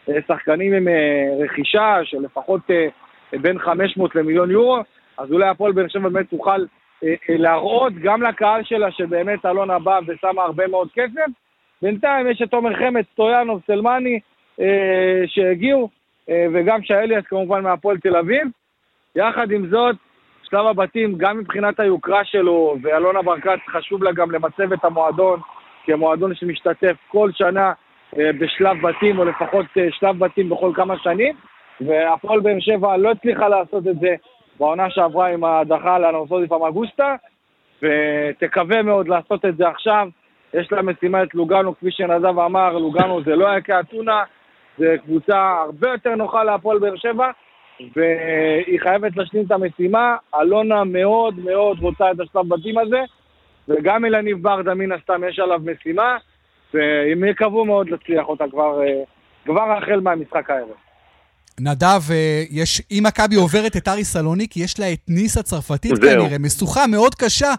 אה, 0.09 0.15
שחקנים 0.29 0.73
עם 0.73 0.89
אה, 0.89 1.45
רכישה 1.45 1.97
של 2.05 2.19
לפחות 2.21 2.61
אה, 2.71 2.89
בין 3.41 3.59
500 3.59 4.15
למיליון 4.15 4.51
יורו, 4.51 4.79
אז 5.19 5.33
אולי 5.33 5.49
הפועל 5.49 5.73
באר 5.73 5.89
שבע 5.89 6.09
באמת 6.09 6.31
תוכל 6.31 6.65
להראות 7.29 7.93
גם 8.03 8.23
לקהל 8.23 8.65
שלה 8.65 8.91
שבאמת 8.91 9.47
אלונה 9.47 9.79
באה 9.79 9.99
ושמה 10.07 10.43
הרבה 10.43 10.67
מאוד 10.67 10.89
כסף. 10.95 11.27
בינתיים 11.83 12.27
יש 12.27 12.43
את 12.43 12.55
עומר 12.55 12.75
חמד, 12.75 13.03
סטויאנוב, 13.13 13.61
סלמני, 13.67 14.21
שהגיעו, 15.27 15.89
וגם 16.29 16.83
שאליאס 16.83 17.25
כמובן 17.25 17.63
מהפועל 17.63 17.99
תל 17.99 18.17
אביב. 18.17 18.49
יחד 19.17 19.51
עם 19.51 19.67
זאת, 19.67 19.97
שלב 20.51 20.67
הבתים, 20.67 21.19
גם 21.19 21.39
מבחינת 21.39 21.81
היוקרה 21.81 22.25
שלו, 22.25 22.77
ואלונה 22.83 23.23
ברקת 23.23 23.59
חשוב 23.69 24.03
לה 24.03 24.13
גם 24.13 24.31
למצב 24.31 24.73
את 24.73 24.85
המועדון 24.85 25.41
כמועדון 25.85 26.35
שמשתתף 26.35 26.97
כל 27.09 27.31
שנה 27.33 27.73
אה, 28.19 28.31
בשלב 28.41 28.87
בתים, 28.87 29.19
או 29.19 29.25
לפחות 29.25 29.67
אה, 29.79 29.87
שלב 29.91 30.19
בתים 30.19 30.49
בכל 30.49 30.73
כמה 30.75 30.99
שנים, 30.99 31.35
והפועל 31.81 32.41
באר 32.41 32.61
שבע 32.61 32.97
לא 32.97 33.11
הצליחה 33.11 33.49
לעשות 33.49 33.87
את 33.87 33.99
זה 34.01 34.15
בעונה 34.59 34.91
שעברה 34.91 35.27
עם 35.27 35.45
ההדחה 35.45 35.99
לאנורסודי 35.99 36.49
פמגוסטה, 36.49 37.17
ותקווה 37.83 38.83
מאוד 38.83 39.09
לעשות 39.09 39.45
את 39.45 39.57
זה 39.57 39.69
עכשיו. 39.69 40.09
יש 40.55 40.73
לה 40.73 40.83
משימה 40.83 41.23
את 41.23 41.35
לוגנו, 41.35 41.77
כפי 41.77 41.91
שנדב 41.91 42.39
אמר, 42.39 42.79
לוגנו 42.79 43.23
זה 43.23 43.37
לא 43.37 43.49
היה 43.49 43.61
כאתונה, 43.61 44.23
זה 44.79 44.97
קבוצה 45.05 45.63
הרבה 45.65 45.89
יותר 45.89 46.15
נוחה 46.15 46.45
להפועל 46.45 46.79
באר 46.79 46.97
שבע, 46.97 47.31
והיא 47.81 48.81
חייבת 48.81 49.17
להשלים 49.17 49.45
את 49.47 49.53
המשימה. 49.53 50.17
אלונה 50.41 50.85
מאוד 50.85 51.39
מאוד 51.39 51.79
רוצה 51.79 52.11
את 52.11 52.21
השלב 52.21 52.49
בתים 52.49 52.79
הזה, 52.79 53.01
וגם 53.69 54.05
אליניב 54.05 54.43
ברדה 54.43 54.75
מן 54.75 54.93
הסתם 54.93 55.23
יש 55.29 55.39
עליו 55.39 55.61
משימה, 55.65 56.17
והם 56.75 57.25
יקוו 57.25 57.65
מאוד 57.65 57.91
להצליח 57.91 58.29
אותה 58.29 58.45
כבר, 58.51 58.83
אה, 58.83 59.03
כבר 59.45 59.73
החל 59.73 60.01
מהמשחק 60.01 60.51
הערב. 60.51 60.86
נדב, 61.61 62.03
אה, 62.11 62.43
יש, 62.51 62.83
אם 62.91 63.03
מכבי 63.07 63.37
עוברת 63.37 63.77
את 63.77 63.89
אריס 63.89 64.05
סלוניקי, 64.05 64.57
יש 64.57 64.81
לה 64.81 64.93
את 64.93 64.99
ניס 65.09 65.39
הצרפתית 65.39 65.93
כנראה, 65.99 66.39
משוכה 66.41 66.87
מאוד 66.87 67.15
קשה, 67.15 67.53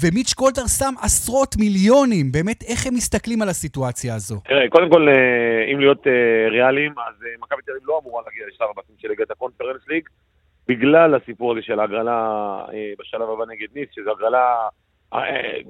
ומיץ' 0.00 0.32
גולדהאר 0.34 0.66
שם 0.78 0.94
עשרות 1.02 1.56
מיליונים. 1.60 2.32
באמת, 2.32 2.62
איך 2.68 2.86
הם 2.86 2.94
מסתכלים 2.94 3.42
על 3.42 3.48
הסיטואציה 3.48 4.14
הזו? 4.14 4.40
תראה, 4.44 4.68
קודם 4.68 4.90
כל, 4.90 5.08
אה, 5.08 5.72
אם 5.72 5.80
להיות 5.80 6.06
ריאליים, 6.50 6.92
אז 7.06 7.14
מכבי 7.42 7.62
תל 7.62 7.72
אביב 7.72 7.82
לא 7.88 8.00
אמורה 8.02 8.22
להגיע 8.26 8.44
לשלב 8.48 8.68
הבתים 8.70 8.96
של 8.98 9.08
ליגת 9.08 9.30
הקונפרנס 9.30 9.88
ליג, 9.88 10.08
בגלל 10.68 11.14
הסיפור 11.14 11.52
הזה 11.52 11.62
של 11.62 11.80
ההגרלה 11.80 12.18
בשלב 12.98 13.30
הבא 13.30 13.44
נגד 13.52 13.68
ניס, 13.74 13.88
שזו 13.92 14.10
הגרלה... 14.10 14.54
אה, 15.14 15.20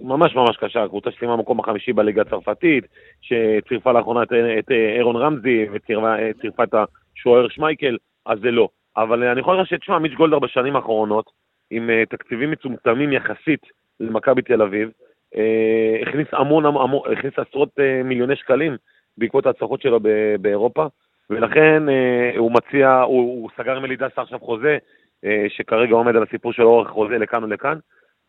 ממש 0.02 0.34
ממש 0.34 0.56
קשה, 0.56 0.88
קבוצה 0.88 1.10
שסיימה 1.10 1.36
במקום 1.36 1.60
החמישי 1.60 1.92
בליגה 1.92 2.22
הצרפתית, 2.22 2.84
שצירפה 3.20 3.92
לאחרונה 3.92 4.22
את, 4.22 4.70
אירון 4.96 5.16
רמזי 5.16 5.66
וצירפה 5.72 6.62
את 6.62 6.74
השוער 7.24 7.48
שמייקל, 7.48 7.96
אז 8.26 8.38
זה 8.40 8.50
לא. 8.50 8.68
אבל 8.96 9.22
אני 9.24 9.40
יכול 9.40 9.56
להגיד 9.56 9.78
שתשמע, 9.78 9.98
מיץ' 9.98 10.12
גולדהר 10.12 10.38
בשנים 10.38 10.76
האחרונות, 10.76 11.30
עם 11.70 11.90
uh, 11.90 12.08
תקציבים 12.10 12.50
מצומצמים 12.50 13.12
יחסית 13.12 13.60
למכבי 14.00 14.42
תל 14.42 14.62
אביב, 14.62 14.90
uh, 15.34 16.08
הכניס 16.08 16.28
המון, 16.32 16.66
המון, 16.66 17.12
הכניס 17.12 17.34
עשרות 17.38 17.68
uh, 17.68 18.04
מיליוני 18.04 18.36
שקלים 18.36 18.76
בעקבות 19.18 19.46
ההצלחות 19.46 19.82
שלו 19.82 20.00
באירופה, 20.40 20.86
ולכן 21.30 21.82
uh, 21.88 22.38
הוא 22.38 22.52
מציע, 22.52 23.00
הוא, 23.00 23.42
הוא 23.42 23.50
סגר 23.56 23.76
עם 23.76 23.84
אלידסה 23.84 24.22
עכשיו 24.22 24.38
חוזה, 24.38 24.78
uh, 25.24 25.28
שכרגע 25.48 25.94
עומד 25.94 26.16
על 26.16 26.22
הסיפור 26.22 26.52
של 26.52 26.62
אורך 26.62 26.88
חוזה 26.88 27.18
לכאן 27.18 27.44
ולכאן. 27.44 27.78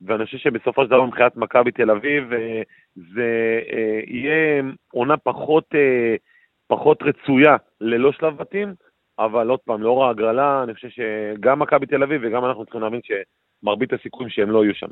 ואני 0.02 0.26
חושב 0.26 0.38
שבסופו 0.38 0.84
של 0.84 0.90
דבר 0.90 1.06
מבחינת 1.06 1.36
מכבי 1.36 1.72
תל 1.72 1.92
אביב 1.92 2.32
זה 2.96 3.60
יהיה 4.08 4.64
עונה 4.94 5.18
פחות, 5.18 5.66
פחות 6.68 7.04
רצויה 7.04 7.56
ללא 7.82 8.12
שלב 8.12 8.38
בתים, 8.38 8.74
אבל 9.20 9.50
עוד 9.50 9.60
פעם, 9.66 9.84
לאור 9.84 10.06
ההגרלה, 10.06 10.64
אני 10.64 10.74
חושב 10.74 10.88
שגם 10.90 11.60
מכבי 11.60 11.86
תל 11.86 12.04
אביב 12.04 12.22
וגם 12.24 12.46
אנחנו 12.46 12.66
צריכים 12.66 12.82
להבין 12.82 13.00
שמרבית 13.04 13.94
הסיכויים 13.94 14.30
שהם 14.30 14.52
לא 14.52 14.64
יהיו 14.64 14.76
שם. 14.76 14.88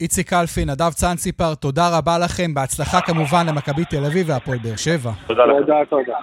איציק 0.00 0.30
קלפי, 0.30 0.64
נדב 0.64 0.90
צאנציפר, 0.90 1.54
תודה 1.54 1.98
רבה 1.98 2.18
לכם. 2.18 2.54
בהצלחה 2.54 3.00
כמובן 3.00 3.46
למכבי 3.48 3.84
תל 3.84 4.04
אביב 4.04 4.28
והפועל 4.28 4.58
באר 4.58 4.76
שבע. 4.76 5.10
תודה 5.26 5.44
לכם. 5.44 5.60
תודה, 5.60 5.74
תודה. 5.90 6.18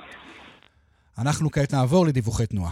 אנחנו 1.21 1.51
כעת 1.51 1.73
נעבור 1.73 2.05
לדיווחי 2.05 2.45
תנועה. 2.45 2.71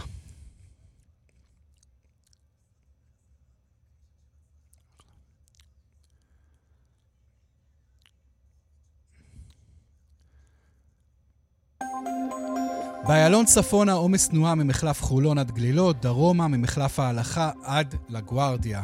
באיילון 13.06 13.44
צפונה 13.44 13.92
עומס 13.92 14.28
תנועה 14.28 14.54
ממחלף 14.54 15.02
חולון 15.02 15.38
עד 15.38 15.50
גלילות, 15.50 16.00
דרומה 16.00 16.48
ממחלף 16.48 17.00
ההלכה 17.00 17.50
עד 17.64 17.94
לגוארדיה. 18.08 18.82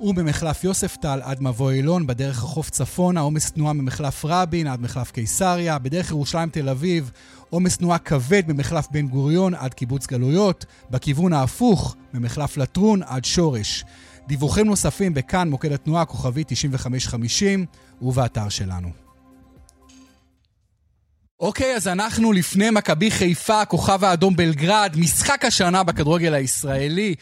ובמחלף 0.00 0.64
יוספטל 0.64 1.20
עד 1.22 1.42
מבוא 1.42 1.70
אילון, 1.70 2.06
בדרך 2.06 2.38
החוף 2.38 2.70
צפונה, 2.70 3.20
עומס 3.20 3.52
תנועה 3.52 3.72
ממחלף 3.72 4.24
רבין 4.24 4.66
עד 4.66 4.80
מחלף 4.80 5.10
קיסריה, 5.10 5.78
בדרך 5.78 6.10
ירושלים 6.10 6.48
תל 6.48 6.68
אביב, 6.68 7.10
עומס 7.50 7.76
תנועה 7.76 7.98
כבד 7.98 8.42
ממחלף 8.48 8.88
בן 8.90 9.08
גוריון 9.08 9.54
עד 9.54 9.74
קיבוץ 9.74 10.06
גלויות, 10.06 10.64
בכיוון 10.90 11.32
ההפוך, 11.32 11.96
ממחלף 12.14 12.56
לטרון 12.56 13.02
עד 13.02 13.24
שורש. 13.24 13.84
דיווחים 14.28 14.66
נוספים 14.66 15.14
בכאן 15.14 15.50
מוקד 15.50 15.72
התנועה 15.72 16.04
כוכבי 16.04 16.44
9550 16.46 17.66
ובאתר 18.02 18.48
שלנו. 18.48 19.05
אוקיי, 21.40 21.76
אז 21.76 21.88
אנחנו 21.88 22.32
לפני 22.32 22.70
מכבי 22.70 23.10
חיפה, 23.10 23.60
הכוכב 23.60 24.04
האדום 24.04 24.36
בלגרד, 24.36 24.92
משחק 25.00 25.44
השנה 25.44 25.82
בכדורגל 25.82 26.34
הישראלי, 26.34 27.14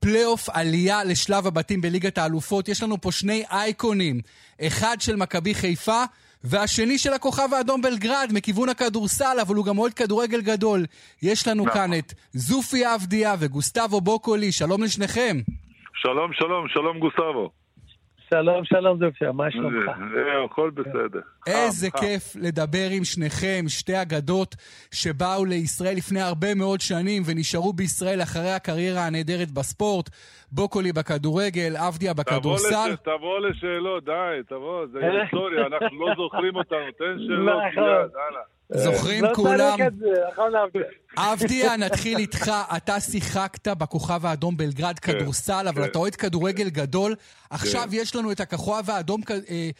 פלייאוף 0.00 0.48
עלייה 0.48 1.04
לשלב 1.04 1.46
הבתים 1.46 1.80
בליגת 1.80 2.18
האלופות. 2.18 2.68
יש 2.68 2.82
לנו 2.82 3.00
פה 3.00 3.12
שני 3.12 3.44
אייקונים, 3.50 4.20
אחד 4.62 4.96
של 5.00 5.16
מכבי 5.16 5.54
חיפה 5.54 6.02
והשני 6.44 6.98
של 6.98 7.12
הכוכב 7.12 7.48
האדום 7.54 7.82
בלגרד, 7.82 8.30
מכיוון 8.32 8.68
הכדורסל, 8.68 9.36
אבל 9.42 9.54
הוא 9.54 9.64
גם 9.64 9.78
אוהד 9.78 9.94
כדורגל 9.94 10.40
גדול. 10.40 10.86
יש 11.22 11.48
לנו 11.48 11.64
כאן 11.64 11.94
את 11.98 12.14
זופי 12.32 12.94
אבדיה 12.94 13.34
וגוסטבו 13.38 14.00
בוקולי, 14.00 14.52
שלום 14.52 14.82
לשניכם. 14.82 15.36
שלום, 15.94 16.32
שלום, 16.32 16.68
שלום 16.68 16.98
גוסטבו. 16.98 17.65
שלום, 18.30 18.64
שלום 18.64 18.98
זופי, 18.98 19.32
מה 19.32 19.50
שלומך? 19.50 19.90
זהו, 20.14 20.44
הכל 20.44 20.70
בסדר. 20.70 21.20
איזה 21.46 21.90
כיף 21.90 22.36
לדבר 22.40 22.88
עם 22.90 23.04
שניכם, 23.04 23.64
שתי 23.68 24.02
אגדות 24.02 24.54
שבאו 24.90 25.44
לישראל 25.44 25.96
לפני 25.96 26.20
הרבה 26.20 26.54
מאוד 26.54 26.80
שנים 26.80 27.22
ונשארו 27.26 27.72
בישראל 27.72 28.22
אחרי 28.22 28.50
הקריירה 28.50 29.06
הנהדרת 29.06 29.50
בספורט. 29.50 30.10
בוקולי 30.52 30.92
בכדורגל, 30.92 31.76
עבדיה 31.76 32.14
בכדורסל. 32.14 32.96
תבוא 33.02 33.40
לשאלות, 33.40 34.04
די, 34.04 34.40
תבוא, 34.48 34.86
זה 34.86 34.98
היסטוריה, 35.22 35.66
אנחנו 35.66 36.06
לא 36.06 36.14
זוכרים 36.16 36.56
אותנו, 36.56 36.92
תן 36.98 37.16
שאלות, 37.26 37.62
נכון. 37.72 37.84
יאללה. 37.84 38.55
זוכרים 38.72 39.24
לא 39.24 39.34
כולם. 39.34 39.78
נכון, 40.32 40.52
אבדיה, 41.16 41.76
נתחיל 41.76 42.18
איתך. 42.18 42.52
אתה 42.76 43.00
שיחקת 43.00 43.68
בכוכב 43.68 44.26
האדום 44.26 44.56
בלגרד 44.56 44.98
כן, 44.98 45.12
כדורסל, 45.12 45.68
אבל 45.68 45.82
כן. 45.82 45.90
אתה 45.90 45.98
אוהד 45.98 46.16
כדורגל 46.16 46.68
גדול. 46.68 47.14
עכשיו 47.50 47.82
כן. 47.82 47.88
יש 47.92 48.16
לנו 48.16 48.32
את 48.32 48.40
הכוכב 48.40 48.90
האדום... 48.90 49.20
אה, 49.50 49.70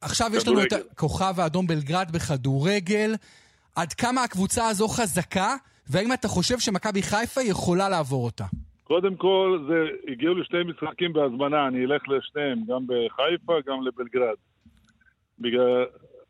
עכשיו 0.00 0.30
יש 0.34 0.48
לנו 0.48 0.62
את 0.62 0.72
הכוכב 0.72 1.40
האדום 1.40 1.66
בלגרד 1.66 2.10
בכדורגל. 2.12 3.14
עד 3.76 3.92
כמה 3.92 4.22
הקבוצה 4.22 4.68
הזו 4.68 4.88
חזקה, 4.88 5.56
והאם 5.90 6.12
אתה 6.12 6.28
חושב 6.28 6.58
שמכבי 6.58 7.02
חיפה 7.02 7.42
יכולה 7.42 7.88
לעבור 7.88 8.24
אותה? 8.24 8.44
קודם 8.84 9.16
כל, 9.16 9.64
זה, 9.68 10.12
הגיעו 10.12 10.34
לשני 10.34 10.58
משחקים 10.62 11.12
בהזמנה, 11.12 11.66
אני 11.66 11.84
אלך 11.84 12.02
לשניהם, 12.08 12.58
גם 12.68 12.86
בחיפה, 12.86 13.52
גם 13.66 13.82
לבלגרד. 13.82 14.36
בגלל, 15.38 15.84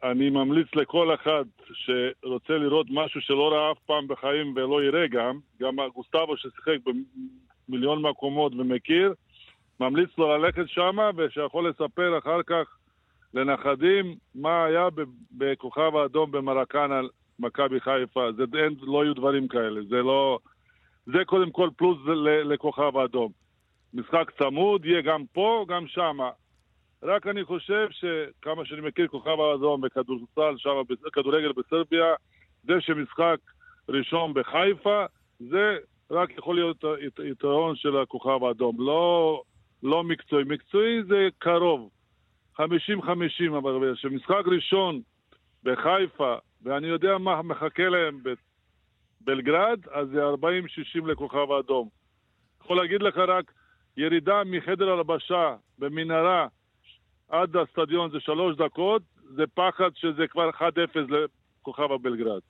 אני 0.04 0.30
ממליץ 0.30 0.66
לכל 0.74 1.14
אחד 1.14 1.44
שרוצה 1.72 2.52
לראות 2.52 2.86
משהו 2.90 3.20
שלא 3.20 3.52
ראה 3.52 3.72
אף 3.72 3.78
פעם 3.86 4.08
בחיים 4.08 4.52
ולא 4.56 4.84
יראה 4.84 5.06
גם, 5.06 5.38
גם 5.60 5.76
גוסטבו 5.94 6.36
ששיחק 6.36 6.76
במיליון 7.68 8.02
מקומות 8.02 8.52
ומכיר, 8.54 9.14
ממליץ 9.80 10.10
לו 10.18 10.38
ללכת 10.38 10.68
שמה 10.68 11.10
ושיכול 11.16 11.68
לספר 11.68 12.18
אחר 12.18 12.42
כך 12.42 12.76
לנכדים 13.34 14.14
מה 14.34 14.64
היה 14.64 14.88
בכוכב 15.32 15.96
האדום 15.96 16.30
במרקן 16.30 16.92
על 16.92 17.08
מכבי 17.38 17.80
חיפה. 17.80 18.32
זה 18.32 18.44
אין, 18.58 18.74
לא 18.82 19.04
יהיו 19.04 19.14
דברים 19.14 19.48
כאלה, 19.48 19.80
זה 19.88 20.02
לא... 20.02 20.38
זה 21.06 21.24
קודם 21.26 21.50
כל 21.50 21.68
פלוס 21.76 21.98
לכוכב 22.44 22.96
האדום. 22.96 23.32
משחק 23.94 24.30
צמוד, 24.38 24.84
יהיה 24.84 25.00
גם 25.00 25.24
פה, 25.32 25.64
גם 25.68 25.86
שמה. 25.86 26.30
רק 27.04 27.26
אני 27.26 27.44
חושב 27.44 27.88
שכמה 27.90 28.64
שאני 28.64 28.80
מכיר 28.80 29.08
כוכב 29.08 29.40
האדום 29.40 29.80
בכדורסל, 29.80 30.54
שם 30.56 30.82
בכדורגל 31.04 31.52
בסרביה, 31.52 32.14
זה 32.62 32.72
שמשחק 32.80 33.36
ראשון 33.88 34.34
בחיפה, 34.34 35.04
זה 35.40 35.76
רק 36.10 36.30
יכול 36.38 36.54
להיות 36.54 36.84
יתרון 37.24 37.76
של 37.76 37.96
הכוכב 37.96 38.44
האדום. 38.44 38.76
לא, 38.78 39.42
לא 39.82 40.04
מקצועי. 40.04 40.44
מקצועי 40.44 41.02
זה 41.04 41.28
קרוב, 41.38 41.90
50-50, 42.60 42.62
אבל 43.58 43.94
כשמשחק 43.94 44.42
ראשון 44.46 45.00
בחיפה, 45.64 46.34
ואני 46.62 46.86
יודע 46.86 47.18
מה 47.18 47.42
מחכה 47.42 47.88
להם 47.88 48.20
בבלגרד, 49.22 49.80
אז 49.90 50.08
זה 50.08 50.20
40-60 51.02 51.06
לכוכב 51.06 51.52
האדום. 51.52 51.88
יכול 52.60 52.76
להגיד 52.76 53.02
לך 53.02 53.16
רק, 53.16 53.52
ירידה 53.96 54.42
מחדר 54.44 54.90
הלבשה 54.90 55.56
במנהרה 55.78 56.46
עד 57.28 57.56
הסטדיון 57.56 58.10
זה 58.10 58.20
שלוש 58.20 58.56
דקות, 58.56 59.02
זה 59.36 59.42
פחד 59.54 59.90
שזה 59.94 60.22
כבר 60.30 60.50
1-0 60.50 60.60
לכוכב 61.60 61.92
הבלגרד. 61.92 62.40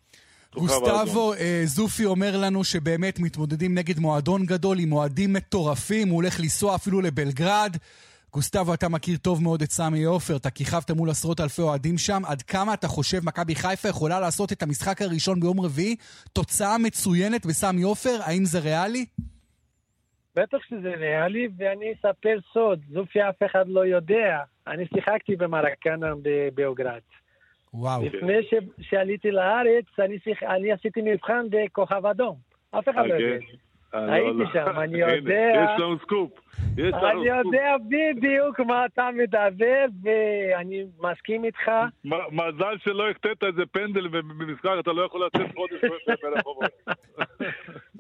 גוסטבו 0.54 1.34
אה, 1.34 1.62
זופי 1.64 2.04
אומר 2.04 2.37
לנו 2.37 2.64
שבאמת 2.64 3.18
מתמודדים 3.20 3.74
נגד 3.74 3.98
מועדון 3.98 4.46
גדול 4.46 4.78
עם 4.78 4.88
מועדים 4.88 5.32
מטורפים, 5.32 6.08
הוא 6.08 6.16
הולך 6.16 6.40
לנסוע 6.40 6.74
אפילו 6.74 7.00
לבלגרד. 7.00 7.76
גוסטבו, 8.32 8.74
אתה 8.74 8.88
מכיר 8.88 9.16
טוב 9.16 9.42
מאוד 9.42 9.62
את 9.62 9.70
סמי 9.70 10.04
עופר, 10.04 10.37
אתה 10.37 10.50
כיכבת 10.50 10.90
מול 10.90 11.10
עשרות 11.10 11.40
אלפי 11.40 11.62
אוהדים 11.62 11.98
שם. 11.98 12.22
עד 12.26 12.42
כמה 12.42 12.74
אתה 12.74 12.88
חושב 12.88 13.20
מכבי 13.24 13.54
חיפה 13.54 13.88
יכולה 13.88 14.20
לעשות 14.20 14.52
את 14.52 14.62
המשחק 14.62 15.02
הראשון 15.02 15.40
ביום 15.40 15.60
רביעי? 15.60 15.96
תוצאה 16.32 16.78
מצוינת 16.78 17.46
בסמי 17.46 17.82
עופר? 17.82 18.18
האם 18.22 18.44
זה 18.44 18.58
ריאלי? 18.58 19.06
בטח 20.36 20.58
שזה 20.68 20.94
ריאלי, 20.96 21.48
ואני 21.56 21.92
אספר 21.92 22.38
סוד, 22.52 22.80
זופי 22.88 23.22
אף 23.22 23.42
אחד 23.46 23.68
לא 23.68 23.86
יודע. 23.86 24.40
אני 24.66 24.86
שיחקתי 24.94 25.36
במרקנה 25.36 26.12
בביוגרד. 26.22 27.00
וואו. 27.74 28.04
לפני 28.04 28.42
ש... 28.42 28.54
שעליתי 28.80 29.30
לארץ, 29.30 29.84
אני, 29.98 30.18
שיח... 30.18 30.42
אני 30.42 30.72
עשיתי 30.72 31.00
מבחן 31.04 31.46
בכוכב 31.50 32.06
אדום. 32.06 32.36
אף 32.70 32.88
אחד 32.88 33.06
לא 33.06 33.14
יודע. 33.14 33.46
אה, 33.94 34.12
הייתי 34.14 34.38
לא. 34.38 34.46
שם, 34.52 34.80
אני 34.80 34.98
יודע... 35.16 35.52
יש 35.54 35.80
לנו 35.80 35.98
סקופ. 35.98 36.30
אני 36.78 37.26
יודע 37.26 37.74
בדיוק 37.88 38.61
מה 38.61 38.87
אתה 38.87 39.09
מדבר, 39.14 39.85
ואני 40.02 40.85
מסכים 41.00 41.44
איתך. 41.44 41.70
מזל 42.04 42.76
שלא 42.78 43.11
הקטעת 43.11 43.44
איזה 43.44 43.66
פנדל 43.66 44.09
במשחק, 44.09 44.70
אתה 44.80 44.92
לא 44.92 45.02
יכול 45.02 45.26
לצאת 45.26 45.54
חודש 45.54 45.80
ברחובות. 46.22 46.70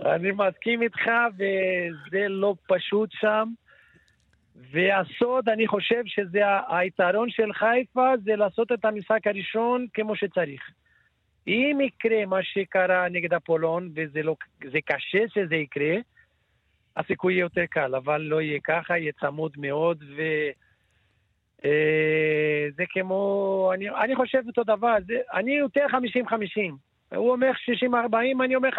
אני 0.04 0.30
מסכים 0.30 0.82
איתך, 0.82 1.10
וזה 1.34 2.28
לא 2.28 2.54
פשוט 2.68 3.10
שם. 3.12 3.48
והסוד, 4.70 5.48
אני 5.48 5.66
חושב 5.66 6.02
שזה 6.06 6.40
היתרון 6.68 7.30
של 7.30 7.52
חיפה, 7.52 8.12
זה 8.24 8.36
לעשות 8.36 8.72
את 8.72 8.84
המשחק 8.84 9.26
הראשון 9.26 9.86
כמו 9.94 10.16
שצריך. 10.16 10.62
אם 11.46 11.78
יקרה 11.80 12.26
מה 12.26 12.42
שקרה 12.42 13.08
נגד 13.08 13.34
אפולון, 13.34 13.90
וזה 13.94 14.22
לא, 14.22 14.36
קשה 14.84 15.18
שזה 15.34 15.54
יקרה, 15.54 15.96
הסיכוי 16.96 17.34
יהיה 17.34 17.42
יותר 17.42 17.66
קל, 17.70 17.94
אבל 17.94 18.20
לא 18.20 18.40
יהיה 18.40 18.58
ככה, 18.64 18.98
יהיה 18.98 19.12
צמוד 19.20 19.52
מאוד, 19.56 20.04
ו... 20.16 20.22
אה, 21.64 22.66
זה 22.76 22.84
כמו, 22.90 23.70
אני, 23.74 23.90
אני 23.90 24.16
חושב 24.16 24.42
אותו 24.46 24.64
דבר, 24.64 24.96
זה, 25.06 25.14
אני 25.32 25.52
יותר 25.52 25.86
50-50. 25.90 27.16
הוא 27.16 27.32
אומר 27.32 27.50
60-40, 27.90 27.94
אני 28.44 28.56
אומר 28.56 28.68
50-50, 28.68 28.76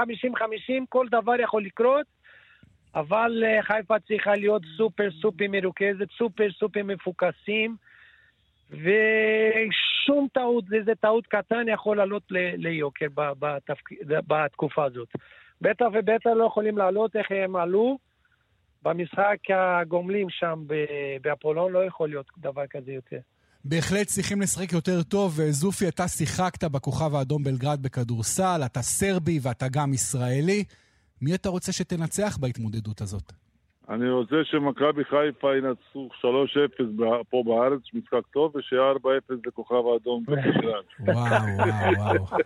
כל 0.89 1.08
דבר 1.12 1.39
יכול 1.39 1.63
לקרות, 1.63 2.06
אבל 2.95 3.43
אה, 3.45 3.63
חיפה 3.63 3.99
צריכה 3.99 4.36
להיות 4.36 4.62
סופר 4.78 5.10
סופר 5.21 5.45
מרוכזת, 5.49 6.12
סופר 6.17 6.51
סופר 6.51 6.84
מפוקסים, 6.84 7.75
ושום 10.05 10.27
טעות, 10.33 10.65
איזה 10.79 10.91
טעות 11.01 11.27
קטן 11.27 11.65
יכול 11.73 11.97
לעלות 11.97 12.23
ליוקר 12.57 13.05
בתפק... 13.15 13.89
בתקופה 14.07 14.85
הזאת. 14.85 15.07
בטח 15.61 15.85
ובטח 15.93 16.29
לא 16.35 16.45
יכולים 16.45 16.77
לעלות 16.77 17.15
איך 17.15 17.27
הם 17.29 17.55
עלו. 17.55 17.97
במשחק 18.83 19.37
הגומלים 19.49 20.27
שם 20.29 20.63
באפולון 21.21 21.71
לא 21.71 21.85
יכול 21.85 22.09
להיות 22.09 22.25
דבר 22.37 22.67
כזה 22.69 22.91
יותר. 22.91 23.17
בהחלט 23.65 24.07
צריכים 24.07 24.41
לשחק 24.41 24.73
יותר 24.73 25.03
טוב. 25.03 25.39
זופי, 25.49 25.87
אתה 25.87 26.07
שיחקת 26.07 26.63
בכוכב 26.63 27.15
האדום 27.15 27.43
בלגרד 27.43 27.81
בכדורסל, 27.81 28.61
אתה 28.65 28.81
סרבי 28.81 29.39
ואתה 29.41 29.67
גם 29.71 29.93
ישראלי. 29.93 30.63
מי 31.21 31.35
אתה 31.35 31.49
רוצה 31.49 31.71
שתנצח 31.71 32.37
בהתמודדות 32.37 33.01
הזאת? 33.01 33.44
אני 33.89 34.10
רוצה 34.10 34.36
שמכבי 34.43 35.04
חיפה 35.04 35.56
ינצחו 35.58 36.10
3-0 36.21 36.84
ב- 36.95 37.24
פה 37.30 37.43
בארץ, 37.45 37.82
משחק 37.93 38.28
טוב, 38.34 38.56
וש-4-0 38.56 39.34
לכוכב 39.45 39.76
האדום. 39.93 40.24
וואו, 40.28 41.15
וואו, 41.58 42.15
וואו. 42.21 42.38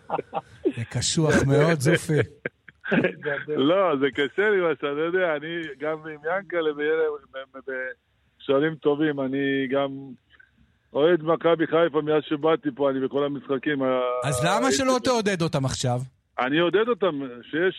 זה 0.75 0.83
קשוח 0.91 1.33
מאוד, 1.47 1.79
זופי. 1.79 2.19
לא, 3.47 3.95
זה 3.99 4.05
קשה 4.13 4.49
לי 4.49 4.61
מה 4.61 4.69
שאתה 4.75 4.87
יודע, 4.87 5.35
אני 5.35 5.61
גם 5.79 5.97
עם 5.97 6.19
ינקלה 6.25 6.69
בקשרים 7.55 8.75
טובים, 8.75 9.19
אני 9.19 9.67
גם 9.71 9.89
אוהד 10.93 11.23
מכבי 11.23 11.67
חיפה 11.67 12.01
מאז 12.01 12.23
שבאתי 12.29 12.69
פה, 12.75 12.89
אני 12.89 12.99
בכל 12.99 13.25
המשחקים. 13.25 13.83
אז 14.23 14.45
למה 14.45 14.71
שלא 14.71 14.97
תעודד 15.03 15.41
אותם 15.41 15.65
עכשיו? 15.65 15.99
אני 16.39 16.59
אעודד 16.59 16.87
אותם, 16.89 17.21
שיהיה 17.41 17.69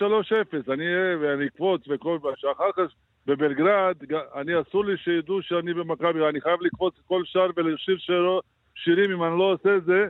3-0, 0.69 0.73
אני 0.73 0.87
אהיה 0.87 1.19
ואני 1.21 1.47
אקפוץ 1.47 1.83
וכל 1.89 2.19
מה 2.23 2.31
שאחר 2.37 2.71
כך 2.77 2.93
בבלגרד, 3.27 3.97
אני 4.35 4.53
אסור 4.61 4.85
לי 4.85 4.97
שידעו 4.97 5.43
שאני 5.43 5.75
במכבי, 5.75 6.29
אני 6.29 6.41
חייב 6.41 6.63
לקפוץ 6.63 6.95
כל 7.07 7.23
שער 7.25 7.51
ולשיר 7.57 7.99
שירו- 7.99 8.41
שירים, 8.75 9.13
אם 9.13 9.23
אני 9.25 9.39
לא 9.39 9.53
עושה 9.53 9.77
את 9.77 9.85
זה, 9.85 10.09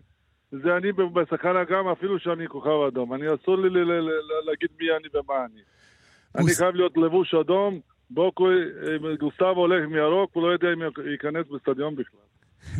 זה 0.52 0.76
אני 0.76 0.92
בסכנה 0.92 1.64
גם 1.64 1.88
אפילו 1.88 2.18
שאני 2.18 2.48
כוכב 2.48 2.80
אדום. 2.88 3.14
אני 3.14 3.24
אסור 3.34 3.58
לי 3.58 3.70
ל- 3.70 3.78
ל- 3.78 4.00
ל- 4.00 4.10
להגיד 4.46 4.68
מי 4.80 4.86
אני 4.90 5.08
ומה 5.14 5.44
אני. 5.44 5.60
אני 6.36 6.54
חייב 6.58 6.74
להיות 6.74 6.96
לבוש 6.96 7.34
אדום, 7.34 7.80
בוקו, 8.10 8.48
גוסטבו 9.18 9.46
הולך 9.60 9.84
עם 9.84 9.94
ירוק, 9.96 10.30
הוא 10.34 10.42
לא 10.42 10.52
יודע 10.52 10.72
אם 10.72 10.82
ייכנס 11.12 11.46
בסטדיון 11.46 11.94
בכלל. 11.96 12.20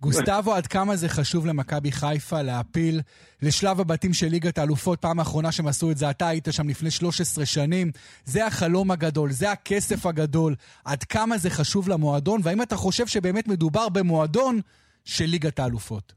גוסטבו, 0.00 0.54
עד 0.54 0.66
כמה 0.66 0.96
זה 0.96 1.08
חשוב 1.08 1.46
למכבי 1.46 1.92
חיפה 1.92 2.42
להעפיל 2.42 3.00
לשלב 3.42 3.80
הבתים 3.80 4.12
של 4.12 4.26
ליגת 4.26 4.58
האלופות? 4.58 5.00
פעם 5.00 5.18
האחרונה 5.18 5.52
שהם 5.52 5.66
עשו 5.66 5.90
את 5.90 5.96
זה, 5.96 6.10
אתה 6.10 6.28
היית 6.28 6.48
שם 6.50 6.68
לפני 6.68 6.90
13 6.90 7.46
שנים. 7.46 7.90
זה 8.24 8.46
החלום 8.46 8.90
הגדול, 8.90 9.30
זה 9.30 9.50
הכסף 9.50 10.06
הגדול. 10.06 10.54
עד 10.84 11.04
כמה 11.04 11.38
זה 11.38 11.50
חשוב 11.50 11.88
למועדון, 11.88 12.40
והאם 12.44 12.62
אתה 12.62 12.76
חושב 12.76 13.06
שבאמת 13.06 13.48
מדובר 13.48 13.88
במועדון 13.88 14.60
של 15.04 15.24
ליגת 15.24 15.58
האלופות? 15.58 16.12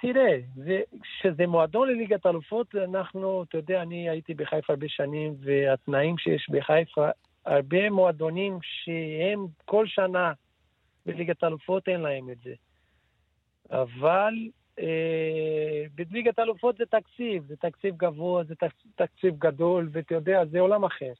תראה, 0.00 0.38
זה, 0.54 0.80
כשזה 1.02 1.46
מועדון 1.46 1.88
לליגת 1.88 2.26
אלופות, 2.26 2.74
אנחנו, 2.74 3.42
אתה 3.42 3.58
יודע, 3.58 3.82
אני 3.82 4.08
הייתי 4.08 4.34
בחיפה 4.34 4.72
הרבה 4.72 4.86
שנים, 4.88 5.34
והתנאים 5.40 6.18
שיש 6.18 6.46
בחיפה, 6.50 7.08
הרבה 7.46 7.90
מועדונים 7.90 8.58
שהם 8.62 9.46
כל 9.64 9.86
שנה 9.86 10.32
בליגת 11.06 11.44
אלופות, 11.44 11.88
אין 11.88 12.00
להם 12.00 12.30
את 12.30 12.38
זה. 12.44 12.54
אבל 13.70 14.34
אה, 14.78 15.84
בליגת 15.94 16.38
אלופות 16.38 16.76
זה 16.76 16.84
תקציב, 16.86 17.44
זה 17.46 17.56
תקציב 17.56 17.96
גבוה, 17.96 18.44
זה 18.44 18.54
תקציב, 18.94 19.38
גדול, 19.38 19.88
ואתה 19.92 20.14
יודע, 20.14 20.44
זה 20.50 20.60
עולם 20.60 20.84
אחר. 20.84 21.12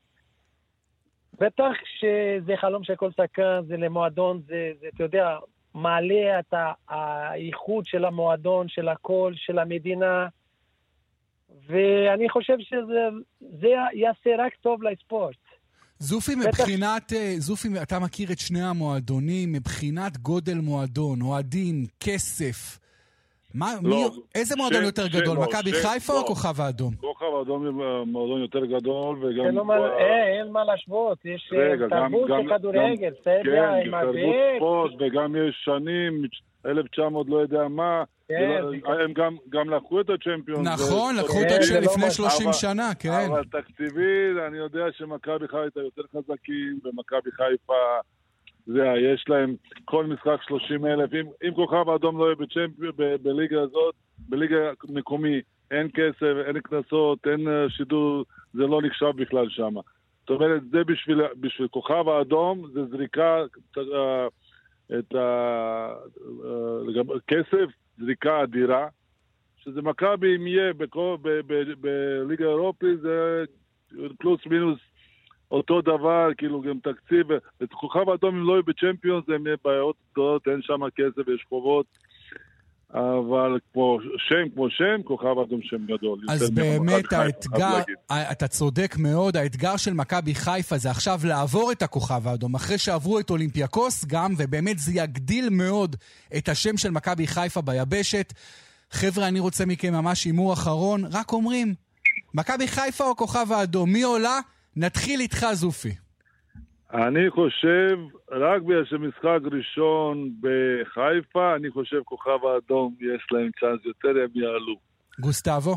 בטח 1.40 1.72
שזה 1.98 2.56
חלום 2.56 2.84
של 2.84 2.96
כל 2.96 3.10
שחקן, 3.12 3.60
זה 3.66 3.76
למועדון, 3.76 4.42
זה, 4.46 4.72
זה, 4.80 4.88
אתה 4.94 5.02
יודע, 5.02 5.38
מעלה 5.74 6.38
את 6.40 6.54
ה- 6.54 6.72
האיכות 6.88 7.86
של 7.86 8.04
המועדון, 8.04 8.68
של 8.68 8.88
הכל, 8.88 9.32
של 9.36 9.58
המדינה, 9.58 10.28
ואני 11.66 12.28
חושב 12.28 12.56
שזה 12.60 13.08
זה 13.40 13.68
יעשה 13.92 14.30
רק 14.38 14.54
טוב 14.54 14.82
לספורט. 14.82 15.36
זופי. 16.02 16.32
מבחינת, 16.34 17.12
אה, 17.12 17.34
זופי, 17.38 17.68
אתה 17.82 17.98
מכיר 17.98 18.32
את 18.32 18.38
שני 18.38 18.62
המועדונים, 18.62 19.52
מבחינת 19.52 20.18
גודל 20.18 20.54
מועדון, 20.54 21.22
אוהדים, 21.22 21.86
כסף. 22.00 22.78
מה, 23.54 23.72
לא, 23.82 23.88
מי, 23.90 24.04
איזה 24.34 24.56
מועדון 24.56 24.82
ש- 24.82 24.86
יותר 24.86 25.06
ש- 25.08 25.14
גדול, 25.16 25.36
לא, 25.36 25.42
מכבי 25.42 25.70
ש- 25.70 25.86
חיפה 25.86 26.12
לא. 26.12 26.20
או 26.20 26.26
כוכב 26.26 26.60
האדום? 26.60 26.94
כוכב 26.94 27.24
האדום 27.38 27.66
הוא 27.66 28.04
מועדון 28.06 28.40
יותר 28.40 28.64
גדול, 28.66 29.24
וגם... 29.24 29.46
אין, 29.46 29.54
מה, 29.54 29.74
אה, 29.74 30.38
אין 30.38 30.52
מה 30.52 30.64
להשוות, 30.64 31.18
יש 31.24 31.52
אה, 31.52 31.58
רגע, 31.72 31.86
תרבות 31.88 32.28
של 32.28 32.54
כדורגל, 32.58 33.10
בסדר, 33.20 33.42
כן, 33.44 33.86
עם 33.86 34.00
תרבות. 34.00 34.36
ספורט, 34.56 34.92
וגם 35.00 35.36
יש 35.36 35.54
שנים, 35.64 36.22
1900 36.66 37.26
לא 37.28 37.36
יודע 37.36 37.68
מה. 37.68 38.04
כן, 38.28 38.60
הם 39.02 39.12
גם- 39.12 39.36
גם 39.48 39.70
לקחו 39.70 40.00
את 40.00 40.10
הצ'מפיון. 40.10 40.62
נכון, 40.68 41.16
לקחו 41.16 41.32
כן, 41.32 41.38
אותו 41.54 41.62
זה 41.64 41.74
לא 41.74 41.80
לפני 41.80 42.04
מה- 42.04 42.10
30 42.10 42.46
אבל- 42.46 42.52
שנה, 42.56 42.94
כן. 42.98 43.26
אבל 43.32 43.44
תקציבית, 43.44 44.36
אני 44.48 44.58
יודע 44.58 44.84
שמכבי 44.92 45.48
חיפה 45.48 45.80
יותר 45.80 46.02
חזקים, 46.12 46.78
ומכבי 46.84 47.30
חיפה, 47.32 47.74
זה, 48.66 48.80
יש 49.12 49.24
להם 49.28 49.54
כל 49.84 50.06
משחק 50.06 50.36
30 50.48 50.86
אלף. 50.86 51.10
אם, 51.14 51.26
אם 51.48 51.54
כוכב 51.54 51.88
האדום 51.88 52.18
לא 52.18 52.24
יהיה 52.24 52.36
בליגה 53.22 53.60
הזאת, 53.62 53.94
בליגה 54.18 54.56
מקומי, 54.88 55.40
אין 55.70 55.88
כסף, 55.94 56.32
אין 56.46 56.60
קנסות, 56.60 57.18
אין 57.26 57.48
אה, 57.48 57.70
שידור, 57.70 58.24
זה 58.52 58.62
לא 58.62 58.80
נחשב 58.82 59.10
בכלל 59.16 59.46
שם. 59.48 59.74
זאת 60.20 60.30
אומרת, 60.30 60.62
זה 60.70 60.84
בשביל, 60.84 61.20
בשביל 61.40 61.68
כוכב 61.68 62.08
האדום, 62.08 62.70
זה 62.74 62.80
זריקה, 62.90 63.36
אה, 63.78 64.26
את 64.98 65.14
הכסף, 67.16 67.70
זריקה 67.98 68.42
אדירה. 68.42 68.88
שזה 69.64 69.82
מכבי, 69.82 70.36
אם 70.36 70.46
יהיה 70.46 70.72
בכל- 70.72 71.16
ב- 71.22 71.40
ב- 71.46 71.72
בליגה 71.80 72.46
האירופית, 72.46 73.00
זה 73.00 73.44
פלוס 74.18 74.40
מינוס 74.46 74.78
אותו 75.50 75.80
דבר, 75.80 76.28
כאילו 76.38 76.60
גם 76.60 76.78
תקציב, 76.78 77.26
את 77.62 77.72
כוכב 77.72 78.08
האדום 78.08 78.36
אם 78.36 78.46
לא 78.46 78.52
יהיו 78.52 78.62
בצ'מפיונס, 78.62 79.24
הם 79.28 79.46
יהיו 79.46 79.56
בעיות 79.64 79.96
גדולות, 80.12 80.48
אין 80.48 80.62
שם 80.62 80.80
כסף, 80.96 81.28
יש 81.28 81.44
חובות. 81.48 81.86
אבל 82.94 83.58
כמו 83.72 83.98
שם, 84.28 84.54
כמו 84.54 84.66
שם, 84.70 85.02
כוכב 85.04 85.38
אדום 85.46 85.60
שם 85.62 85.76
גדול. 85.86 86.18
אז 86.28 86.50
באמת 86.50 87.12
האתגר, 87.12 87.78
אתה 88.10 88.48
צודק 88.48 88.94
מאוד, 88.98 89.36
האתגר 89.36 89.76
של 89.76 89.92
מכבי 89.92 90.34
חיפה 90.34 90.78
זה 90.78 90.90
עכשיו 90.90 91.20
לעבור 91.24 91.72
את 91.72 91.82
הכוכב 91.82 92.28
האדום, 92.28 92.54
אחרי 92.54 92.78
שעברו 92.78 93.18
את 93.20 93.30
אולימפיאקוס 93.30 94.04
גם, 94.04 94.34
ובאמת 94.38 94.78
זה 94.78 94.92
יגדיל 94.94 95.48
מאוד 95.50 95.96
את 96.36 96.48
השם 96.48 96.76
של 96.76 96.90
מכבי 96.90 97.26
חיפה 97.26 97.60
ביבשת. 97.60 98.32
חבר'ה, 98.90 99.28
אני 99.28 99.40
רוצה 99.40 99.66
מכם 99.66 99.92
ממש 99.92 100.24
הימור 100.24 100.52
אחרון, 100.52 101.04
רק 101.12 101.32
אומרים, 101.32 101.74
מכבי 102.34 102.68
חיפה 102.68 103.04
או 103.04 103.16
כוכב 103.16 103.52
האדום, 103.52 103.92
מי 103.92 104.02
עולה? 104.02 104.40
נתחיל 104.76 105.20
איתך, 105.20 105.46
זופי. 105.52 105.94
אני 106.92 107.30
חושב, 107.30 107.98
רק 108.30 108.62
בגלל 108.62 108.84
שמשחק 108.84 109.38
ראשון 109.52 110.30
בחיפה, 110.40 111.54
אני 111.54 111.70
חושב 111.70 112.02
כוכב 112.04 112.44
האדום 112.44 112.94
יש 113.00 113.26
להם 113.32 113.50
צ'אנס 113.60 113.84
יותר, 113.84 114.08
הם 114.08 114.28
יעלו. 114.34 114.74
גוסטבו? 115.20 115.74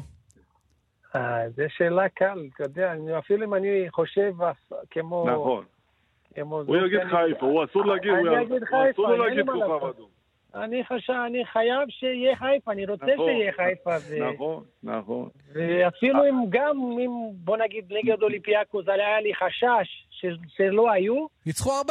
אה, 1.15 1.49
זו 1.49 1.63
שאלה 1.78 2.10
קל, 2.10 2.39
אתה 2.56 2.63
יודע, 2.63 2.93
אפילו 3.19 3.45
אם 3.45 3.54
אני 3.54 3.86
חושב 3.89 4.32
כמו... 4.91 5.25
נכון. 5.30 5.63
הוא 6.41 6.78
יגיד 6.78 6.99
חיפה, 7.04 7.45
הוא 7.45 7.63
אסור 7.63 7.86
להגיד, 7.86 8.12
הוא 8.12 8.91
אסור 8.91 9.08
לו 9.08 9.25
להגיד 9.25 9.45
כוכב 9.45 9.86
אדום. 9.86 10.08
אני 10.56 10.84
חשב, 10.86 11.13
אני 11.28 11.45
חייב 11.45 11.89
שיהיה 11.89 12.36
חיפה, 12.36 12.71
אני 12.71 12.86
רוצה 12.86 13.06
נכון, 13.13 13.32
שיהיה 13.32 13.51
חיפה. 13.54 13.95
ו... 14.10 14.34
נכון, 14.34 14.63
נכון. 14.84 15.30
ואפילו 15.54 16.25
אם 16.30 16.36
גם, 16.49 16.78
אם 16.78 17.12
בוא 17.34 17.58
נגיד 17.58 17.93
נגד 17.93 18.21
אולימפיאקוס, 18.23 18.88
היה 18.88 19.21
לי 19.21 19.36
חשש 19.36 20.05
ש... 20.21 20.25
שלא 20.47 20.91
היו. 20.91 21.25
ניצחו 21.45 21.69
4-0, 21.69 21.84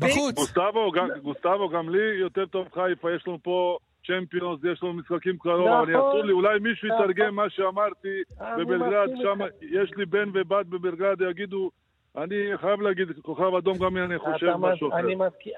בחוץ. 0.00 0.34
גוסטבו, 0.34 0.92
גם, 0.92 1.08
גוסטבו, 1.22 1.68
גם 1.68 1.88
לי 1.88 2.20
יותר 2.20 2.46
טוב 2.46 2.66
חיפה, 2.74 3.12
יש 3.16 3.24
לנו 3.26 3.38
פה 3.42 3.78
צ'מפיונס, 4.06 4.60
יש 4.72 4.82
לנו 4.82 4.92
משחקים 4.92 5.38
קרוב, 5.38 5.68
נכון. 5.68 5.88
אני 5.88 5.98
אסור 5.98 6.22
לי, 6.24 6.32
אולי 6.32 6.58
מישהו 6.58 6.88
נכון. 6.88 7.10
יתרגם 7.10 7.34
מה 7.34 7.50
שאמרתי 7.50 8.22
בבלגרד, 8.58 9.08
שם 9.22 9.38
יש 9.62 9.90
לי 9.96 10.06
בן 10.06 10.28
ובת 10.34 10.66
בבלגרד, 10.66 11.20
יגידו... 11.30 11.70
אני 12.16 12.36
חייב 12.60 12.80
להגיד, 12.80 13.08
כוכב 13.22 13.54
אדום 13.58 13.78
גם 13.78 13.96
אני 13.96 14.18
חושב 14.18 14.56
משהו 14.58 14.88
אחר. 14.88 14.98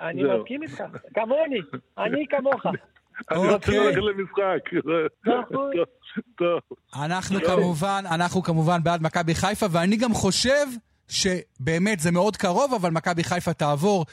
אני 0.00 0.22
מסכים 0.24 0.62
איתך, 0.62 0.82
כמוני, 1.14 1.60
אני 1.98 2.26
כמוך. 2.30 2.66
אני 3.30 3.38
רוצה 3.38 3.54
אוקיי. 3.54 3.78
ללכת 3.78 3.98
למשחק. 3.98 4.88
נכון. 5.40 5.70
טוב. 6.38 6.60
אנחנו 7.04 7.40
כמובן, 7.40 8.02
אנחנו 8.14 8.42
כמובן 8.42 8.78
בעד 8.82 9.02
מכבי 9.02 9.34
חיפה, 9.34 9.66
ואני 9.72 9.96
גם 9.96 10.12
חושב 10.12 10.66
שבאמת 11.08 12.00
זה 12.00 12.10
מאוד 12.10 12.36
קרוב, 12.36 12.74
אבל 12.74 12.90
מכבי 12.90 13.24
חיפה 13.24 13.52
תעבור. 13.52 14.06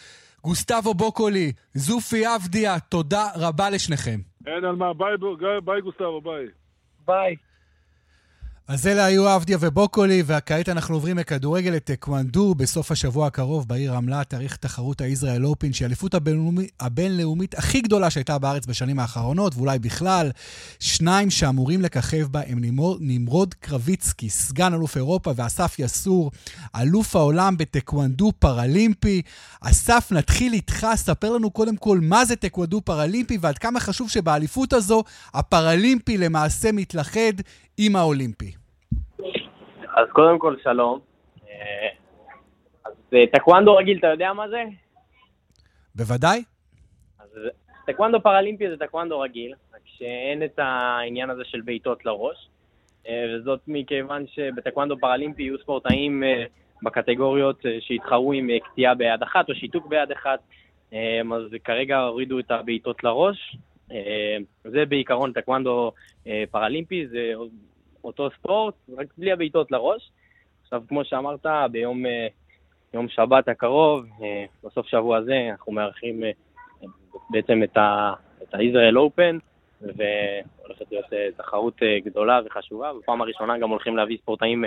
גוסטבו 0.43 0.93
בוקולי, 0.93 1.51
זופי 1.73 2.35
אבדיה, 2.35 2.79
תודה 2.79 3.27
רבה 3.35 3.69
לשניכם. 3.69 4.19
אין 4.47 4.65
על 4.65 4.75
מה, 4.75 4.93
ביי 5.65 5.81
גוסטבו, 5.81 6.21
ביי. 6.21 6.45
ביי. 7.07 7.35
אז 8.67 8.87
אלה 8.87 9.05
היו 9.05 9.27
אבדיה 9.27 9.57
ובוקולי, 9.59 10.23
וכעת 10.25 10.69
אנחנו 10.69 10.95
עוברים 10.95 11.17
לכדורגל 11.17 11.71
לטקוונדו. 11.71 12.55
בסוף 12.55 12.91
השבוע 12.91 13.27
הקרוב 13.27 13.67
בעיר 13.67 13.93
רמלה 13.93 14.23
תיערך 14.23 14.55
תחרות 14.55 15.01
ה 15.01 15.08
Israel 15.08 15.45
Open, 15.45 15.73
שהיא 15.73 15.85
האליפות 15.85 16.13
הבינלאומית, 16.13 16.71
הבינלאומית 16.79 17.57
הכי 17.57 17.81
גדולה 17.81 18.09
שהייתה 18.09 18.37
בארץ 18.37 18.65
בשנים 18.65 18.99
האחרונות, 18.99 19.55
ואולי 19.55 19.79
בכלל. 19.79 20.31
שניים 20.79 21.29
שאמורים 21.29 21.81
לככב 21.81 22.27
בה 22.31 22.41
הם 22.47 22.59
נמרוד, 22.59 22.97
נמרוד 23.01 23.53
קרביצקי, 23.53 24.29
סגן 24.29 24.73
אלוף 24.73 24.97
אירופה, 24.97 25.31
ואסף 25.35 25.75
יסעור, 25.79 26.31
אלוף 26.75 27.15
העולם 27.15 27.57
בטקוונדו 27.57 28.31
פרלימפי. 28.39 29.21
אסף, 29.61 30.07
נתחיל 30.11 30.53
איתך, 30.53 30.87
ספר 30.95 31.31
לנו 31.31 31.51
קודם 31.51 31.77
כל 31.77 31.99
מה 32.01 32.25
זה 32.25 32.35
טקוונדו 32.35 32.81
פרלימפי, 32.81 33.37
ועד 33.41 33.57
כמה 33.57 33.79
חשוב 33.79 34.09
שבאליפות 34.09 34.73
הזו 34.73 35.03
הפרלימפי 35.33 36.17
למעשה 36.17 36.71
מתלכד 36.71 37.33
עם 37.77 37.95
האולימפי? 37.95 38.51
אז 39.95 40.07
קודם 40.09 40.39
כל, 40.39 40.55
שלום. 40.63 40.99
אה, 41.47 41.89
אז 42.85 42.93
אה, 43.13 43.23
טקוונדו 43.33 43.75
רגיל, 43.75 43.97
אתה 43.97 44.07
יודע 44.07 44.33
מה 44.33 44.49
זה? 44.49 44.63
בוודאי. 45.95 46.43
אז 47.19 47.29
טקוונדו 47.87 48.21
פראלימפי 48.21 48.69
זה 48.69 48.77
טקוונדו 48.77 49.19
רגיל, 49.19 49.53
רק 49.73 49.81
שאין 49.85 50.43
את 50.43 50.59
העניין 50.59 51.29
הזה 51.29 51.41
של 51.45 51.61
בעיטות 51.61 52.05
לראש. 52.05 52.49
אה, 53.07 53.25
וזאת 53.35 53.59
מכיוון 53.67 54.25
שבטקוונדו 54.27 54.97
פראלימפי 54.97 55.43
יהיו 55.43 55.57
ספורטאים 55.57 56.23
בקטגוריות 56.83 57.61
שהתחרו 57.79 58.33
עם 58.33 58.49
קטיעה 58.71 58.95
ביד 58.95 59.23
אחת 59.23 59.49
או 59.49 59.55
שיתוק 59.55 59.87
ביד 59.87 60.11
אחת, 60.11 60.39
אז 60.91 61.55
כרגע 61.63 61.99
הורידו 61.99 62.39
את 62.39 62.51
הבעיטות 62.51 63.03
לראש. 63.03 63.57
זה 64.63 64.85
בעיקרון 64.85 65.33
טקוונדו 65.33 65.91
פראלימפי, 66.51 67.07
זה 67.07 67.33
אותו 68.05 68.29
ספורט, 68.39 68.73
רק 68.97 69.07
בלי 69.17 69.31
הבעיטות 69.31 69.71
לראש. 69.71 70.11
עכשיו, 70.63 70.83
כמו 70.87 71.05
שאמרת, 71.05 71.45
ביום 71.71 72.05
אה, 72.05 72.27
יום 72.93 73.09
שבת 73.09 73.47
הקרוב, 73.47 74.05
אה, 74.23 74.45
בסוף 74.63 74.87
שבוע 74.87 75.17
הזה, 75.17 75.47
אנחנו 75.51 75.71
מארחים 75.71 76.23
אה, 76.23 76.31
בעצם 77.29 77.63
את 77.63 77.77
ה-Israel 77.77 78.95
Open, 78.95 79.35
והולכת 79.81 80.91
להיות 80.91 81.05
תחרות 81.37 81.81
גדולה 82.05 82.39
וחשובה. 82.45 82.91
בפעם 82.93 83.21
הראשונה 83.21 83.57
גם 83.57 83.69
הולכים 83.69 83.97
להביא 83.97 84.17
ספורטאים 84.17 84.63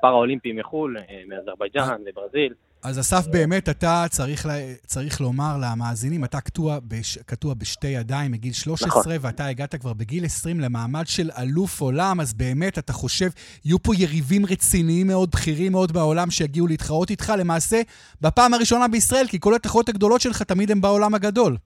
פארה-אולימפיים 0.00 0.56
מחו"ל, 0.56 0.96
מאזרבייג'אן, 1.28 2.02
מברזיל. 2.06 2.54
אז 2.84 3.00
אסף, 3.00 3.26
באמת, 3.32 3.68
אתה 3.68 4.04
צריך, 4.10 4.46
צריך 4.86 5.20
לומר 5.20 5.56
למאזינים, 5.62 6.24
אתה 6.24 6.40
קטוע, 6.40 6.78
בש, 6.88 7.18
קטוע 7.18 7.54
בשתי 7.54 7.86
ידיים 7.88 8.32
מגיל 8.32 8.52
13, 8.52 8.88
נכון. 8.88 9.12
ואתה 9.20 9.46
הגעת 9.46 9.74
כבר 9.74 9.92
בגיל 9.92 10.24
20 10.24 10.60
למעמד 10.60 11.06
של 11.06 11.30
אלוף 11.42 11.80
עולם, 11.80 12.20
אז 12.20 12.34
באמת, 12.34 12.78
אתה 12.78 12.92
חושב, 12.92 13.26
יהיו 13.64 13.78
פה 13.82 13.92
יריבים 13.98 14.46
רציניים 14.46 15.06
מאוד, 15.06 15.30
בכירים 15.30 15.72
מאוד 15.72 15.92
בעולם, 15.92 16.30
שיגיעו 16.30 16.66
להתחרות 16.66 17.10
איתך, 17.10 17.32
למעשה, 17.38 17.80
בפעם 18.20 18.54
הראשונה 18.54 18.88
בישראל, 18.88 19.26
כי 19.30 19.40
כל 19.40 19.54
התחרויות 19.54 19.88
הגדולות 19.88 20.20
שלך 20.20 20.42
תמיד 20.42 20.70
הן 20.70 20.80
בעולם 20.80 21.14
הגדול. 21.14 21.56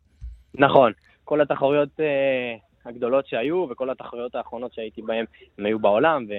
נכון. 0.54 0.92
כל 1.24 1.40
התחרויות 1.40 1.88
uh, 1.98 2.88
הגדולות 2.88 3.26
שהיו, 3.26 3.66
וכל 3.70 3.90
התחרויות 3.90 4.34
האחרונות 4.34 4.74
שהייתי 4.74 5.02
בהן, 5.02 5.24
הם 5.58 5.66
היו 5.66 5.78
בעולם, 5.78 6.26
ו, 6.28 6.32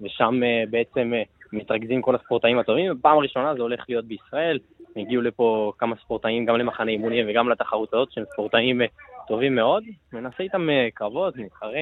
ושם 0.00 0.40
uh, 0.42 0.70
בעצם... 0.70 1.12
Uh, 1.12 1.37
מתרכזים 1.52 2.02
כל 2.02 2.14
הספורטאים 2.14 2.58
הטובים, 2.58 2.98
בפעם 2.98 3.18
הראשונה 3.18 3.54
זה 3.54 3.62
הולך 3.62 3.84
להיות 3.88 4.04
בישראל. 4.04 4.58
הגיעו 4.96 5.22
לפה 5.22 5.72
כמה 5.78 5.96
ספורטאים, 6.04 6.46
גם 6.46 6.56
למחנה 6.56 6.90
אימונים 6.90 7.26
וגם 7.30 7.48
לתחרות 7.48 7.94
הזאת, 7.94 8.12
שהם 8.12 8.24
ספורטאים 8.32 8.82
אה, 8.82 8.86
טובים 9.28 9.54
מאוד. 9.54 9.82
ננסה 10.12 10.42
איתם 10.42 10.70
אה, 10.70 10.88
קרבות, 10.94 11.36
נתחרה. 11.36 11.80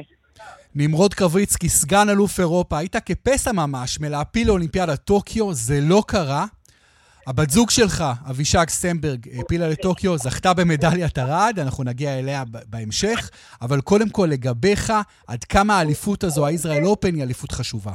נמרוד 0.75 1.15
קרביצקי, 1.15 1.69
סגן 1.69 2.09
אלוף 2.09 2.41
אירופה, 2.41 2.79
היית 2.79 2.97
כפסע 2.97 3.53
ממש 3.53 4.01
מלהפיל 4.01 4.49
לאולימפיאדה 4.49 4.97
טוקיו, 4.97 5.53
זה 5.53 5.79
לא 5.89 6.03
קרה. 6.07 6.45
הבת 7.27 7.51
זוג 7.51 7.71
שלך, 7.71 8.05
אבישג 8.31 8.69
סמברג, 8.69 9.29
העפילה 9.33 9.69
לטוקיו, 9.69 10.19
זכתה 10.19 10.55
במדליית 10.55 11.19
ארד, 11.19 11.59
אנחנו 11.63 11.85
נגיע 11.85 12.19
אליה 12.19 12.43
בהמשך, 12.71 13.31
אבל 13.63 13.81
קודם 13.81 14.09
כל 14.09 14.29
לגביך, 14.31 14.93
עד 15.27 15.45
כמה 15.45 15.79
האליפות 15.79 16.25
הזו, 16.25 16.47
הישראל 16.47 16.85
אופן, 16.85 17.15
היא 17.15 17.23
אליפות 17.23 17.53
חשובה. 17.53 17.93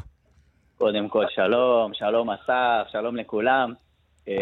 קודם 0.81 1.09
כל, 1.09 1.25
שלום, 1.29 1.93
שלום 1.93 2.29
אסף, 2.29 2.87
שלום 2.91 3.15
לכולם. 3.15 3.73
אה, 4.27 4.35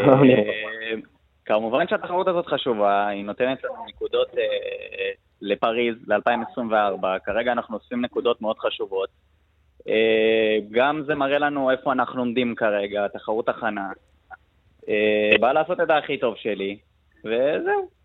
כמובן 1.46 1.88
שהתחרות 1.88 2.28
הזאת 2.28 2.46
חשובה, 2.48 3.08
היא 3.08 3.26
נותנת 3.26 3.64
לנו 3.64 3.86
נקודות 3.88 4.28
אה, 4.38 5.12
לפריז, 5.42 5.96
ל-2024. 6.08 7.20
כרגע 7.26 7.52
אנחנו 7.52 7.76
אוספים 7.76 8.02
נקודות 8.02 8.42
מאוד 8.42 8.60
חשובות. 8.60 9.10
אה, 9.88 10.58
גם 10.72 11.04
זה 11.06 11.16
מראה 11.16 11.40
לנו 11.40 11.72
איפה 11.72 11.92
אנחנו 11.92 12.22
עומדים 12.22 12.56
כרגע, 12.56 13.08
תחרות 13.08 13.50
הכנה. 13.50 13.90
בא 15.40 15.52
לעשות 15.52 15.80
את 15.82 15.90
הכי 15.90 16.18
טוב 16.18 16.36
שלי, 16.38 16.78
וזהו. 17.26 17.99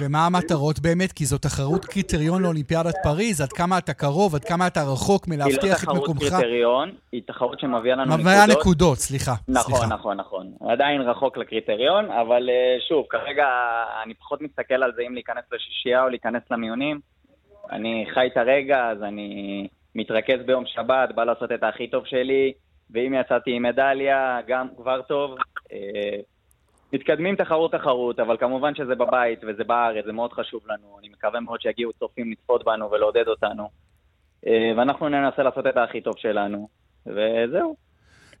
ומה 0.00 0.26
המטרות 0.26 0.80
באמת? 0.80 1.12
כי 1.12 1.24
זו 1.24 1.38
תחרות 1.38 1.84
קריטריון 1.84 2.42
לאולימפיאדת 2.42 2.94
פריז, 3.02 3.40
עד 3.40 3.52
כמה 3.52 3.78
אתה 3.78 3.92
קרוב, 3.92 4.34
עד 4.34 4.44
כמה 4.44 4.66
אתה 4.66 4.80
רחוק 4.82 5.28
מלהבטיח 5.28 5.84
את 5.84 5.88
מקומך. 5.88 6.22
היא 6.22 6.30
לא 6.30 6.30
תחרות 6.30 6.40
קריטריון, 6.40 6.90
היא 7.12 7.22
תחרות 7.26 7.60
שמביאה 7.60 7.96
לנו 7.96 8.04
נקודות. 8.04 8.20
מביאה 8.20 8.46
נקודות, 8.46 8.98
סליחה. 8.98 9.34
נכון, 9.48 9.74
סליחה. 9.74 9.86
נכון, 9.94 10.16
נכון. 10.16 10.52
עדיין 10.68 11.00
רחוק 11.00 11.36
לקריטריון, 11.36 12.10
אבל 12.10 12.50
אה, 12.50 12.76
שוב, 12.88 13.06
כרגע 13.10 13.46
אני 14.04 14.14
פחות 14.14 14.40
מסתכל 14.42 14.82
על 14.82 14.92
זה 14.96 15.02
אם 15.02 15.14
להיכנס 15.14 15.44
לשישייה 15.52 16.02
או 16.02 16.08
להיכנס 16.08 16.42
למיונים. 16.50 17.00
אני 17.72 18.06
חי 18.14 18.26
את 18.32 18.36
הרגע, 18.36 18.90
אז 18.90 19.02
אני 19.02 19.68
מתרכז 19.94 20.38
ביום 20.46 20.64
שבת, 20.66 21.14
בא 21.14 21.24
לעשות 21.24 21.52
את 21.52 21.62
הכי 21.62 21.88
טוב 21.88 22.06
שלי, 22.06 22.52
ואם 22.90 23.14
יצאתי 23.20 23.50
עם 23.50 23.62
מדליה, 23.62 24.38
גם 24.46 24.66
כבר 24.76 25.02
טוב. 25.02 25.36
מתקדמים 26.94 27.36
תחרות-תחרות, 27.36 28.20
אבל 28.20 28.36
כמובן 28.36 28.74
שזה 28.74 28.94
בבית 28.94 29.38
וזה 29.48 29.64
בארץ, 29.64 30.04
זה 30.04 30.12
מאוד 30.12 30.32
חשוב 30.32 30.60
לנו. 30.66 30.98
אני 31.00 31.08
מקווה 31.08 31.40
מאוד 31.40 31.60
שיגיעו 31.60 31.92
צופים 31.92 32.32
לצפות 32.32 32.64
בנו 32.64 32.90
ולעודד 32.90 33.28
אותנו. 33.28 33.68
אה, 34.46 34.72
ואנחנו 34.76 35.08
ננסה 35.08 35.42
לעשות 35.42 35.66
את 35.66 35.76
הכי 35.76 36.00
טוב 36.00 36.14
שלנו, 36.16 36.68
וזהו. 37.06 37.76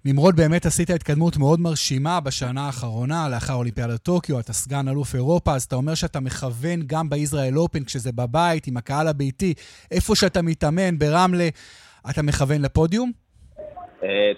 נמרוד, 0.04 0.36
באמת 0.36 0.66
עשית 0.66 0.90
התקדמות 0.90 1.36
מאוד 1.36 1.60
מרשימה 1.60 2.20
בשנה 2.20 2.66
האחרונה, 2.66 3.28
לאחר 3.28 3.54
אולימפיאדת 3.54 4.02
טוקיו, 4.02 4.40
אתה 4.40 4.52
סגן 4.52 4.88
אלוף 4.88 5.14
אירופה, 5.14 5.54
אז 5.54 5.62
אתה 5.62 5.76
אומר 5.76 5.94
שאתה 5.94 6.20
מכוון 6.20 6.80
גם 6.86 7.10
בישראל 7.10 7.58
אופן, 7.58 7.84
כשזה 7.84 8.12
בבית, 8.12 8.66
עם 8.66 8.76
הקהל 8.76 9.08
הביתי, 9.08 9.54
איפה 9.90 10.16
שאתה 10.16 10.42
מתאמן, 10.42 10.98
ברמלה, 10.98 11.48
אתה 12.10 12.22
מכוון 12.22 12.62
לפודיום? 12.62 13.23
אה, 14.04 14.32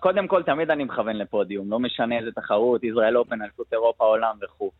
קודם 0.00 0.26
כל, 0.26 0.42
תמיד 0.42 0.70
אני 0.70 0.84
מכוון 0.84 1.16
לפודיום, 1.16 1.70
לא 1.70 1.78
משנה 1.78 2.18
איזה 2.18 2.32
תחרות, 2.32 2.84
ישראל 2.84 3.16
אופן, 3.16 3.42
אליפות 3.42 3.72
אירופה, 3.72 4.04
עולם 4.04 4.36
וכו'. 4.42 4.70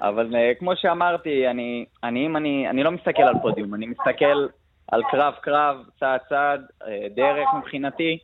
אבל 0.00 0.36
אה, 0.36 0.52
כמו 0.58 0.76
שאמרתי, 0.76 1.48
אני, 1.48 1.84
אני, 2.04 2.26
אני, 2.36 2.68
אני 2.70 2.82
לא 2.82 2.90
מסתכל 2.90 3.22
על 3.22 3.34
פודיום, 3.42 3.74
אני 3.74 3.86
מסתכל 3.86 4.46
על 4.92 5.02
קרב-קרב, 5.10 5.76
צעד-צעד, 6.00 6.60
אה, 6.86 7.06
דרך 7.14 7.48
מבחינתי, 7.58 8.18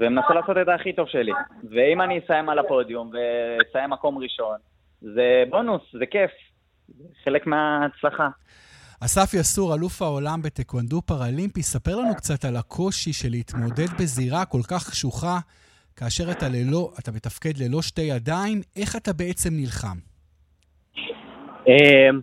ומנסה 0.00 0.34
לעשות 0.34 0.56
את 0.62 0.68
הכי 0.68 0.92
טוב 0.92 1.08
שלי. 1.08 1.32
ואם 1.70 2.00
אני 2.00 2.18
אסיים 2.18 2.48
על 2.48 2.58
הפודיום 2.58 3.10
ואסיים 3.12 3.90
מקום 3.90 4.18
ראשון, 4.18 4.56
זה 5.00 5.44
בונוס, 5.50 5.82
זה 5.92 6.06
כיף, 6.06 6.30
חלק 7.24 7.46
מההצלחה. 7.46 8.28
אסף 9.04 9.34
יסור, 9.34 9.74
אלוף 9.74 10.02
העולם 10.02 10.42
בטקוונדו 10.42 11.02
פראלימפי, 11.02 11.62
ספר 11.62 11.96
לנו 11.96 12.14
קצת 12.14 12.44
על 12.44 12.56
הקושי 12.56 13.12
של 13.12 13.28
להתמודד 13.30 13.90
בזירה 14.00 14.44
כל 14.44 14.62
כך 14.70 14.90
קשוחה, 14.90 15.38
כאשר 15.96 16.30
אתה 16.30 16.46
ללא, 16.48 16.90
אתה 16.98 17.12
מתפקד 17.12 17.52
ללא 17.58 17.82
שתי 17.82 18.02
ידיים, 18.02 18.60
איך 18.76 18.96
אתה 18.96 19.12
בעצם 19.12 19.50
נלחם? 19.52 19.98
אמ, 21.66 22.20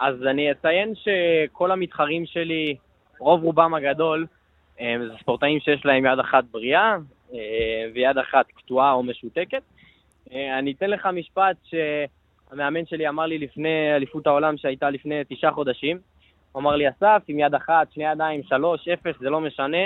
אז 0.00 0.14
אני 0.30 0.52
אציין 0.52 0.94
שכל 0.94 1.70
המתחרים 1.70 2.26
שלי, 2.26 2.76
רוב 3.18 3.42
רובם 3.42 3.74
הגדול, 3.74 4.26
זה 4.78 5.14
ספורטאים 5.20 5.60
שיש 5.60 5.84
להם 5.84 6.06
יד 6.06 6.18
אחת 6.18 6.44
בריאה 6.50 6.96
אה, 7.34 7.38
ויד 7.94 8.18
אחת 8.18 8.46
קטועה 8.46 8.92
או 8.92 9.02
משותקת. 9.02 9.62
אני 10.32 10.72
אתן 10.72 10.90
לך 10.90 11.06
משפט 11.06 11.56
שהמאמן 11.64 12.86
שלי 12.86 13.08
אמר 13.08 13.26
לי 13.26 13.38
לפני 13.38 13.96
אליפות 13.96 14.26
העולם 14.26 14.56
שהייתה 14.56 14.90
לפני 14.90 15.14
תשעה 15.28 15.52
חודשים. 15.52 16.13
הוא 16.54 16.60
אמר 16.60 16.76
לי, 16.76 16.88
אסף, 16.88 17.22
עם 17.28 17.38
יד 17.38 17.54
אחת, 17.54 17.92
שני 17.92 18.04
ידיים, 18.04 18.42
שלוש, 18.42 18.88
אפס, 18.88 19.14
זה 19.20 19.30
לא 19.30 19.40
משנה. 19.40 19.78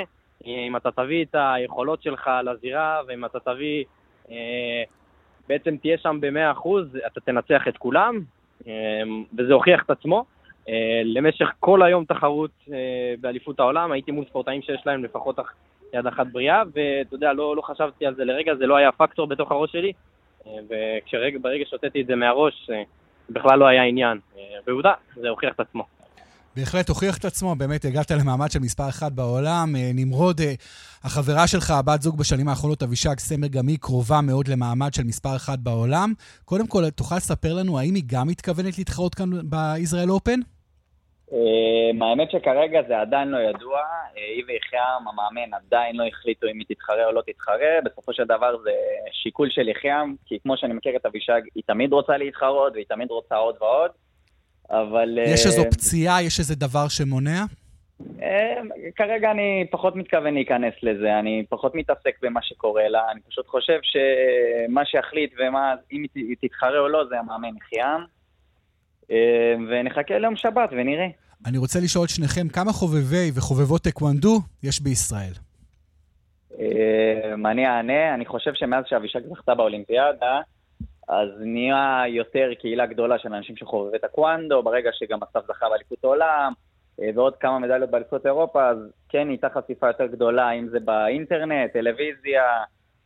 אם 0.46 0.76
אתה 0.76 0.90
תביא 0.90 1.24
את 1.24 1.34
היכולות 1.38 2.02
שלך 2.02 2.30
לזירה, 2.44 3.00
ואם 3.06 3.24
אתה 3.24 3.40
תביא, 3.40 3.84
אה, 4.30 4.82
בעצם 5.48 5.76
תהיה 5.76 5.98
שם 5.98 6.18
במאה 6.20 6.50
אחוז, 6.50 6.98
אתה 7.06 7.20
תנצח 7.20 7.68
את 7.68 7.76
כולם, 7.76 8.20
אה, 8.66 9.02
וזה 9.38 9.52
הוכיח 9.52 9.82
את 9.82 9.90
עצמו. 9.90 10.24
אה, 10.68 11.02
למשך 11.04 11.48
כל 11.60 11.82
היום 11.82 12.04
תחרות 12.04 12.50
באליפות 13.20 13.60
העולם, 13.60 13.92
הייתי 13.92 14.10
מול 14.10 14.24
ספורטאים 14.24 14.62
שיש 14.62 14.82
להם 14.86 15.04
לפחות 15.04 15.38
יד 15.94 16.06
אחת 16.06 16.26
בריאה, 16.26 16.62
ואתה 16.66 17.14
יודע, 17.14 17.32
לא, 17.32 17.56
לא 17.56 17.62
חשבתי 17.62 18.06
על 18.06 18.14
זה 18.14 18.24
לרגע, 18.24 18.54
זה 18.54 18.66
לא 18.66 18.76
היה 18.76 18.92
פקטור 18.92 19.26
בתוך 19.26 19.52
הראש 19.52 19.72
שלי, 19.72 19.92
וברגע 21.34 21.64
שהוצאתי 21.66 22.00
את 22.00 22.06
זה 22.06 22.16
מהראש, 22.16 22.70
בכלל 23.30 23.58
לא 23.58 23.66
היה 23.66 23.82
עניין. 23.82 24.18
ועובדה, 24.66 24.92
זה 25.14 25.28
הוכיח 25.28 25.54
את 25.54 25.60
עצמו. 25.60 25.97
בהחלט 26.56 26.88
הוכיח 26.88 27.18
את 27.18 27.24
עצמו, 27.24 27.54
באמת 27.54 27.84
הגעת 27.84 28.10
למעמד 28.10 28.50
של 28.50 28.58
מספר 28.58 28.88
אחת 28.88 29.12
בעולם. 29.12 29.76
אה, 29.76 29.90
נמרוד, 29.94 30.40
אה, 30.40 30.52
החברה 31.04 31.46
שלך, 31.46 31.70
הבת 31.70 32.02
זוג 32.02 32.18
בשנים 32.18 32.48
האחרונות, 32.48 32.82
אבישג 32.82 33.18
סמר, 33.18 33.46
גם 33.46 33.68
היא 33.68 33.78
קרובה 33.80 34.20
מאוד 34.20 34.48
למעמד 34.48 34.94
של 34.94 35.02
מספר 35.04 35.36
אחת 35.36 35.58
בעולם. 35.58 36.12
קודם 36.44 36.66
כל, 36.66 36.90
תוכל 36.90 37.16
לספר 37.16 37.54
לנו 37.54 37.78
האם 37.78 37.94
היא 37.94 38.02
גם 38.06 38.26
מתכוונת 38.28 38.78
להתחרות 38.78 39.14
כאן 39.14 39.30
בישראל 39.44 40.10
אופן? 40.10 40.40
אה, 41.32 42.06
האמת 42.06 42.30
שכרגע 42.30 42.80
זה 42.88 43.00
עדיין 43.00 43.28
לא 43.28 43.38
ידוע. 43.38 43.80
היא 44.14 44.44
ויחיעם, 44.46 45.08
המאמן, 45.08 45.54
עדיין 45.54 45.96
לא 45.96 46.04
החליטו 46.06 46.46
אם 46.46 46.58
היא 46.58 46.66
תתחרה 46.68 47.06
או 47.06 47.12
לא 47.12 47.22
תתחרה. 47.26 47.74
בסופו 47.84 48.12
של 48.12 48.24
דבר 48.24 48.56
זה 48.64 48.70
שיקול 49.12 49.50
של 49.50 49.68
יחיעם, 49.68 50.14
כי 50.26 50.38
כמו 50.42 50.56
שאני 50.56 50.74
מכיר 50.74 50.96
את 50.96 51.06
אבישג, 51.06 51.40
היא 51.54 51.62
תמיד 51.66 51.92
רוצה 51.92 52.16
להתחרות 52.16 52.72
והיא 52.72 52.84
תמיד 52.88 53.10
רוצה 53.10 53.36
עוד 53.36 53.54
ועוד. 53.60 53.90
אבל... 54.70 55.18
יש 55.26 55.46
איזו 55.46 55.64
אה, 55.64 55.70
פציעה? 55.70 56.22
יש 56.22 56.38
איזה 56.38 56.54
דבר 56.54 56.88
שמונע? 56.88 57.44
אה, 58.22 58.60
כרגע 58.96 59.30
אני 59.30 59.66
פחות 59.70 59.96
מתכוון 59.96 60.34
להיכנס 60.34 60.74
לזה, 60.82 61.18
אני 61.18 61.44
פחות 61.48 61.74
מתעסק 61.74 62.16
במה 62.22 62.40
שקורה 62.42 62.88
לה, 62.88 63.00
אני 63.12 63.20
פשוט 63.20 63.46
חושב 63.46 63.78
שמה 63.82 64.84
שיחליט 64.84 65.32
ומה, 65.38 65.74
אם 65.92 66.04
היא 66.14 66.36
תתחרה 66.40 66.78
או 66.78 66.88
לא, 66.88 67.04
זה 67.08 67.18
המאמן 67.18 67.56
יחיעם. 67.56 68.04
אה, 69.10 69.54
ונחכה 69.70 70.18
ליום 70.18 70.36
שבת 70.36 70.68
ונראה. 70.72 71.06
אני 71.46 71.58
רוצה 71.58 71.80
לשאול 71.80 72.04
את 72.04 72.10
שניכם, 72.10 72.48
כמה 72.48 72.72
חובבי 72.72 73.30
וחובבות 73.34 73.82
טקוונדו 73.82 74.40
יש 74.62 74.80
בישראל? 74.82 75.32
אני 77.46 77.66
אענה, 77.66 78.14
אני 78.14 78.26
חושב 78.26 78.50
שמאז 78.54 78.84
שאבישג 78.88 79.20
זכתה 79.28 79.54
באולימפיאדה, 79.54 80.40
אז 81.08 81.28
נהיה 81.40 82.02
יותר 82.08 82.48
קהילה 82.60 82.86
גדולה 82.86 83.18
של 83.18 83.34
אנשים 83.34 83.56
שחובבי 83.56 83.98
טקוונדו, 83.98 84.62
ברגע 84.62 84.90
שגם 84.92 85.18
אסף 85.22 85.46
זכה 85.46 85.68
באליפות 85.68 86.04
העולם, 86.04 86.52
אה, 87.02 87.10
ועוד 87.14 87.36
כמה 87.36 87.58
מדליות 87.58 87.90
באליפות 87.90 88.26
אירופה, 88.26 88.68
אז 88.68 88.78
כן 89.08 89.26
נהייתה 89.26 89.48
חשיפה 89.54 89.86
יותר 89.86 90.06
גדולה, 90.06 90.50
אם 90.50 90.68
זה 90.68 90.80
באינטרנט, 90.80 91.72
טלוויזיה, 91.72 92.42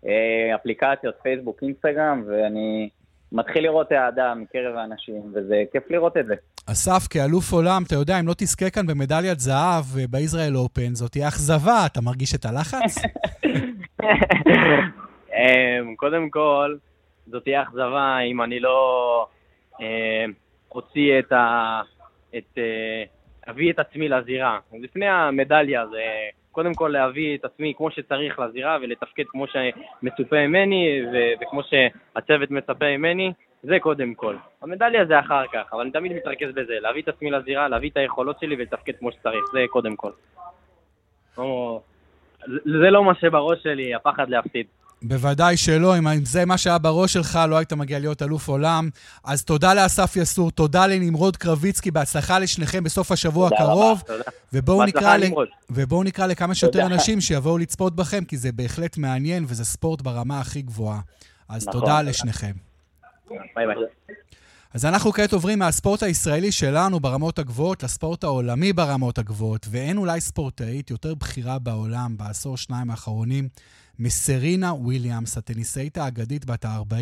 אה, 0.06 0.54
אפליקציות, 0.54 1.14
פייסבוק, 1.22 1.62
אינסטגרם, 1.62 2.24
ואני 2.26 2.88
מתחיל 3.32 3.64
לראות 3.64 3.92
אהדה 3.92 4.34
מקרב 4.34 4.76
האנשים, 4.76 5.22
וזה 5.34 5.62
כיף 5.72 5.90
לראות 5.90 6.16
את 6.16 6.26
זה. 6.26 6.34
אסף, 6.66 7.08
כאלוף 7.10 7.52
עולם, 7.52 7.82
אתה 7.86 7.94
יודע, 7.94 8.20
אם 8.20 8.26
לא 8.26 8.34
תזכה 8.38 8.70
כאן 8.70 8.86
במדליית 8.86 9.40
זהב 9.40 9.84
אה, 9.98 10.04
בישראל 10.10 10.56
אופן, 10.56 10.94
זאת 10.94 11.10
תהיה 11.12 11.28
אכזבה, 11.28 11.86
אתה 11.86 12.00
מרגיש 12.00 12.34
את 12.34 12.44
הלחץ? 12.44 13.02
קודם 15.96 16.30
כל, 16.30 16.76
זאת 17.26 17.42
תהיה 17.42 17.62
אכזבה 17.62 18.18
אם 18.18 18.42
אני 18.42 18.60
לא 18.60 19.26
אה, 19.80 20.24
אוציא 20.74 21.18
את 21.18 21.32
ה... 21.32 21.80
את... 22.36 22.58
אה, 22.58 23.04
אביא 23.48 23.72
את 23.72 23.78
עצמי 23.78 24.08
לזירה. 24.08 24.58
לפני 24.72 25.08
המדליה 25.08 25.86
זה 25.86 26.02
קודם 26.52 26.74
כל 26.74 26.88
להביא 26.88 27.36
את 27.36 27.44
עצמי 27.44 27.74
כמו 27.76 27.90
שצריך 27.90 28.38
לזירה 28.38 28.78
ולתפקד 28.82 29.24
כמו 29.28 29.46
שמצופה 29.46 30.46
ממני 30.46 31.02
ו- 31.12 31.42
וכמו 31.42 31.60
שהצוות 31.62 32.50
מצפה 32.50 32.96
ממני, 32.96 33.32
זה 33.62 33.76
קודם 33.80 34.14
כל. 34.14 34.36
המדליה 34.62 35.04
זה 35.04 35.18
אחר 35.18 35.44
כך, 35.52 35.72
אבל 35.72 35.80
אני 35.80 35.90
תמיד 35.90 36.12
מתרכז 36.12 36.48
בזה, 36.54 36.74
להביא 36.80 37.02
את 37.02 37.08
עצמי 37.08 37.30
לזירה, 37.30 37.68
להביא 37.68 37.90
את 37.90 37.96
היכולות 37.96 38.40
שלי 38.40 38.54
ולתפקד 38.54 38.92
כמו 38.98 39.12
שצריך, 39.12 39.44
זה 39.52 39.64
קודם 39.70 39.96
כל. 39.96 40.10
לא, 41.38 41.80
זה 42.64 42.90
לא 42.90 43.04
מה 43.04 43.14
שבראש 43.14 43.62
שלי, 43.62 43.94
הפחד 43.94 44.28
להפסיד. 44.28 44.66
בוודאי 45.02 45.56
שלא, 45.56 45.98
אם 45.98 46.24
זה 46.24 46.44
מה 46.44 46.58
שהיה 46.58 46.78
בראש 46.78 47.12
שלך, 47.12 47.38
לא 47.48 47.56
היית 47.56 47.72
מגיע 47.72 47.98
להיות 47.98 48.22
אלוף 48.22 48.48
עולם. 48.48 48.88
אז 49.24 49.44
תודה 49.44 49.74
לאסף 49.74 50.16
יסור, 50.16 50.50
תודה 50.50 50.86
לנמרוד 50.86 51.36
קרביצקי, 51.36 51.90
בהצלחה 51.90 52.38
לשניכם 52.38 52.84
בסוף 52.84 53.12
השבוע 53.12 53.48
הקרוב. 53.48 54.02
ובואו 54.52 54.84
נקרא, 54.84 55.16
ל... 55.16 55.22
ובואו 55.70 56.02
נקרא 56.02 56.26
לכמה 56.26 56.54
שיותר 56.54 56.86
אנשים 56.86 57.20
שיבואו 57.20 57.58
לצפות 57.58 57.96
בכם, 57.96 58.24
כי 58.24 58.36
זה 58.36 58.52
בהחלט 58.52 58.96
מעניין 58.96 59.44
וזה 59.48 59.64
ספורט 59.64 60.02
ברמה 60.02 60.40
הכי 60.40 60.62
גבוהה. 60.62 61.00
אז 61.48 61.68
נכון, 61.68 61.80
תודה 61.80 62.02
לשניכם. 62.02 62.52
ביי 63.30 63.66
ביי. 63.66 63.76
אז 64.74 64.84
אנחנו 64.84 65.12
כעת 65.12 65.32
עוברים 65.32 65.58
מהספורט 65.58 66.02
הישראלי 66.02 66.52
שלנו 66.52 67.00
ברמות 67.00 67.38
הגבוהות 67.38 67.82
לספורט 67.82 68.24
העולמי 68.24 68.72
ברמות 68.72 69.18
הגבוהות, 69.18 69.66
ואין 69.70 69.96
אולי 69.96 70.20
ספורטאית 70.20 70.90
יותר 70.90 71.14
בכירה 71.14 71.58
בעולם 71.58 72.16
בעשור 72.16 72.56
שניים 72.56 72.90
האחרונים 72.90 73.48
מסרינה 74.02 74.72
וויליאמס, 74.72 75.38
הטניסאית 75.38 75.98
האגדית 75.98 76.44
בת 76.44 76.64
ה-40, 76.64 76.94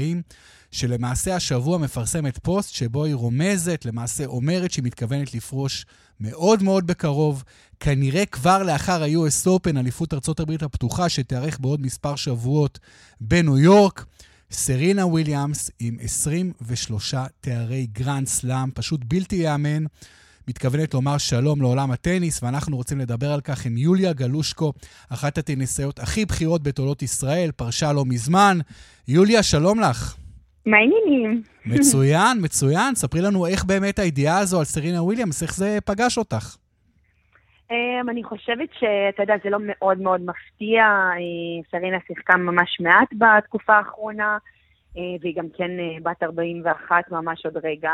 שלמעשה 0.71 1.37
השבוע 1.37 1.79
מפרסמת 1.79 2.39
פוסט 2.39 2.75
שבו 2.75 3.05
היא 3.05 3.15
רומזת, 3.15 3.85
למעשה 3.85 4.27
אומרת 4.27 4.71
שהיא 4.71 4.85
מתכוונת 4.85 5.35
לפרוש 5.35 5.87
מאוד 6.21 6.63
מאוד 6.63 6.87
בקרוב, 6.87 7.45
כנראה 7.81 8.27
כבר 8.27 8.63
לאחר 8.63 9.03
ה-US 9.03 9.47
Open, 9.47 9.79
אליפות 9.79 10.15
ארה"ב 10.15 10.65
הפתוחה, 10.65 11.09
שתיערך 11.09 11.61
בעוד 11.61 11.81
מספר 11.81 12.17
שבועות 12.17 12.79
בניו 13.21 13.59
יורק. 13.59 14.05
סרינה 14.53 15.07
וויליאמס 15.07 15.71
עם 15.79 15.97
23 16.01 17.15
תארי 17.41 17.87
גרנד 17.93 18.27
סלאם, 18.27 18.71
פשוט 18.75 19.01
בלתי 19.05 19.37
ייאמן. 19.37 19.85
מתכוונת 20.49 20.95
לומר 20.95 21.19
שלום 21.19 21.63
לעולם 21.63 21.91
הטניס, 21.91 22.43
ואנחנו 22.43 22.77
רוצים 22.77 22.99
לדבר 22.99 23.27
על 23.27 23.41
כך 23.41 23.67
עם 23.67 23.77
יוליה 23.77 24.13
גלושקו, 24.13 24.73
אחת 25.13 25.39
הטניסאיות 25.39 25.99
הכי 25.99 26.25
בכירות 26.25 26.63
בתולדות 26.63 27.03
ישראל, 27.03 27.51
פרשה 27.57 27.93
לא 27.93 28.05
מזמן. 28.07 28.59
יוליה, 29.09 29.43
שלום 29.43 29.81
לך. 29.81 30.17
מה 30.67 30.77
העניינים? 30.77 31.43
מצוין, 31.67 32.39
מצוין. 32.45 32.95
ספרי 32.95 33.21
לנו 33.21 33.47
איך 33.47 33.65
באמת 33.65 33.99
הידיעה 33.99 34.39
הזו 34.39 34.59
על 34.59 34.65
סרינה 34.65 35.03
וויליאמס, 35.03 35.43
איך 35.43 35.55
זה 35.55 35.79
פגש 35.85 36.19
אותך. 36.19 36.57
אמ, 37.71 38.11
אני 38.11 38.25
חושבת 38.25 38.69
שאתה 38.73 39.23
יודע, 39.23 39.35
זה 39.45 39.51
לא 39.51 39.59
מאוד 39.61 40.01
מאוד 40.01 40.21
מפתיע. 40.21 40.83
אה, 40.83 41.71
סרינה 41.71 41.97
שיחקה 42.07 42.37
ממש 42.37 42.81
מעט 42.81 43.09
בתקופה 43.19 43.73
האחרונה, 43.73 44.39
אה, 44.97 45.03
והיא 45.21 45.37
גם 45.37 45.47
כן 45.57 45.71
אה, 45.79 45.97
בת 46.03 46.23
41 46.23 47.11
ממש 47.11 47.47
עוד 47.47 47.57
רגע. 47.57 47.91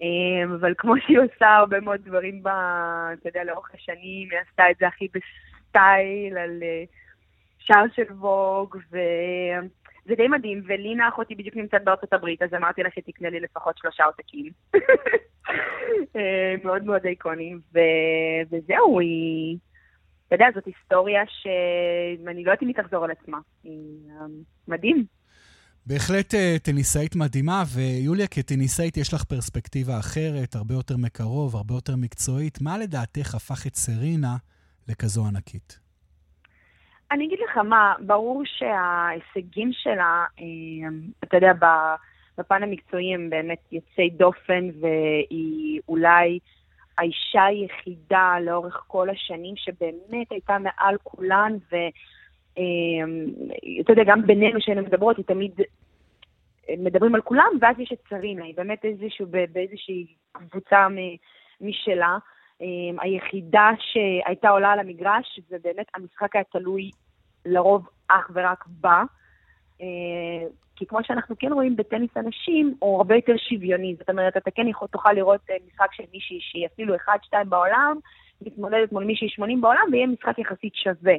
אמ, 0.00 0.52
אבל 0.60 0.74
כמו 0.78 0.94
שהיא 1.00 1.18
עושה 1.18 1.56
הרבה 1.56 1.80
מאוד 1.80 2.00
דברים, 2.04 2.42
ב, 2.42 2.48
אתה 2.48 3.28
יודע, 3.28 3.44
לאורך 3.44 3.70
השנים, 3.74 4.28
היא 4.30 4.38
עשתה 4.48 4.70
את 4.70 4.76
זה 4.80 4.86
הכי 4.86 5.08
בסטייל, 5.08 6.38
על, 6.38 6.58
אה, 6.62 6.84
שער 7.58 7.84
של 7.94 8.12
ווג, 8.12 8.76
וזה 8.90 10.14
די 10.16 10.28
מדהים, 10.28 10.62
ולינה 10.66 11.08
אחותי 11.08 11.34
בדיוק 11.34 11.56
נמצאת 11.56 11.84
בארצות 11.84 12.12
הברית, 12.12 12.42
אז 12.42 12.54
אמרתי 12.54 12.82
לה 12.82 12.90
שתקנה 12.90 13.30
לי 13.30 13.40
לפחות 13.40 13.78
שלושה 13.78 14.04
עותקים. 14.04 14.52
אה, 16.16 16.54
מאוד 16.64 16.84
מאוד 16.84 17.06
איקונים, 17.06 17.60
ו... 17.74 17.78
וזהו, 18.50 19.00
היא... 19.00 19.56
אתה 20.26 20.34
יודע, 20.34 20.46
זאת 20.54 20.66
היסטוריה 20.66 21.22
שאני 21.26 22.44
לא 22.44 22.50
יודעת 22.50 22.62
אם 22.62 22.68
היא 22.68 22.76
תחזור 22.76 23.04
על 23.04 23.10
עצמה. 23.10 23.38
היא 23.64 24.10
אה, 24.10 24.26
מדהים. 24.68 25.17
בהחלט 25.88 26.34
אה, 26.34 26.56
טניסאית 26.62 27.16
מדהימה, 27.16 27.62
ויוליה, 27.74 28.26
כטניסאית 28.26 28.96
יש 28.96 29.14
לך 29.14 29.24
פרספקטיבה 29.24 29.98
אחרת, 29.98 30.54
הרבה 30.54 30.74
יותר 30.74 30.96
מקרוב, 30.96 31.56
הרבה 31.56 31.74
יותר 31.74 31.96
מקצועית. 31.96 32.60
מה 32.60 32.78
לדעתך 32.78 33.34
הפך 33.34 33.66
את 33.66 33.74
סרינה 33.74 34.36
לכזו 34.88 35.26
ענקית? 35.26 35.78
אני 37.10 37.26
אגיד 37.26 37.38
לך 37.50 37.56
מה, 37.56 37.94
ברור 38.06 38.42
שההישגים 38.44 39.70
שלה, 39.72 40.24
אתה 41.24 41.36
יודע, 41.36 41.52
בפן 42.38 42.62
המקצועי 42.62 43.14
הם 43.14 43.30
באמת 43.30 43.58
יוצאי 43.72 44.10
דופן, 44.10 44.68
והיא 44.80 45.80
אולי 45.88 46.38
האישה 46.98 47.44
היחידה 47.44 48.36
לאורך 48.40 48.84
כל 48.86 49.10
השנים 49.10 49.54
שבאמת 49.56 50.30
הייתה 50.30 50.56
מעל 50.58 50.96
כולן, 51.02 51.52
ואתה 51.72 53.92
יודע, 53.92 54.02
גם 54.06 54.26
בינינו 54.26 54.60
שהיינו 54.60 54.82
מדברות, 54.82 55.16
היא 55.16 55.24
תמיד 55.24 55.52
מדברים 56.78 57.14
על 57.14 57.20
כולם, 57.20 57.50
ואז 57.60 57.76
יש 57.78 57.92
את 57.92 57.98
שרינה, 58.08 58.44
היא 58.44 58.54
באמת 58.56 58.84
איזשהו, 58.84 59.26
באיזושהי 59.52 60.06
קבוצה 60.32 60.86
משלה. 61.60 62.18
היחידה 63.00 63.70
שהייתה 63.78 64.48
עולה 64.48 64.72
על 64.72 64.78
המגרש, 64.78 65.40
ובאמת 65.50 65.86
המשחק 65.94 66.36
היה 66.36 66.44
תלוי 66.44 66.90
לרוב 67.46 67.88
אך 68.08 68.30
ורק 68.34 68.64
בה. 68.66 69.04
כי 70.78 70.86
כמו 70.86 70.98
שאנחנו 71.04 71.34
כן 71.38 71.52
רואים 71.52 71.76
בטניס 71.76 72.10
הנשים, 72.16 72.74
הוא 72.78 72.96
הרבה 72.96 73.14
יותר 73.14 73.32
שוויוני. 73.36 73.94
זאת 73.98 74.10
אומרת, 74.10 74.36
אתה 74.36 74.50
כן 74.50 74.68
יכול, 74.68 74.88
תוכל 74.88 75.12
לראות 75.12 75.40
אה, 75.50 75.56
משחק 75.66 75.92
של 75.92 76.02
מישהי 76.12 76.38
שהיא 76.40 76.66
אפילו 76.66 76.94
1-2 76.94 77.44
בעולם, 77.48 77.98
מתמודדת 78.42 78.92
מול 78.92 79.04
מישהי 79.04 79.28
80 79.28 79.60
בעולם, 79.60 79.88
ויהיה 79.92 80.06
משחק 80.06 80.38
יחסית 80.38 80.74
שווה. 80.74 81.14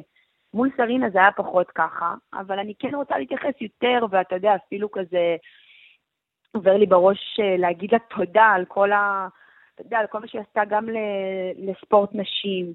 מול 0.54 0.70
סרינה 0.76 1.10
זה 1.10 1.18
היה 1.18 1.32
פחות 1.32 1.70
ככה, 1.70 2.14
אבל 2.32 2.58
אני 2.58 2.74
כן 2.78 2.94
רוצה 2.94 3.18
להתייחס 3.18 3.60
יותר, 3.60 4.06
ואתה 4.10 4.34
יודע, 4.34 4.54
אפילו 4.54 4.90
כזה 4.90 5.36
עובר 6.52 6.76
לי 6.76 6.86
בראש 6.86 7.40
אה, 7.40 7.56
להגיד 7.56 7.92
לה 7.92 7.98
תודה 7.98 8.44
על 8.44 8.64
כל 8.64 8.92
ה... 8.92 9.28
אתה 9.74 9.82
יודע, 9.82 9.98
על 9.98 10.06
כל 10.06 10.18
מה 10.18 10.28
שהיא 10.28 10.40
עשתה 10.40 10.60
גם 10.68 10.88
לספורט 11.56 12.10
נשים, 12.12 12.72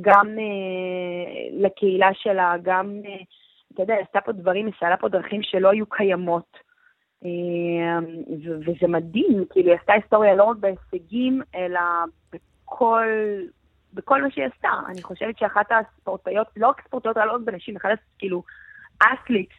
גם 0.00 0.26
uh, 0.26 1.62
לקהילה 1.62 2.14
שלה, 2.14 2.54
גם 2.62 3.00
uh, 3.04 3.24
אתה 3.74 3.82
יודע, 3.82 3.94
עשתה 3.94 4.20
פה 4.20 4.32
דברים, 4.32 4.66
היא 4.66 4.74
סעלה 4.80 4.96
פה 4.96 5.08
דרכים 5.08 5.42
שלא 5.42 5.70
היו 5.70 5.86
קיימות. 5.86 6.56
וזה 8.66 8.88
מדהים, 8.88 9.44
כאילו, 9.50 9.70
היא 9.70 9.78
עשתה 9.80 9.92
היסטוריה 9.92 10.34
לא 10.34 10.44
רק 10.44 10.56
בהישגים, 10.56 11.42
אלא 11.54 11.80
בכל, 12.32 13.06
בכל 13.94 14.22
מה 14.22 14.28
שהיא 14.30 14.44
עשתה. 14.54 14.68
אני 14.88 15.02
חושבת 15.02 15.38
שאחת 15.38 15.66
הספורטאיות, 15.70 16.46
לא 16.56 16.68
רק 16.68 16.82
ספורטאיות, 16.86 17.16
רק 17.16 17.40
בנשים, 17.44 17.76
אחת, 17.76 17.88
כאילו, 18.18 18.42
אסליטס, 19.00 19.54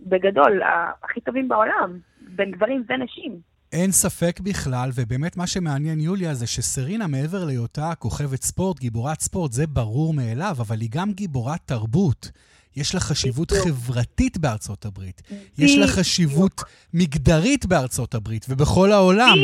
בגדול, 0.00 0.60
הכי 1.02 1.20
טובים 1.20 1.48
בעולם, 1.48 1.98
בין 2.20 2.50
גברים 2.50 2.84
ונשים. 2.88 3.52
אין 3.72 3.90
ספק 3.90 4.40
בכלל, 4.40 4.90
ובאמת 4.94 5.36
מה 5.36 5.46
שמעניין, 5.46 6.00
יוליה, 6.00 6.34
זה 6.34 6.46
שסרינה, 6.46 7.06
מעבר 7.06 7.44
להיותה 7.44 7.94
כוכבת 7.98 8.42
ספורט, 8.42 8.78
גיבורת 8.80 9.20
ספורט, 9.20 9.52
זה 9.52 9.66
ברור 9.66 10.14
מאליו, 10.14 10.54
אבל 10.60 10.76
היא 10.80 10.88
גם 10.92 11.12
גיבורת 11.12 11.60
תרבות. 11.66 12.30
יש 12.76 12.94
לה 12.94 13.00
חשיבות 13.00 13.50
חברתית 13.50 14.38
בארצות 14.38 14.84
הברית. 14.84 15.22
יש 15.58 15.78
לה 15.78 15.86
חשיבות 15.86 16.62
מגדרית 16.94 17.66
בארצות 17.66 18.14
הברית 18.14 18.46
ובכל 18.48 18.92
העולם. 18.92 19.34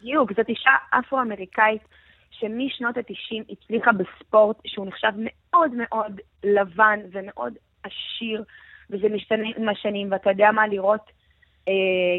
בדיוק, 0.00 0.32
זאת 0.36 0.48
אישה 0.48 0.70
אפרו-אמריקאית 0.90 1.82
שמשנות 2.40 2.96
ה-90 2.96 3.52
הצליחה 3.52 3.90
בספורט 3.92 4.56
שהוא 4.66 4.86
נחשב 4.86 5.12
מאוד 5.16 5.70
מאוד 5.74 6.20
לבן 6.44 7.00
ומאוד 7.12 7.52
עשיר, 7.82 8.44
וזה 8.90 9.08
משתנה 9.08 9.48
עם 9.56 9.68
השנים, 9.68 10.12
ואתה 10.12 10.30
יודע 10.30 10.50
מה, 10.52 10.66
לראות 10.66 11.10
אה, 11.68 11.72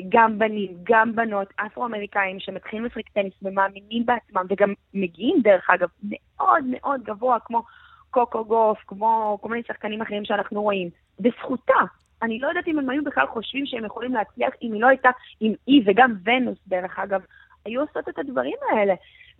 גם 0.09 0.39
בנים, 0.39 0.71
גם 0.83 1.15
בנות, 1.15 1.47
אפרו-אמריקאים 1.55 2.39
שמתחילים 2.39 2.85
לשחק 2.85 3.09
טניס 3.09 3.33
ומאמינים 3.41 4.05
בעצמם, 4.05 4.45
וגם 4.49 4.73
מגיעים, 4.93 5.41
דרך 5.41 5.69
אגב, 5.69 5.89
מאוד 6.03 6.63
מאוד 6.69 7.03
גבוה, 7.03 7.39
כמו 7.39 7.63
קוקו 8.11 8.45
גוף, 8.45 8.79
כמו 8.87 9.37
כל 9.41 9.49
מיני 9.49 9.63
שחקנים 9.67 10.01
אחרים 10.01 10.25
שאנחנו 10.25 10.61
רואים, 10.61 10.89
בזכותה. 11.19 11.79
אני 12.21 12.39
לא 12.39 12.47
יודעת 12.47 12.67
אם 12.67 12.79
הם 12.79 12.89
היו 12.89 13.03
בכלל 13.03 13.27
חושבים 13.27 13.65
שהם 13.65 13.85
יכולים 13.85 14.13
להצליח 14.13 14.53
אם 14.61 14.73
היא 14.73 14.81
לא 14.81 14.87
הייתה, 14.87 15.09
אם 15.41 15.53
היא 15.67 15.81
וגם 15.85 16.13
ונוס, 16.23 16.57
דרך 16.67 16.99
אגב, 16.99 17.21
היו 17.65 17.81
עושות 17.81 18.09
את 18.09 18.19
הדברים 18.19 18.57
האלה. 18.71 18.93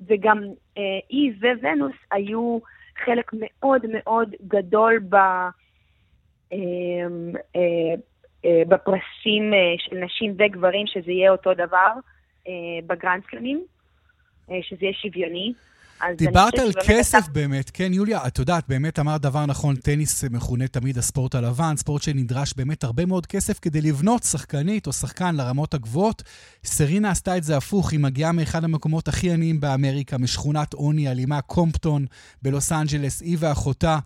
וגם 0.08 0.44
אה, 0.78 1.00
היא 1.10 1.32
וונוס 1.62 1.96
היו 2.12 2.60
חלק 3.06 3.32
מאוד 3.34 3.82
מאוד 3.94 4.36
גדול 4.48 5.00
ב, 5.10 5.16
אה, 5.16 5.50
אה, 7.56 7.96
אה, 8.46 8.62
בפרסים 8.68 9.54
אה, 9.54 9.76
של 9.78 9.96
נשים 9.96 10.36
וגברים, 10.38 10.88
שזה 10.88 11.12
יהיה 11.12 11.32
אותו 11.32 11.54
דבר 11.54 11.92
אה, 12.48 12.54
בגרנדסלמים, 12.88 13.66
אה, 14.52 14.60
שזה 14.62 14.78
יהיה 14.82 14.94
שוויוני. 14.94 15.54
דיברת 16.18 16.60
על 16.60 16.72
כסף 16.88 17.20
אתה... 17.24 17.32
באמת, 17.32 17.70
כן, 17.74 17.94
יוליה, 17.94 18.28
את 18.28 18.40
יודעת, 18.40 18.64
באמת 18.68 19.00
אמרת 19.00 19.22
דבר 19.22 19.46
נכון, 19.46 19.76
טניס 19.76 20.24
מכונה 20.24 20.68
תמיד 20.68 20.98
הספורט 20.98 21.36
הלבן, 21.36 21.78
ספורט 21.78 22.02
שנדרש 22.02 22.54
באמת 22.58 22.84
הרבה 22.84 23.06
מאוד 23.06 23.26
כסף 23.26 23.60
כדי 23.60 23.82
לבנות 23.82 24.24
שחקנית 24.24 24.88
או 24.88 24.94
שחקן 24.94 25.36
לרמות 25.36 25.74
הגבוהות. 25.74 26.24
סרינה 26.64 27.12
עשתה 27.12 27.38
את 27.38 27.44
זה 27.44 27.58
הפוך, 27.58 27.92
היא 27.92 28.00
מגיעה 28.00 28.32
מאחד 28.32 28.64
המקומות 28.64 29.08
הכי 29.08 29.32
עניים 29.32 29.60
באמריקה, 29.60 30.18
משכונת 30.18 30.74
עוני 30.74 31.12
אלימה, 31.12 31.42
קומפטון 31.42 32.06
בלוס 32.42 32.72
אנג'לס, 32.72 33.22
היא 33.22 33.38
ואחותה. 33.40 34.00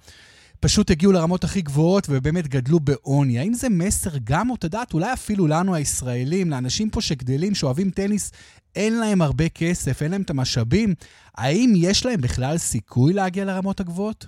פשוט 0.60 0.92
הגיעו 0.92 1.12
לרמות 1.12 1.44
הכי 1.44 1.62
גבוהות 1.62 2.08
ובאמת 2.10 2.48
גדלו 2.48 2.80
בעוני. 2.80 3.40
האם 3.40 3.54
זה 3.54 3.70
מסר 3.70 4.10
גם, 4.24 4.50
או 4.50 4.56
את 4.56 4.64
יודעת, 4.64 4.94
אולי 4.94 5.14
אפילו 5.14 5.48
לנו 5.48 5.76
הישראלים, 5.76 6.50
לאנשים 6.50 6.90
פה 6.90 7.02
שגדלים, 7.02 7.56
שאוהבים 7.56 7.90
טניס, 7.90 8.32
אין 8.76 8.94
להם 9.00 9.22
הרבה 9.22 9.50
כסף, 9.50 10.02
אין 10.02 10.12
להם 10.12 10.22
את 10.22 10.30
המשאבים, 10.30 10.90
האם 11.38 11.70
יש 11.76 12.06
להם 12.06 12.22
בכלל 12.22 12.58
סיכוי 12.58 13.14
להגיע 13.14 13.46
לרמות 13.46 13.80
הגבוהות? 13.80 14.26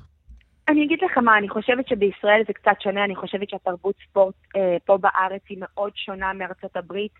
אני 0.69 0.85
אגיד 0.85 0.99
לך 1.05 1.17
מה, 1.17 1.37
אני 1.37 1.49
חושבת 1.49 1.87
שבישראל 1.87 2.43
זה 2.47 2.53
קצת 2.53 2.81
שונה, 2.83 3.03
אני 3.03 3.15
חושבת 3.15 3.49
שהתרבות 3.49 3.95
ספורט 4.09 4.35
אה, 4.55 4.77
פה 4.85 4.97
בארץ 4.97 5.41
היא 5.49 5.57
מאוד 5.61 5.91
שונה 5.95 6.33
מארצות 6.33 6.75
הברית. 6.75 7.11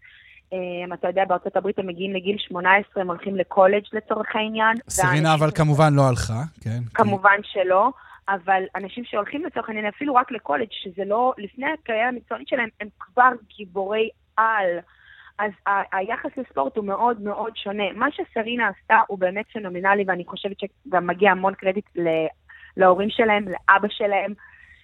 אה, 0.54 0.58
אתה 0.94 1.08
יודע, 1.08 1.26
בארצות 1.26 1.56
הברית 1.56 1.80
הם 1.80 1.88
מגיעים 1.88 2.14
לגיל 2.14 2.38
18, 2.38 3.04
הם 3.04 3.08
הולכים 3.08 3.36
לקולג' 3.36 3.84
לצורך 3.94 4.36
העניין. 4.36 4.78
סרינה 4.90 5.34
אבל 5.34 5.52
כמובן 5.52 5.94
לא 5.94 6.08
הלכה, 6.08 6.42
כן. 6.62 6.80
כמובן 6.94 7.38
כי... 7.44 7.50
שלא. 7.54 7.90
אבל 8.30 8.64
אנשים 8.76 9.04
שהולכים 9.06 9.46
לצורך 9.46 9.70
העניין 9.70 9.86
אפילו 9.86 10.16
רק 10.16 10.32
לקולג', 10.32 10.68
שזה 10.72 11.04
לא, 11.06 11.34
לפני 11.38 11.66
הקריירה 11.74 12.08
המקצוענית 12.08 12.48
שלהם, 12.48 12.70
הם 12.82 12.88
כבר 13.00 13.32
גיבורי 13.58 14.10
על. 14.38 14.68
אז 15.40 15.52
ה- 15.68 15.98
היחס 15.98 16.30
לספורט 16.38 16.78
הוא 16.78 16.86
מאוד 16.86 17.22
מאוד 17.22 17.58
שונה. 17.58 17.84
מה 17.96 18.08
שסרינה 18.12 18.68
עשתה 18.68 19.00
הוא 19.08 19.20
באמת 19.20 19.46
פנומנלי, 19.54 20.04
ואני 20.08 20.26
חושבת 20.26 20.58
שגם 20.60 21.08
מגיע 21.08 21.32
המון 21.32 21.54
קרדיט 21.54 21.86
ל- 21.96 22.28
להורים 22.78 23.10
שלהם, 23.10 23.46
לאבא 23.48 23.88
שלהם, 23.90 24.34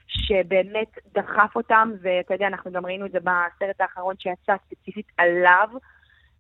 שבאמת 0.07 0.97
דחף 1.13 1.55
אותם, 1.55 1.91
ואתה 2.01 2.33
יודע, 2.33 2.47
אנחנו 2.47 2.71
גם 2.71 2.85
ראינו 2.85 3.05
את 3.05 3.11
זה 3.11 3.19
בסרט 3.19 3.81
האחרון 3.81 4.15
שיצא 4.19 4.53
ספציפית 4.67 5.05
עליו. 5.17 5.69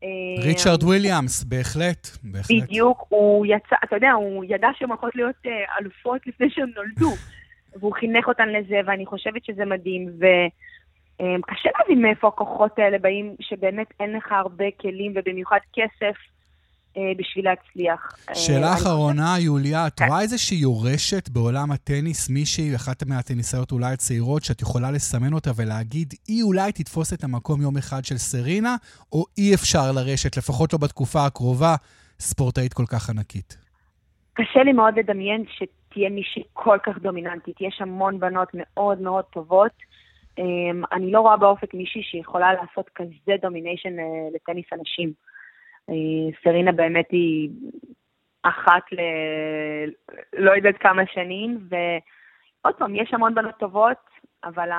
אה, 0.03 0.43
ריצ'רד 0.43 0.83
וויליאמס, 0.83 1.43
בהחלט, 1.43 2.07
בהחלט. 2.23 2.63
בדיוק, 2.63 3.05
הוא 3.09 3.45
יצא, 3.45 3.75
אתה 3.83 3.95
יודע, 3.95 4.11
הוא 4.11 4.45
ידע 4.47 4.67
שהן 4.77 4.89
הולכות 4.89 5.15
להיות 5.15 5.35
uh, 5.45 5.49
אלופות 5.79 6.27
לפני 6.27 6.49
שהן 6.49 6.71
נולדו, 6.75 7.11
והוא 7.79 7.93
חינך 7.93 8.27
אותן 8.27 8.49
לזה, 8.49 8.75
ואני 8.85 9.05
חושבת 9.05 9.45
שזה 9.45 9.65
מדהים, 9.65 10.07
וקשה 10.07 10.27
אה, 11.21 11.71
להבין 11.79 12.01
מאיפה 12.01 12.27
הכוחות 12.27 12.79
האלה 12.79 12.97
באים, 12.97 13.35
שבאמת 13.39 13.87
אין 13.99 14.13
לך 14.13 14.31
הרבה 14.31 14.65
כלים, 14.81 15.13
ובמיוחד 15.15 15.59
כסף, 15.73 16.15
אה, 16.97 17.11
בשביל 17.17 17.45
להצליח. 17.45 18.15
אה, 18.29 18.35
שאלה 18.35 18.73
אחרונה, 18.73 19.35
יוליה, 19.39 19.87
את 19.87 19.99
כן. 19.99 20.05
רואה 20.07 20.21
איזושהי 20.21 20.57
יורשת 20.57 21.29
בעולם 21.29 21.71
הטניס, 21.71 22.29
מישהי, 22.29 22.75
אחת 22.75 23.03
מהטניסאיות 23.07 23.71
אולי 23.71 23.93
הצעירות, 23.93 24.43
שאת 24.43 24.61
יכולה 24.61 24.91
לסמן 24.91 25.33
אותה 25.33 25.51
ולהגיד, 25.55 26.13
היא 26.27 26.43
אולי 26.43 26.71
תתפוס 26.71 27.13
את 27.13 27.23
המקום 27.23 27.61
יום 27.61 27.77
אחד 27.77 28.05
של 28.05 28.17
סרינה, 28.17 28.75
או 29.11 29.25
אי 29.37 29.53
אפשר 29.55 29.91
לרשת, 29.95 30.37
לפחות 30.37 30.73
לא 30.73 30.79
בתקופה 30.79 31.25
הקרובה, 31.25 31.75
ספורטאית 32.19 32.73
כל 32.73 32.85
כך 32.85 33.09
ענקית? 33.09 33.57
קשה 34.33 34.63
לי 34.63 34.73
מאוד 34.73 34.99
לדמיין 34.99 35.43
שתהיה 35.47 36.09
מישהי 36.09 36.43
כל 36.53 36.77
כך 36.85 36.97
דומיננטית. 36.97 37.61
יש 37.61 37.81
המון 37.81 38.19
בנות 38.19 38.47
מאוד 38.53 39.01
מאוד 39.01 39.23
טובות. 39.23 39.71
אמ, 40.37 40.83
אני 40.91 41.11
לא 41.11 41.19
רואה 41.19 41.37
באופק 41.37 41.73
מישהי 41.73 42.03
שיכולה 42.03 42.53
לעשות 42.53 42.89
כזה 42.95 43.35
domination 43.41 43.99
אה, 43.99 44.05
לטניס 44.35 44.65
הנשים. 44.73 45.13
אה, 45.89 45.95
סרינה 46.43 46.71
באמת 46.71 47.05
היא 47.11 47.49
אחת 48.43 48.83
ל... 48.91 48.99
לא 50.33 50.51
יודעת 50.51 50.77
כמה 50.79 51.01
שנים, 51.13 51.67
ועוד 51.69 52.75
פעם, 52.75 52.95
יש 52.95 53.13
המון 53.13 53.35
בנות 53.35 53.55
טובות, 53.59 53.97
אבל 54.43 54.69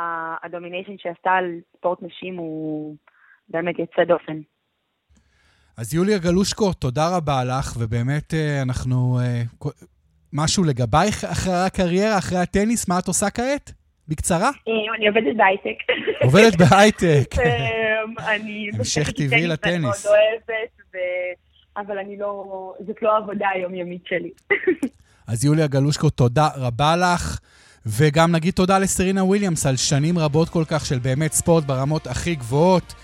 הדומיניישן 0.43 0.99
שעשתה 0.99 1.31
על 1.31 1.45
ספורט 1.77 2.03
נשים 2.03 2.37
הוא 2.37 2.97
באמת 3.49 3.79
יוצא 3.79 4.05
דופן. 4.05 4.41
אז 5.77 5.95
יוליה 5.95 6.19
גלושקו, 6.19 6.73
תודה 6.73 7.17
רבה 7.17 7.45
לך, 7.45 7.77
ובאמת 7.81 8.35
אה, 8.35 8.63
אנחנו... 8.63 9.19
משהו 10.33 10.65
לגבייך 10.65 11.25
אחרי 11.25 11.55
הקריירה, 11.67 12.19
אחרי 12.19 12.39
הטניס, 12.39 12.89
מה 12.89 12.99
את 12.99 13.09
עושה 13.09 13.31
כעת? 13.31 13.73
בקצרה. 14.09 14.51
אה, 14.69 14.95
אני 14.97 15.09
עובדת 15.09 15.37
בהייטק. 15.37 15.83
עובדת 16.23 16.57
בהייטק. 16.57 17.35
אני... 18.35 18.71
המשך 18.79 19.11
טבעי 19.11 19.47
לטניס. 19.47 19.75
אני 19.75 19.79
מאוד 19.79 19.95
אוהבת, 20.07 21.03
אבל 21.77 21.99
אני 21.99 22.17
לא... 22.17 22.75
זאת 22.87 23.03
לא 23.03 23.15
העבודה 23.15 23.49
היומיומית 23.55 24.03
שלי. 24.09 24.31
אז 25.29 25.45
יוליה 25.45 25.67
גלושקו, 25.67 26.11
תודה 26.11 26.49
רבה 26.57 26.97
לך. 26.97 27.39
וגם 27.87 28.33
נגיד 28.33 28.55
תודה 28.55 28.79
לסרינה 28.79 29.25
וויליאמס 29.25 29.67
על 29.67 29.77
שנים 29.77 30.19
רבות 30.19 30.49
כל 30.49 30.65
כך 30.67 30.87
של 30.87 30.99
באמת 30.99 31.33
ספורט 31.33 31.65
ברמות 31.65 32.07
הכי 32.07 32.35
גבוהות. 32.35 32.95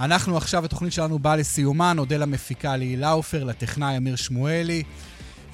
אנחנו 0.00 0.36
עכשיו, 0.36 0.64
התוכנית 0.64 0.92
שלנו 0.92 1.18
באה 1.18 1.36
לסיומה, 1.36 1.92
נודה 1.92 2.16
למפיקה 2.16 2.76
להילה 2.76 3.10
עופר, 3.10 3.44
לטכנאי 3.44 3.96
אמיר 3.96 4.16
שמואלי. 4.16 4.82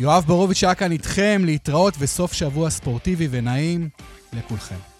יואב 0.00 0.24
בורוביץ' 0.26 0.64
היה 0.64 0.74
כאן 0.74 0.92
איתכם 0.92 1.42
להתראות 1.44 1.94
וסוף 1.98 2.32
שבוע 2.32 2.70
ספורטיבי 2.70 3.28
ונעים 3.30 3.88
לכולכם. 4.32 4.91